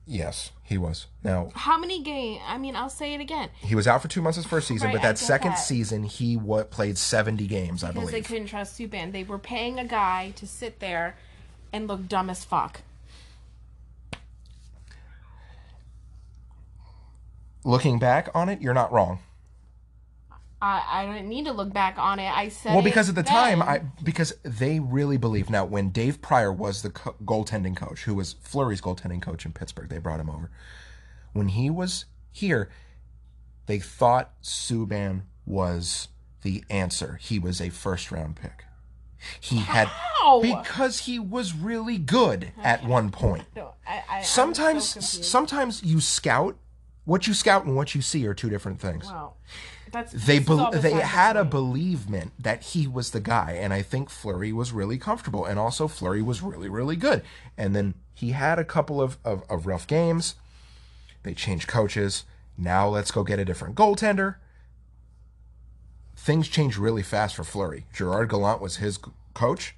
Yes, 0.07 0.51
he 0.63 0.77
was. 0.77 1.07
Now 1.23 1.51
How 1.55 1.79
many 1.79 2.03
game? 2.03 2.41
I 2.47 2.59
mean, 2.59 2.77
I'll 2.77 2.91
say 2.91 3.15
it 3.15 3.21
again 3.21 3.49
he 3.61 3.75
was 3.75 3.87
out 3.89 4.03
for 4.03 4.09
two 4.09 4.21
months 4.21 4.37
his 4.37 4.45
first 4.45 4.69
season, 4.69 4.89
Right, 4.89 4.95
but 4.97 5.03
that 5.03 5.17
second 5.19 5.53
that. 5.53 5.55
season 5.57 6.03
he 6.05 6.37
wa 6.37 6.63
played 6.65 6.99
seventy 6.99 7.47
games, 7.47 7.83
I 7.83 7.91
believe. 7.93 8.09
because 8.09 8.13
they 8.13 8.21
couldn't 8.35 8.49
trust 8.49 8.79
Subban. 8.79 9.13
They 9.13 9.25
were 9.25 9.39
paying 9.39 9.79
a 9.79 9.85
guy 9.85 10.33
to 10.37 10.47
sit 10.47 10.81
there 10.81 11.17
and 11.73 11.89
look 11.89 12.07
dumb 12.09 12.29
as 12.29 12.45
fuck. 12.45 12.83
Looking 17.65 17.99
back 17.99 18.29
on 18.35 18.49
it, 18.51 18.61
you're 18.61 18.75
not 18.75 18.93
wrong. 18.93 19.21
I 20.65 21.03
I 21.03 21.07
don't 21.07 21.29
need 21.29 21.45
to 21.45 21.53
look 21.53 21.73
back 21.73 21.99
on 21.99 22.19
it. 22.19 22.31
I 22.31 22.49
said 22.49 22.75
Well, 22.75 22.83
because 22.83 23.09
at 23.09 23.15
the 23.15 23.23
time. 23.23 23.63
I 23.63 23.83
because 24.03 24.35
they 24.43 24.81
really 24.81 25.17
believe 25.17 25.51
now. 25.51 25.65
When 25.65 25.91
Dave 25.91 26.23
Prior 26.23 26.53
was 26.53 26.83
the 26.83 26.91
co- 26.91 27.17
goaltending 27.25 27.77
coach, 27.77 28.05
who 28.05 28.15
was 28.15 28.35
Fleury's 28.41 28.81
goaltending 28.81 29.21
coach 29.21 29.45
in 29.45 29.53
Pittsburgh, 29.53 29.89
they 29.89 29.99
brought 29.99 30.21
him 30.21 30.31
over. 30.31 30.51
When 31.33 31.49
he 31.49 31.69
was 31.69 32.07
here, 32.33 32.71
they 33.67 33.79
thought 33.79 34.41
Subban 34.43 35.23
was 35.45 36.09
the 36.43 36.65
answer. 36.71 37.19
He 37.21 37.39
was 37.39 37.61
a 37.61 37.69
first 37.71 38.11
round 38.11 38.37
pick. 38.37 38.65
He 39.41 39.57
had 39.57 39.89
How? 39.89 40.41
because 40.41 41.01
he 41.01 41.19
was 41.19 41.55
really 41.55 41.97
good 41.99 42.53
at 42.63 42.85
one 42.85 43.11
point. 43.11 43.45
No, 43.57 43.75
I, 43.87 44.03
I, 44.11 44.23
Sometimes, 44.23 44.87
so 44.89 45.01
sometimes 45.01 45.83
you 45.83 46.01
scout. 46.01 46.57
What 47.07 47.27
you 47.27 47.35
scout 47.35 47.67
and 47.67 47.77
what 47.77 47.95
you 47.95 48.01
see 48.01 48.27
are 48.27 48.33
two 48.33 48.49
different 48.49 48.81
things 48.81 49.05
Well, 49.05 49.37
that's 49.95 50.13
they 50.13 50.39
this 50.39 50.49
is 50.49 50.59
all 50.59 50.71
bel 50.71 50.81
they 50.81 50.93
had 50.93 51.37
a 51.37 51.45
believement 51.45 52.33
that 52.39 52.63
he 52.63 52.87
was 52.87 53.11
the 53.13 53.21
guy 53.21 53.57
and 53.59 53.73
i 53.73 53.81
think 53.81 54.11
Fleury 54.11 54.53
was 54.53 54.73
really 54.73 54.99
comfortable 54.99 55.45
and 55.45 55.59
also 55.59 55.89
Fleury 55.89 56.21
was 56.23 56.43
really 56.43 56.69
really 56.69 56.97
good. 56.97 57.23
And 57.57 57.75
then 57.75 57.95
he 58.15 58.31
had 58.31 58.59
a 58.59 58.65
couple 58.65 59.01
of, 59.01 59.19
of, 59.25 59.43
of 59.49 59.67
rough 59.67 59.87
games. 59.87 60.35
They 61.23 61.35
changed 61.35 61.69
coaches. 61.69 62.25
Now 62.57 62.89
let's 62.89 63.11
go 63.11 63.25
get 63.25 63.39
a 63.39 63.45
different 63.45 63.75
goaltender. 63.75 64.37
Things 66.17 66.49
changed 66.49 66.79
really 66.79 67.03
fast 67.03 67.37
for 67.37 67.45
Fleury. 67.45 67.87
Gerard 67.93 68.31
gallant 68.31 68.61
was 68.61 68.77
his 68.77 68.99
coach 69.35 69.75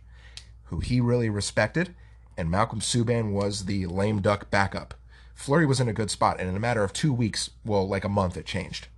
who 0.65 0.81
he 0.81 1.01
really 1.01 1.31
respected 1.31 1.95
and 2.37 2.51
malcolm 2.51 2.81
subban 2.81 3.33
was 3.33 3.65
the 3.65 3.87
lame 3.87 4.21
duck 4.21 4.51
backup. 4.51 4.95
Fleury 5.35 5.67
was 5.67 5.81
in 5.81 5.89
a 5.89 5.93
good 5.93 6.11
spot 6.11 6.39
and 6.39 6.49
in 6.49 6.57
a 6.57 6.61
matter 6.61 6.83
of 6.85 6.93
two 6.93 7.13
weeks 7.13 7.51
well 7.65 7.89
like 7.89 8.05
a 8.05 8.09
month 8.09 8.37
it 8.37 8.47
changed 8.47 8.89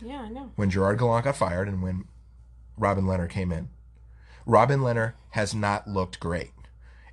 Yeah, 0.00 0.22
I 0.22 0.28
know. 0.28 0.52
when 0.56 0.70
Gerard 0.70 0.98
Gallant 0.98 1.24
got 1.24 1.36
fired 1.36 1.68
and 1.68 1.82
when 1.82 2.04
Robin 2.76 3.04
Lehner 3.04 3.28
came 3.28 3.50
in. 3.52 3.68
Robin 4.46 4.80
Lehner 4.80 5.14
has 5.30 5.54
not 5.54 5.88
looked 5.88 6.20
great. 6.20 6.52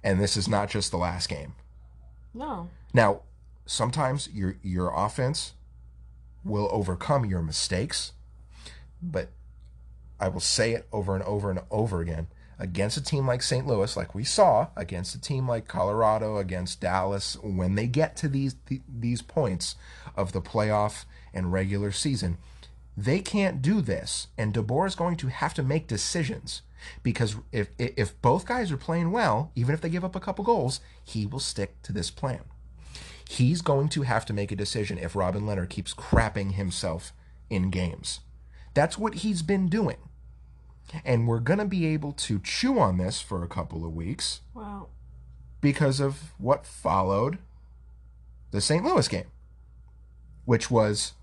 And 0.04 0.20
this 0.20 0.38
is 0.38 0.48
not 0.48 0.70
just 0.70 0.92
the 0.92 0.98
last 0.98 1.28
game. 1.28 1.56
No. 2.34 2.70
Now, 2.94 3.22
sometimes 3.66 4.30
your 4.32 4.58
your 4.62 4.94
offense 4.96 5.54
will 6.44 6.70
overcome 6.72 7.26
your 7.26 7.42
mistakes, 7.42 8.12
but 9.02 9.32
I 10.20 10.28
will 10.28 10.40
say 10.40 10.74
it 10.74 10.88
over 10.92 11.16
and 11.16 11.24
over 11.24 11.50
and 11.50 11.60
over 11.72 12.02
again. 12.02 12.28
Against 12.58 12.96
a 12.98 13.04
team 13.04 13.28
like 13.28 13.42
St. 13.42 13.68
Louis, 13.68 13.98
like 13.98 14.16
we 14.16 14.24
saw, 14.24 14.68
against 14.78 15.14
a 15.16 15.20
team 15.20 15.46
like 15.50 15.68
Colorado, 15.68 16.38
against 16.38 16.80
Dallas, 16.80 17.36
when 17.42 17.76
they 17.76 17.88
get 17.88 18.16
to 18.18 18.30
these 18.30 18.56
th- 18.68 18.82
these 18.88 19.22
points 19.22 19.76
of 20.16 20.32
the 20.32 20.42
playoff 20.42 21.04
and 21.34 21.52
regular 21.52 21.92
season, 21.92 22.38
they 22.98 23.20
can't 23.20 23.62
do 23.62 23.82
this, 23.82 24.28
and 24.38 24.54
DeBoer 24.54 24.88
is 24.88 24.96
going 24.96 25.18
to 25.18 25.28
have 25.28 25.54
to 25.56 25.64
make 25.64 25.88
decisions 25.88 26.62
because 27.04 27.36
if 27.52 27.70
if 27.78 28.20
both 28.22 28.46
guys 28.46 28.72
are 28.72 28.78
playing 28.78 29.12
well, 29.12 29.52
even 29.56 29.74
if 29.74 29.82
they 29.82 29.90
give 29.90 30.06
up 30.06 30.16
a 30.16 30.20
couple 30.20 30.46
goals, 30.46 30.80
he 31.04 31.26
will 31.26 31.40
stick 31.40 31.82
to 31.84 31.92
this 31.92 32.12
plan. 32.12 32.42
He's 33.28 33.62
going 33.62 33.90
to 33.90 34.04
have 34.04 34.26
to 34.28 34.34
make 34.34 34.52
a 34.52 34.56
decision 34.56 34.98
if 34.98 35.16
Robin 35.16 35.44
Lehner 35.44 35.68
keeps 35.68 35.94
crapping 35.94 36.54
himself 36.54 37.12
in 37.50 37.70
games. 37.70 38.20
That's 38.74 38.98
what 38.98 39.16
he's 39.16 39.42
been 39.42 39.68
doing. 39.68 39.98
And 41.04 41.28
we're 41.28 41.40
going 41.40 41.60
to 41.60 41.66
be 41.66 41.88
able 41.88 42.12
to 42.12 42.40
chew 42.40 42.78
on 42.78 42.98
this 42.98 43.20
for 43.20 43.44
a 43.44 43.48
couple 43.48 43.84
of 43.84 43.96
weeks 43.96 44.42
Well, 44.54 44.90
because 45.60 46.00
of 46.00 46.34
what 46.38 46.66
followed 46.68 47.40
the 48.52 48.62
St. 48.62 48.86
Louis 48.86 49.08
game, 49.08 49.32
which 50.46 50.70
was 50.70 51.14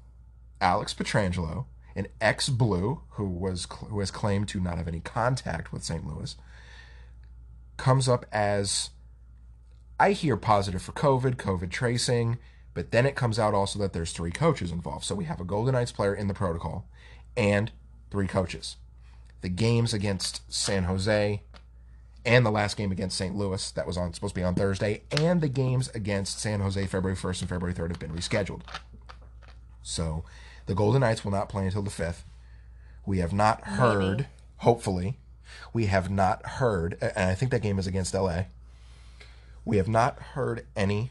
Alex 0.63 0.95
Pietrangelo, 0.95 1.67
an 1.95 2.07
ex-Blue 2.21 3.03
who 3.11 3.27
was 3.27 3.67
who 3.89 4.01
has 4.01 4.11
claimed 4.11 4.49
to 4.49 4.61
not 4.61 4.79
have 4.79 4.89
any 4.89 5.01
contact 5.01 5.73
with 5.73 5.83
St. 5.83 6.07
Louis, 6.07 6.37
comes 7.77 8.09
up 8.09 8.25
as 8.33 8.91
I 10.01 10.13
hear 10.13 10.37
positive 10.37 10.81
for 10.81 10.93
COVID, 10.93 11.35
COVID 11.35 11.71
tracing, 11.71 12.39
but 12.75 12.93
then 12.93 13.05
it 13.05 13.17
comes 13.17 13.39
out 13.39 13.55
also 13.55 13.79
that 13.81 13.93
there's 13.93 14.13
three 14.13 14.31
coaches 14.31 14.71
involved. 14.71 15.05
So 15.05 15.15
we 15.15 15.25
have 15.25 15.41
a 15.41 15.45
Golden 15.45 15.75
Knights 15.75 15.93
player 15.93 16.15
in 16.15 16.29
the 16.29 16.35
protocol 16.35 16.89
and 17.37 17.71
three 18.11 18.27
coaches. 18.27 18.77
The 19.43 19.49
games 19.49 19.93
against 19.93 20.41
San 20.53 20.85
Jose 20.85 21.43
and 22.25 22.47
the 22.47 22.51
last 22.51 22.77
game 22.77 22.93
against 22.93 23.19
St. 23.19 23.35
Louis 23.35 23.71
that 23.73 23.87
was 23.87 23.97
on 23.97 24.13
supposed 24.13 24.35
to 24.35 24.41
be 24.41 24.45
on 24.45 24.55
Thursday, 24.55 25.03
and 25.11 25.41
the 25.41 25.49
games 25.49 25.89
against 25.89 26.39
San 26.39 26.61
Jose 26.61 26.87
February 26.87 27.17
1st 27.17 27.41
and 27.41 27.49
February 27.49 27.75
3rd 27.75 27.89
have 27.89 27.99
been 27.99 28.13
rescheduled. 28.13 28.63
So 29.83 30.25
the 30.73 30.77
Golden 30.77 31.03
Knights 31.03 31.23
will 31.23 31.33
not 31.33 31.51
play 31.51 31.67
until 31.67 31.83
the 31.83 31.91
5th. 31.91 32.23
We 33.05 33.19
have 33.19 33.35
not 33.35 33.61
heard, 33.63 34.27
hopefully, 34.57 35.19
we 35.75 35.85
have 35.85 36.11
not 36.11 36.47
heard, 36.47 36.97
and 37.03 37.29
I 37.29 37.35
think 37.35 37.51
that 37.51 37.61
game 37.61 37.79
is 37.79 37.87
against 37.87 38.15
LA. 38.15 38.45
We 39.67 39.77
have 39.77 39.87
not 39.87 40.19
heard 40.19 40.65
any 40.75 41.11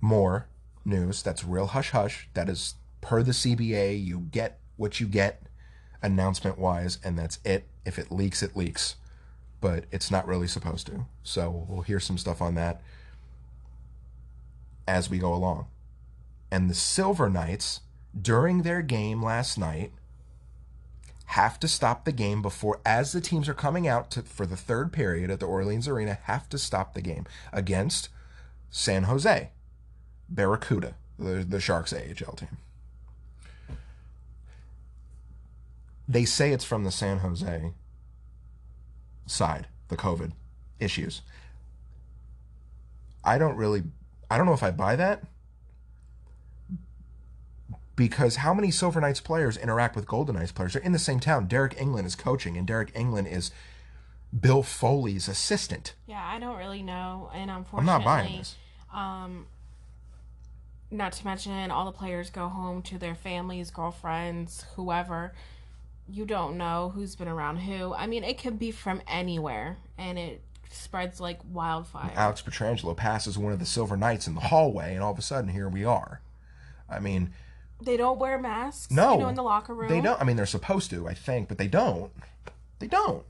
more 0.00 0.46
news. 0.82 1.22
That's 1.22 1.44
real 1.44 1.66
hush 1.66 1.90
hush. 1.90 2.26
That 2.32 2.48
is 2.48 2.76
per 3.02 3.22
the 3.22 3.32
CBA. 3.32 4.02
You 4.02 4.20
get 4.30 4.60
what 4.76 4.98
you 4.98 5.06
get 5.06 5.42
announcement 6.00 6.56
wise, 6.56 6.98
and 7.04 7.18
that's 7.18 7.38
it. 7.44 7.68
If 7.84 7.98
it 7.98 8.10
leaks, 8.10 8.42
it 8.42 8.56
leaks. 8.56 8.96
But 9.60 9.84
it's 9.92 10.10
not 10.10 10.26
really 10.26 10.48
supposed 10.48 10.86
to. 10.86 11.04
So 11.22 11.66
we'll 11.68 11.82
hear 11.82 12.00
some 12.00 12.16
stuff 12.16 12.40
on 12.40 12.54
that 12.54 12.80
as 14.88 15.10
we 15.10 15.18
go 15.18 15.34
along. 15.34 15.66
And 16.54 16.70
the 16.70 16.74
Silver 16.74 17.28
Knights, 17.28 17.80
during 18.16 18.62
their 18.62 18.80
game 18.80 19.20
last 19.20 19.58
night, 19.58 19.90
have 21.24 21.58
to 21.58 21.66
stop 21.66 22.04
the 22.04 22.12
game 22.12 22.42
before, 22.42 22.80
as 22.86 23.10
the 23.10 23.20
teams 23.20 23.48
are 23.48 23.54
coming 23.54 23.88
out 23.88 24.08
to, 24.12 24.22
for 24.22 24.46
the 24.46 24.56
third 24.56 24.92
period 24.92 25.32
at 25.32 25.40
the 25.40 25.46
Orleans 25.46 25.88
Arena, 25.88 26.16
have 26.22 26.48
to 26.50 26.56
stop 26.56 26.94
the 26.94 27.02
game 27.02 27.26
against 27.52 28.08
San 28.70 29.02
Jose, 29.02 29.50
Barracuda, 30.28 30.94
the, 31.18 31.44
the 31.44 31.58
Sharks 31.58 31.92
AHL 31.92 32.36
team. 32.36 32.56
They 36.06 36.24
say 36.24 36.52
it's 36.52 36.62
from 36.62 36.84
the 36.84 36.92
San 36.92 37.18
Jose 37.18 37.72
side, 39.26 39.66
the 39.88 39.96
COVID 39.96 40.30
issues. 40.78 41.22
I 43.24 43.38
don't 43.38 43.56
really, 43.56 43.82
I 44.30 44.36
don't 44.36 44.46
know 44.46 44.52
if 44.52 44.62
I 44.62 44.70
buy 44.70 44.94
that 44.94 45.24
because 47.96 48.36
how 48.36 48.52
many 48.54 48.70
Silver 48.70 49.00
Knights 49.00 49.20
players 49.20 49.56
interact 49.56 49.96
with 49.96 50.06
Golden 50.06 50.36
Knights 50.36 50.52
players? 50.52 50.72
They're 50.72 50.82
in 50.82 50.92
the 50.92 50.98
same 50.98 51.20
town. 51.20 51.48
Deryk 51.48 51.76
Engelland 51.76 52.06
is 52.06 52.14
coaching, 52.14 52.56
and 52.56 52.66
Deryk 52.66 52.92
Engelland 52.92 53.30
is 53.30 53.50
Bill 54.38 54.62
Foley's 54.62 55.28
assistant. 55.28 55.94
yeah, 56.06 56.24
I 56.24 56.38
don't 56.38 56.56
really 56.56 56.82
know, 56.82 57.30
and 57.32 57.50
unfortunately, 57.50 57.92
I'm 57.92 58.00
not 58.00 58.04
buying 58.04 58.38
this. 58.38 58.56
Um, 58.92 59.46
not 60.90 61.12
to 61.12 61.24
mention 61.24 61.70
all 61.70 61.84
the 61.84 61.92
players 61.92 62.30
go 62.30 62.48
home 62.48 62.82
to 62.82 62.98
their 62.98 63.14
families, 63.14 63.70
girlfriends, 63.70 64.64
whoever. 64.76 65.34
You 66.08 66.26
don't 66.26 66.58
know 66.58 66.92
who's 66.94 67.16
been 67.16 67.28
around 67.28 67.58
who. 67.58 67.94
I 67.94 68.06
mean, 68.06 68.24
it 68.24 68.38
could 68.38 68.58
be 68.58 68.70
from 68.70 69.02
anywhere, 69.06 69.78
and 69.96 70.18
it 70.18 70.42
spreads 70.70 71.20
like 71.20 71.38
wildfire. 71.50 72.10
Alex 72.14 72.42
Pietrangelo 72.42 72.96
passes 72.96 73.38
one 73.38 73.52
of 73.52 73.58
the 73.58 73.66
Silver 73.66 73.96
Knights 73.96 74.26
in 74.26 74.34
the 74.34 74.40
hallway, 74.40 74.94
and 74.94 75.02
all 75.02 75.12
of 75.12 75.18
a 75.18 75.22
sudden, 75.22 75.50
here 75.50 75.68
we 75.68 75.84
are. 75.84 76.20
I 76.90 76.98
mean, 77.00 77.32
They 77.82 77.96
don't 77.96 78.18
wear 78.18 78.38
masks. 78.38 78.90
No, 78.90 79.14
you 79.14 79.18
know, 79.20 79.28
in 79.28 79.34
the 79.34 79.42
locker 79.42 79.74
room. 79.74 79.88
they 79.88 80.00
don't. 80.00 80.20
I 80.20 80.24
mean, 80.24 80.36
they're 80.36 80.46
supposed 80.46 80.90
to, 80.90 81.06
I 81.08 81.14
think, 81.14 81.48
but 81.48 81.58
they 81.58 81.68
don't. 81.68 82.12
They 82.78 82.86
don't. 82.86 83.24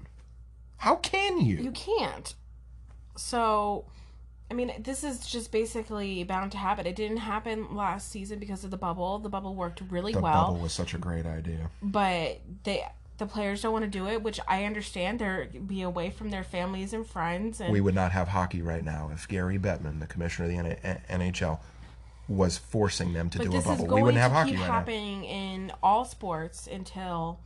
How 0.79 0.97
can 0.97 1.41
you? 1.41 1.57
You 1.57 1.71
can't. 1.73 2.35
So, 3.17 3.87
I 4.51 4.55
mean, 4.55 4.73
this 4.79 5.05
is 5.05 5.27
just 5.27 5.51
basically 5.53 6.23
bound 6.25 6.53
to 6.53 6.59
happen. 6.59 6.87
It 6.87 6.97
didn't 6.97 7.19
happen 7.19 7.75
last 7.75 8.11
season 8.11 8.39
because 8.39 8.65
of 8.65 8.71
the 8.71 8.77
bubble. 8.77 9.19
The 9.19 9.29
bubble 9.29 9.55
worked 9.55 9.83
really 9.91 10.13
the 10.13 10.21
well, 10.21 10.33
The 10.47 10.53
bubble 10.53 10.63
was 10.63 10.73
such 10.73 10.95
a 10.95 10.99
great 10.99 11.27
idea. 11.27 11.71
but 11.83 12.41
they 12.65 12.85
the 13.17 13.27
players 13.27 13.63
don't 13.63 13.73
want 13.73 13.85
to 13.85 13.91
do 13.91 14.09
it, 14.09 14.25
which 14.25 14.41
I 14.49 14.65
understand. 14.65 15.21
They're 15.21 15.47
be 15.47 15.83
away 15.83 16.11
from 16.11 16.31
their 16.31 16.43
families 16.43 16.93
and 16.93 17.07
friends, 17.07 17.61
and 17.61 17.73
We 17.73 17.81
would 17.81 17.95
not 17.95 18.11
have 18.11 18.27
hockey 18.29 18.61
right 18.61 18.85
now 18.85 19.11
if 19.15 19.29
Gary 19.29 19.57
Bettman, 19.59 20.01
the 20.01 20.07
commissioner 20.09 20.47
of 20.47 20.51
the 20.67 20.77
N- 20.85 21.01
NHL, 21.09 21.61
was 22.29 22.57
forcing 22.59 23.13
them 23.13 23.29
to 23.31 23.39
but 23.39 23.51
do 23.51 23.57
a 23.59 23.63
bubble. 23.63 23.87
We 23.87 24.03
wouldn't 24.03 24.21
have 24.23 24.33
hockey 24.33 24.53
keep 24.53 24.61
right 24.61 24.67
now. 24.67 24.73
happening 24.73 25.25
in 25.25 25.73
all 25.83 26.05
sports 26.05 26.67
until 26.67 27.41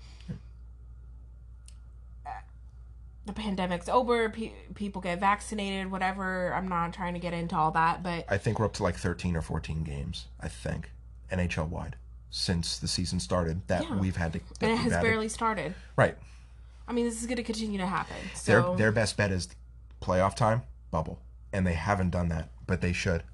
the 3.26 3.32
pandemic's 3.32 3.88
over, 3.88 4.30
pe- 4.30 4.52
people 4.74 5.02
get 5.02 5.20
vaccinated, 5.20 5.90
whatever. 5.90 6.52
I'm 6.54 6.66
not 6.68 6.94
trying 6.94 7.14
to 7.14 7.20
get 7.20 7.34
into 7.34 7.56
all 7.56 7.70
that, 7.72 8.02
but 8.02 8.24
I 8.28 8.38
think 8.38 8.58
we're 8.58 8.64
up 8.66 8.72
to 8.74 8.82
like 8.82 8.96
13 8.96 9.36
or 9.36 9.42
14 9.42 9.84
games, 9.84 10.28
I 10.40 10.48
think, 10.48 10.90
NHL 11.30 11.68
wide, 11.68 11.96
since 12.30 12.78
the 12.78 12.88
season 12.88 13.20
started 13.20 13.66
that 13.68 13.82
Yeah. 13.84 13.96
we've 13.96 14.16
had 14.16 14.32
to. 14.34 14.40
and 14.62 14.70
it 14.72 14.76
has 14.76 14.92
to- 14.92 15.02
barely 15.02 15.28
started. 15.28 15.74
Right. 15.96 16.16
I 16.86 16.92
mean, 16.94 17.04
this 17.04 17.20
is 17.20 17.26
going 17.26 17.36
to 17.36 17.42
continue 17.42 17.76
to 17.78 17.86
happen. 17.86 18.16
Their, 18.46 18.62
So 18.62 18.76
their 18.76 18.92
best 18.92 19.18
bet 19.18 19.30
is 19.30 19.48
playoff 20.00 20.34
time, 20.34 20.62
bubble. 20.90 21.20
And 21.52 21.66
they 21.66 21.74
haven't 21.74 22.10
done 22.10 22.28
that, 22.30 22.48
but 22.66 22.80
they 22.80 22.92
should. 22.94 23.24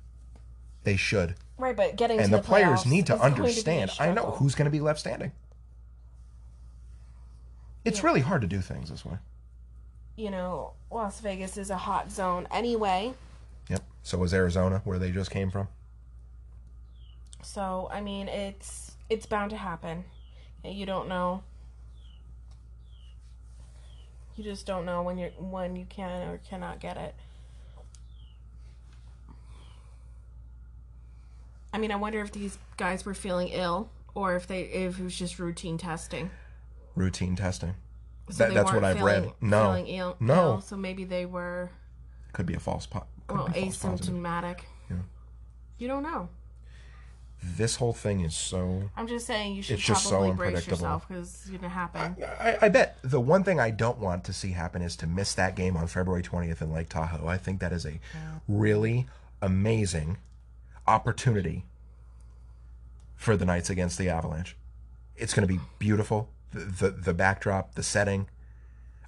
They 0.85 0.97
should. 0.97 1.35
right, 1.59 1.74
but 1.76 1.97
getting 1.97 2.18
And 2.18 2.26
to 2.26 2.37
the, 2.37 2.43
the, 2.43 2.47
players 2.47 2.87
need 2.87 3.07
to 3.07 3.14
is 3.14 3.20
going 3.20 3.35
be 3.35 3.41
a 3.41 3.45
understand. 3.45 3.91
I 3.99 4.12
know 4.12 4.30
who's 4.32 4.55
going 4.55 4.66
to 4.66 4.70
be 4.70 4.80
left 4.80 5.01
standing. 5.01 5.32
It's 7.85 8.03
really 8.03 8.20
hard 8.20 8.41
to 8.43 8.47
do 8.47 8.61
things 8.61 8.89
this 8.91 9.05
way. 9.05 9.18
you 10.16 10.30
know, 10.30 10.72
Las 10.91 11.20
Vegas 11.20 11.57
is 11.59 11.70
a 11.70 11.76
hot 11.76 12.11
zone 12.11 12.47
anyway. 12.51 13.12
Yep. 13.68 13.82
So 14.03 14.18
was 14.18 14.32
Arizona, 14.32 14.80
where 14.85 14.99
they 14.99 15.11
just 15.11 15.30
came 15.30 15.51
from. 15.51 15.68
So 17.43 17.89
I 17.93 18.01
mean, 18.01 18.28
it's 18.28 18.93
it's 19.11 19.26
bound 19.26 19.51
to 19.51 19.57
happen. 19.57 20.05
You 20.64 20.87
don't 20.87 21.09
know. 21.09 21.43
You 24.37 24.45
just 24.45 24.66
don't 24.66 24.85
know 24.87 25.03
when 25.03 25.18
you're 25.18 25.30
when 25.39 25.76
you 25.76 25.87
can 25.89 26.28
or 26.28 26.39
cannot 26.39 26.80
get 26.80 26.97
it. 26.97 27.14
I 31.75 31.79
mean, 31.79 31.91
I 31.91 31.97
wonder 31.97 32.20
if 32.20 32.31
these 32.31 32.57
guys 32.77 33.05
were 33.05 33.14
feeling 33.14 33.49
ill 33.49 33.91
or 34.14 34.37
if 34.37 34.47
they 34.47 34.62
if 34.62 34.99
it 35.01 35.03
was 35.03 35.16
just 35.18 35.39
routine 35.41 35.77
testing. 35.77 36.31
Routine 36.95 37.35
testing. 37.35 37.75
So 38.31 38.45
That- 38.45 38.55
that's 38.55 38.72
what 38.72 38.85
I've 38.85 39.03
read. 39.03 39.33
No. 39.41 39.64
feeling 39.64 39.87
ill, 39.89 40.16
No. 40.20 40.35
ill, 40.55 40.61
so 40.61 40.77
maybe 40.77 41.05
they 41.05 41.27
were 41.27 41.70
Could 42.33 42.47
be 42.47 42.55
a 42.55 42.61
false 42.61 42.87
po- 42.87 43.07
could 43.27 43.37
well 43.39 43.47
positive. 43.49 43.72
asymptomatic. 43.75 44.61
Yeah. 44.89 44.97
You 45.79 45.89
don't 45.89 46.05
know. 46.05 46.29
This 47.43 47.77
whole 47.77 47.93
thing 47.93 48.20
is 48.20 48.35
so. 48.35 48.89
I'm 48.97 49.07
just 49.07 49.27
saying 49.27 49.55
you 49.57 49.62
should 49.62 49.75
It's 49.75 49.83
just 49.85 50.07
so 50.07 50.22
unpredictable. 50.31 50.77
yourself 50.79 51.07
because 51.09 51.29
it's 51.43 51.51
gonna 51.51 51.68
happen. 51.68 52.16
I, 52.41 52.57
I 52.62 52.68
bet 52.70 52.97
the 53.03 53.20
one 53.20 53.45
thing 53.45 53.59
I 53.61 53.70
don't 53.70 53.99
want 53.99 54.25
to 54.25 54.33
see 54.33 54.53
happen 54.53 54.81
is 54.81 54.97
to 54.97 55.07
miss 55.07 55.35
that 55.35 55.55
game 55.57 55.77
on 55.77 55.87
February 55.89 56.22
20th 56.22 56.62
in 56.62 56.72
Lake 56.72 56.89
Tahoe. 56.89 57.27
I 57.27 57.37
think 57.37 57.61
that 57.61 57.72
is 57.72 57.85
a 57.85 57.99
really 58.49 59.07
amazing 59.43 60.16
opportunity 60.87 61.64
for 63.16 63.37
the 63.37 63.45
Knights 63.45 63.70
against 63.70 63.99
the 63.99 64.09
Avalanche. 64.09 64.57
It's 65.16 65.35
going 65.35 65.47
to 65.47 65.53
be 65.53 65.61
beautiful. 65.78 66.28
The, 66.53 66.61
the 66.61 66.91
the 66.91 67.14
backdrop, 67.14 67.74
the 67.74 67.82
setting. 67.82 68.28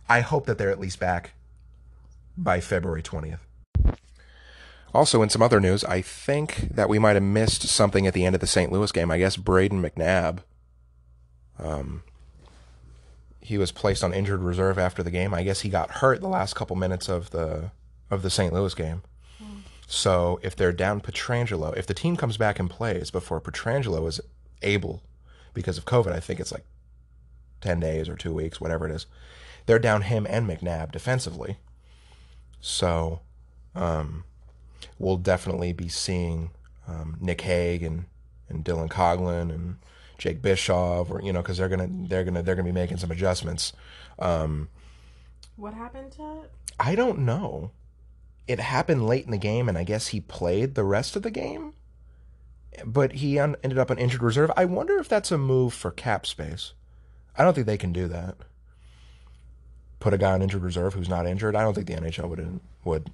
I 0.09 0.20
hope 0.20 0.47
that 0.47 0.59
they're 0.59 0.70
at 0.70 0.81
least 0.81 1.01
back 1.01 1.33
by 2.37 2.61
February 2.61 3.03
20th. 3.03 3.41
Also, 4.95 5.20
in 5.20 5.29
some 5.29 5.43
other 5.43 5.61
news, 5.61 5.85
I 5.85 6.01
think 6.01 6.68
that 6.70 6.89
we 6.89 6.99
might 6.99 7.14
have 7.14 7.22
missed 7.22 7.62
something 7.62 8.07
at 8.07 8.14
the 8.14 8.24
end 8.24 8.35
of 8.35 8.41
the 8.41 8.47
St. 8.47 8.72
Louis 8.72 8.91
game. 8.93 9.11
I 9.11 9.18
guess 9.18 9.37
Brayden 9.37 9.81
McNabb 9.85 10.41
um, 11.59 12.03
he 13.41 13.59
was 13.59 13.72
placed 13.72 14.03
on 14.03 14.12
injured 14.12 14.43
reserve 14.43 14.79
after 14.79 15.03
the 15.03 15.11
game. 15.11 15.33
I 15.33 15.43
guess 15.43 15.61
he 15.61 15.68
got 15.68 15.91
hurt 15.91 16.20
the 16.20 16.29
last 16.29 16.55
couple 16.55 16.77
minutes 16.77 17.09
of 17.09 17.31
the 17.31 17.70
of 18.11 18.22
the 18.22 18.31
St. 18.31 18.53
Louis 18.53 18.74
game. 18.74 19.03
So 19.87 20.41
if 20.43 20.57
they're 20.57 20.72
down 20.72 21.01
Pietrangelo, 21.01 21.76
if 21.76 21.87
the 21.87 21.95
team 21.95 22.16
comes 22.16 22.37
back 22.37 22.59
and 22.59 22.68
plays 22.68 23.11
before 23.11 23.41
Pietrangelo 23.41 24.07
is 24.09 24.20
able, 24.62 25.03
because 25.55 25.78
of 25.78 25.84
COVID, 25.84 26.12
I 26.12 26.20
think 26.20 26.41
it's 26.41 26.53
like 26.53 26.64
ten 27.61 27.80
days 27.80 28.09
or 28.09 28.16
two 28.16 28.34
weeks, 28.34 28.61
whatever 28.61 28.87
it 28.87 28.95
is. 28.95 29.07
They're 29.66 29.78
down 29.78 30.03
him 30.03 30.26
and 30.28 30.49
McNabb 30.49 30.93
defensively. 30.93 31.57
So 32.61 33.20
um, 33.74 34.24
we'll 34.99 35.16
definitely 35.16 35.72
be 35.72 35.89
seeing 35.89 36.51
um, 36.89 37.16
Nick 37.20 37.41
Hague 37.43 37.82
and, 37.82 38.05
and 38.49 38.64
Dylan 38.64 38.89
Coghlan 38.89 39.53
and 39.53 39.76
Jake 40.18 40.43
Bischoff, 40.43 41.11
or 41.11 41.20
you 41.22 41.32
know, 41.32 41.43
because 41.43 41.59
they're 41.59 41.68
gonna 41.68 41.89
they're 41.91 42.24
gonna 42.24 42.43
they're 42.43 42.55
gonna 42.55 42.64
be 42.64 42.72
making 42.72 42.97
some 42.97 43.11
adjustments. 43.11 43.72
Um, 44.18 44.68
What 45.57 45.74
happened 45.74 46.12
to? 46.12 46.43
I 46.78 46.95
don't 46.95 47.20
know. 47.20 47.70
It 48.49 48.61
happened 48.61 49.07
late 49.07 49.24
in 49.24 49.30
the 49.32 49.38
game, 49.38 49.68
and 49.68 49.76
I 49.76 49.84
guess 49.84 50.09
he 50.09 50.20
played 50.20 50.74
the 50.74 50.84
rest 50.84 51.16
of 51.16 51.22
the 51.22 51.30
game, 51.32 51.74
but 52.84 53.12
he 53.14 53.38
un- 53.38 53.57
ended 53.64 53.78
up 53.78 53.90
on 53.90 53.99
injured 53.99 54.22
reserve. 54.22 54.51
I 54.57 54.64
wonder 54.66 54.99
if 54.99 55.09
that's 55.09 55.32
a 55.32 55.38
move 55.38 55.74
for 55.74 55.90
cap 55.90 56.26
space. 56.26 56.72
I 57.36 57.42
don't 57.44 57.55
think 57.55 57.66
they 57.66 57.76
can 57.76 57.92
do 57.92 58.07
that. 58.09 58.36
Put 59.99 60.14
a 60.14 60.18
guy 60.18 60.32
on 60.32 60.42
injured 60.42 60.62
reserve 60.62 60.94
who's 60.94 61.09
not 61.09 61.26
injured. 61.26 61.57
I 61.57 61.62
don't 61.62 61.74
think 61.74 61.86
the 61.88 61.94
NHL 61.94 62.28
would 62.28 62.61
would 62.84 63.11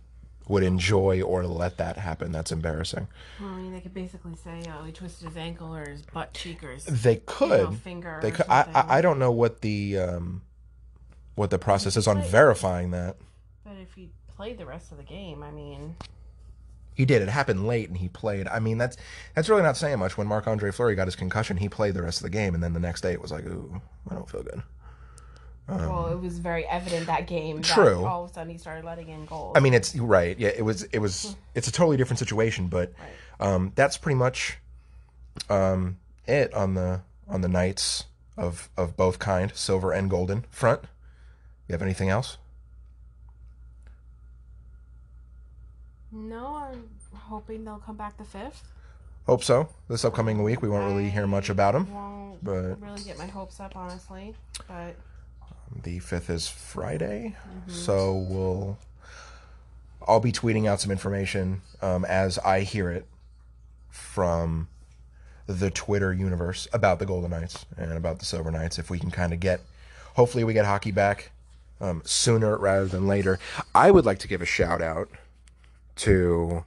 would 0.48 0.64
enjoy 0.64 1.22
or 1.22 1.46
let 1.46 1.78
that 1.78 1.96
happen. 1.96 2.32
That's 2.32 2.52
embarrassing. 2.52 3.06
Well, 3.40 3.50
I 3.50 3.56
mean, 3.56 3.72
they 3.72 3.80
could 3.80 3.94
basically 3.94 4.34
say, 4.36 4.62
"Oh, 4.68 4.84
he 4.84 4.92
twisted 4.92 5.28
his 5.28 5.36
ankle 5.36 5.74
or 5.74 5.88
his 5.88 6.02
butt 6.02 6.34
cheek 6.34 6.62
or 6.62 6.72
his 6.72 6.84
They 6.84 7.16
could. 7.16 7.60
you 7.60 7.64
know, 7.66 7.70
finger." 7.72 8.18
They 8.20 8.32
could. 8.32 8.46
I. 8.50 8.66
I 8.74 8.98
I 8.98 9.00
don't 9.00 9.18
know 9.18 9.30
what 9.30 9.60
the 9.62 9.96
um, 9.98 10.42
what 11.36 11.50
the 11.50 11.58
process 11.58 11.96
is 11.96 12.06
on 12.06 12.20
verifying 12.22 12.90
that. 12.90 13.16
But 13.64 13.76
if 13.80 13.94
he 13.94 14.10
played 14.36 14.58
the 14.58 14.66
rest 14.66 14.92
of 14.92 14.98
the 14.98 15.04
game, 15.04 15.42
I 15.42 15.50
mean, 15.50 15.94
He 16.94 17.04
did. 17.04 17.22
It 17.22 17.28
happened 17.28 17.66
late, 17.66 17.88
and 17.88 17.96
he 17.96 18.08
played. 18.08 18.46
I 18.48 18.58
mean, 18.60 18.78
that's 18.78 18.96
that's 19.34 19.48
really 19.48 19.62
not 19.62 19.76
saying 19.76 19.98
much. 19.98 20.16
When 20.18 20.26
Marc 20.26 20.46
Andre 20.46 20.70
Fleury 20.70 20.94
got 20.94 21.06
his 21.06 21.16
concussion, 21.16 21.56
he 21.56 21.68
played 21.68 21.94
the 21.94 22.02
rest 22.02 22.18
of 22.18 22.24
the 22.24 22.30
game, 22.30 22.54
and 22.54 22.62
then 22.62 22.72
the 22.74 22.80
next 22.80 23.00
day 23.00 23.12
it 23.12 23.20
was 23.20 23.30
like, 23.32 23.44
ooh, 23.46 23.80
I 24.10 24.14
don't 24.14 24.28
feel 24.28 24.42
good. 24.42 24.62
well, 25.68 26.08
it 26.12 26.20
was 26.20 26.38
very 26.38 26.66
evident 26.66 27.06
that 27.06 27.26
game. 27.26 27.62
That 27.62 27.78
Um, 27.78 27.84
True. 27.84 28.04
all 28.04 28.24
of 28.24 28.30
a 28.30 28.34
sudden, 28.34 28.50
he 28.52 28.58
started 28.58 28.84
letting 28.84 29.08
in 29.08 29.24
goals. 29.26 29.54
I 29.56 29.60
mean, 29.60 29.74
it's 29.74 29.94
right. 29.96 30.38
Yeah, 30.38 30.48
it 30.50 30.64
was. 30.64 30.82
It 30.84 30.98
was. 30.98 31.34
It's 31.54 31.68
a 31.68 31.72
totally 31.72 31.96
different 31.98 32.18
situation, 32.18 32.68
but 32.68 32.92
um, 33.38 33.72
that's 33.74 33.96
pretty 33.98 34.16
much 34.16 34.58
um, 35.50 35.98
it 36.26 36.52
on 36.54 36.74
the 36.74 37.02
on 37.28 37.40
the 37.42 37.48
Knights 37.48 38.04
of 38.36 38.68
of 38.76 38.96
both 38.96 39.18
kind, 39.18 39.54
silver 39.54 39.92
and 39.92 40.08
golden 40.10 40.44
front. 40.50 40.82
You 41.68 41.72
have 41.74 41.82
anything 41.82 42.08
else? 42.08 42.38
No, 46.12 46.54
I'm 46.56 46.88
hoping 47.14 47.64
they'll 47.64 47.78
come 47.84 47.96
back 47.96 48.16
the 48.18 48.24
fifth. 48.24 48.62
Hope 49.26 49.42
so. 49.44 49.68
This 49.88 50.04
upcoming 50.04 50.42
week, 50.42 50.62
we 50.62 50.68
won't 50.68 50.84
really 50.92 51.08
hear 51.10 51.26
much 51.26 51.48
about 51.48 51.72
them. 51.74 51.92
Won't 51.92 52.42
But- 52.44 52.80
really 52.80 53.02
get 53.02 53.18
my 53.18 53.26
hopes 53.26 53.60
up, 53.60 53.76
honestly. 53.76 54.34
But 54.68 54.96
The 55.82 56.00
fifth 56.00 56.28
is 56.28 56.48
Friday, 56.48 57.34
so 57.66 58.14
we'll. 58.14 58.78
I'll 60.06 60.20
be 60.20 60.32
tweeting 60.32 60.66
out 60.68 60.80
some 60.80 60.90
information 60.90 61.62
um, 61.80 62.04
as 62.04 62.36
I 62.40 62.60
hear 62.60 62.90
it 62.90 63.06
from 63.88 64.68
the 65.46 65.70
Twitter 65.70 66.12
universe 66.12 66.66
about 66.72 66.98
the 66.98 67.06
Golden 67.06 67.30
Knights 67.30 67.64
and 67.76 67.92
about 67.92 68.18
the 68.18 68.24
Silver 68.24 68.50
Knights. 68.50 68.78
If 68.78 68.90
we 68.90 68.98
can 68.98 69.10
kind 69.12 69.32
of 69.32 69.38
get, 69.40 69.60
hopefully, 70.16 70.44
we 70.44 70.52
get 70.52 70.64
hockey 70.66 70.90
back 70.90 71.30
um, 71.80 72.02
sooner 72.04 72.58
rather 72.58 72.86
than 72.86 73.06
later. 73.06 73.38
I 73.74 73.90
would 73.92 74.04
like 74.04 74.18
to 74.20 74.28
give 74.28 74.42
a 74.42 74.46
shout 74.46 74.82
out 74.82 75.08
to 75.96 76.64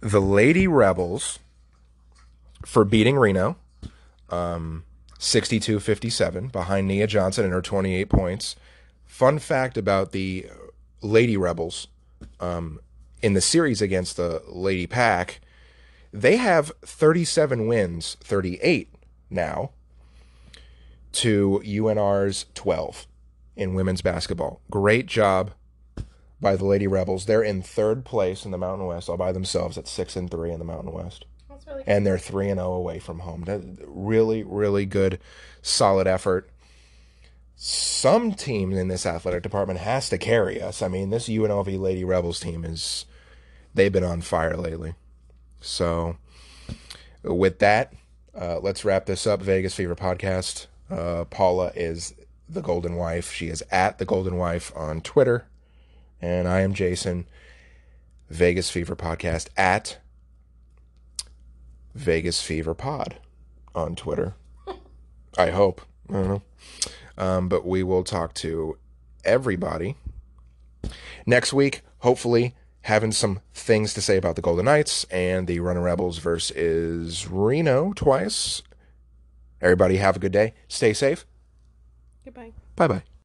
the 0.00 0.20
Lady 0.20 0.66
Rebels 0.66 1.38
for 2.64 2.84
beating 2.84 3.16
Reno. 3.16 3.56
62 5.18 5.80
57 5.80 6.48
behind 6.48 6.88
Nia 6.88 7.06
Johnson 7.06 7.44
and 7.44 7.52
her 7.52 7.62
28 7.62 8.08
points. 8.08 8.56
Fun 9.04 9.38
fact 9.38 9.76
about 9.76 10.12
the 10.12 10.46
Lady 11.00 11.36
Rebels 11.36 11.88
um, 12.40 12.80
in 13.22 13.34
the 13.34 13.40
series 13.40 13.80
against 13.80 14.16
the 14.16 14.42
Lady 14.46 14.86
Pack, 14.86 15.40
they 16.12 16.36
have 16.36 16.72
37 16.82 17.66
wins, 17.66 18.16
38 18.20 18.92
now, 19.30 19.70
to 21.12 21.62
UNR's 21.64 22.46
12 22.54 23.06
in 23.56 23.74
women's 23.74 24.02
basketball. 24.02 24.60
Great 24.70 25.06
job 25.06 25.52
by 26.40 26.56
the 26.56 26.64
Lady 26.64 26.86
Rebels. 26.86 27.26
They're 27.26 27.42
in 27.42 27.62
third 27.62 28.04
place 28.04 28.44
in 28.44 28.50
the 28.50 28.58
Mountain 28.58 28.86
West 28.86 29.08
all 29.08 29.16
by 29.16 29.32
themselves 29.32 29.78
at 29.78 29.88
6 29.88 30.16
and 30.16 30.30
3 30.30 30.52
in 30.52 30.58
the 30.58 30.64
Mountain 30.64 30.92
West 30.92 31.24
that's 31.48 31.66
really 31.66 31.84
and 31.86 32.06
they're 32.06 32.18
3 32.18 32.50
and 32.50 32.58
0 32.58 32.72
away 32.72 32.98
from 32.98 33.20
home. 33.20 33.44
That 33.44 33.62
really 33.86 34.42
really 34.42 34.86
good 34.86 35.18
solid 35.62 36.06
effort. 36.06 36.50
Some 37.56 38.34
team 38.34 38.72
in 38.72 38.88
this 38.88 39.06
athletic 39.06 39.42
department 39.42 39.80
has 39.80 40.10
to 40.10 40.18
carry 40.18 40.60
us. 40.60 40.82
I 40.82 40.88
mean, 40.88 41.08
this 41.08 41.28
UNLV 41.28 41.78
Lady 41.80 42.04
Rebels 42.04 42.38
team 42.38 42.64
is 42.64 43.06
they've 43.74 43.92
been 43.92 44.04
on 44.04 44.20
fire 44.20 44.56
lately. 44.56 44.94
So 45.60 46.18
with 47.22 47.58
that, 47.60 47.94
uh, 48.38 48.58
let's 48.60 48.84
wrap 48.84 49.06
this 49.06 49.26
up. 49.26 49.40
Vegas 49.40 49.74
Fever 49.74 49.96
podcast. 49.96 50.66
Uh, 50.90 51.24
Paula 51.24 51.72
is 51.74 52.14
the 52.48 52.60
Golden 52.60 52.96
Wife. 52.96 53.32
She 53.32 53.48
is 53.48 53.64
at 53.70 53.96
the 53.98 54.04
Golden 54.04 54.36
Wife 54.36 54.70
on 54.76 55.00
Twitter, 55.00 55.46
and 56.20 56.48
I 56.48 56.60
am 56.60 56.74
Jason. 56.74 57.26
Vegas 58.28 58.70
Fever 58.70 58.96
podcast 58.96 59.48
at 59.56 59.98
Vegas 61.94 62.42
Fever 62.42 62.74
Pod 62.74 63.16
on 63.74 63.94
Twitter. 63.94 64.34
I 65.38 65.50
hope. 65.50 65.80
I 66.08 66.12
don't 66.12 66.28
know. 66.28 66.42
Um, 67.18 67.48
but 67.48 67.66
we 67.66 67.82
will 67.82 68.04
talk 68.04 68.34
to 68.34 68.78
everybody. 69.24 69.96
Next 71.24 71.52
week, 71.52 71.82
hopefully, 71.98 72.54
having 72.82 73.12
some 73.12 73.40
things 73.54 73.94
to 73.94 74.00
say 74.00 74.16
about 74.16 74.36
the 74.36 74.42
Golden 74.42 74.64
Knights 74.66 75.04
and 75.04 75.46
the 75.46 75.60
Runnin' 75.60 75.82
Rebels 75.82 76.18
versus 76.18 77.26
Reno 77.28 77.92
twice. 77.94 78.62
Everybody 79.60 79.96
have 79.96 80.16
a 80.16 80.20
good 80.20 80.32
day. 80.32 80.54
Stay 80.68 80.92
safe. 80.92 81.26
Goodbye. 82.24 82.52
Bye 82.76 82.88
bye. 82.88 83.02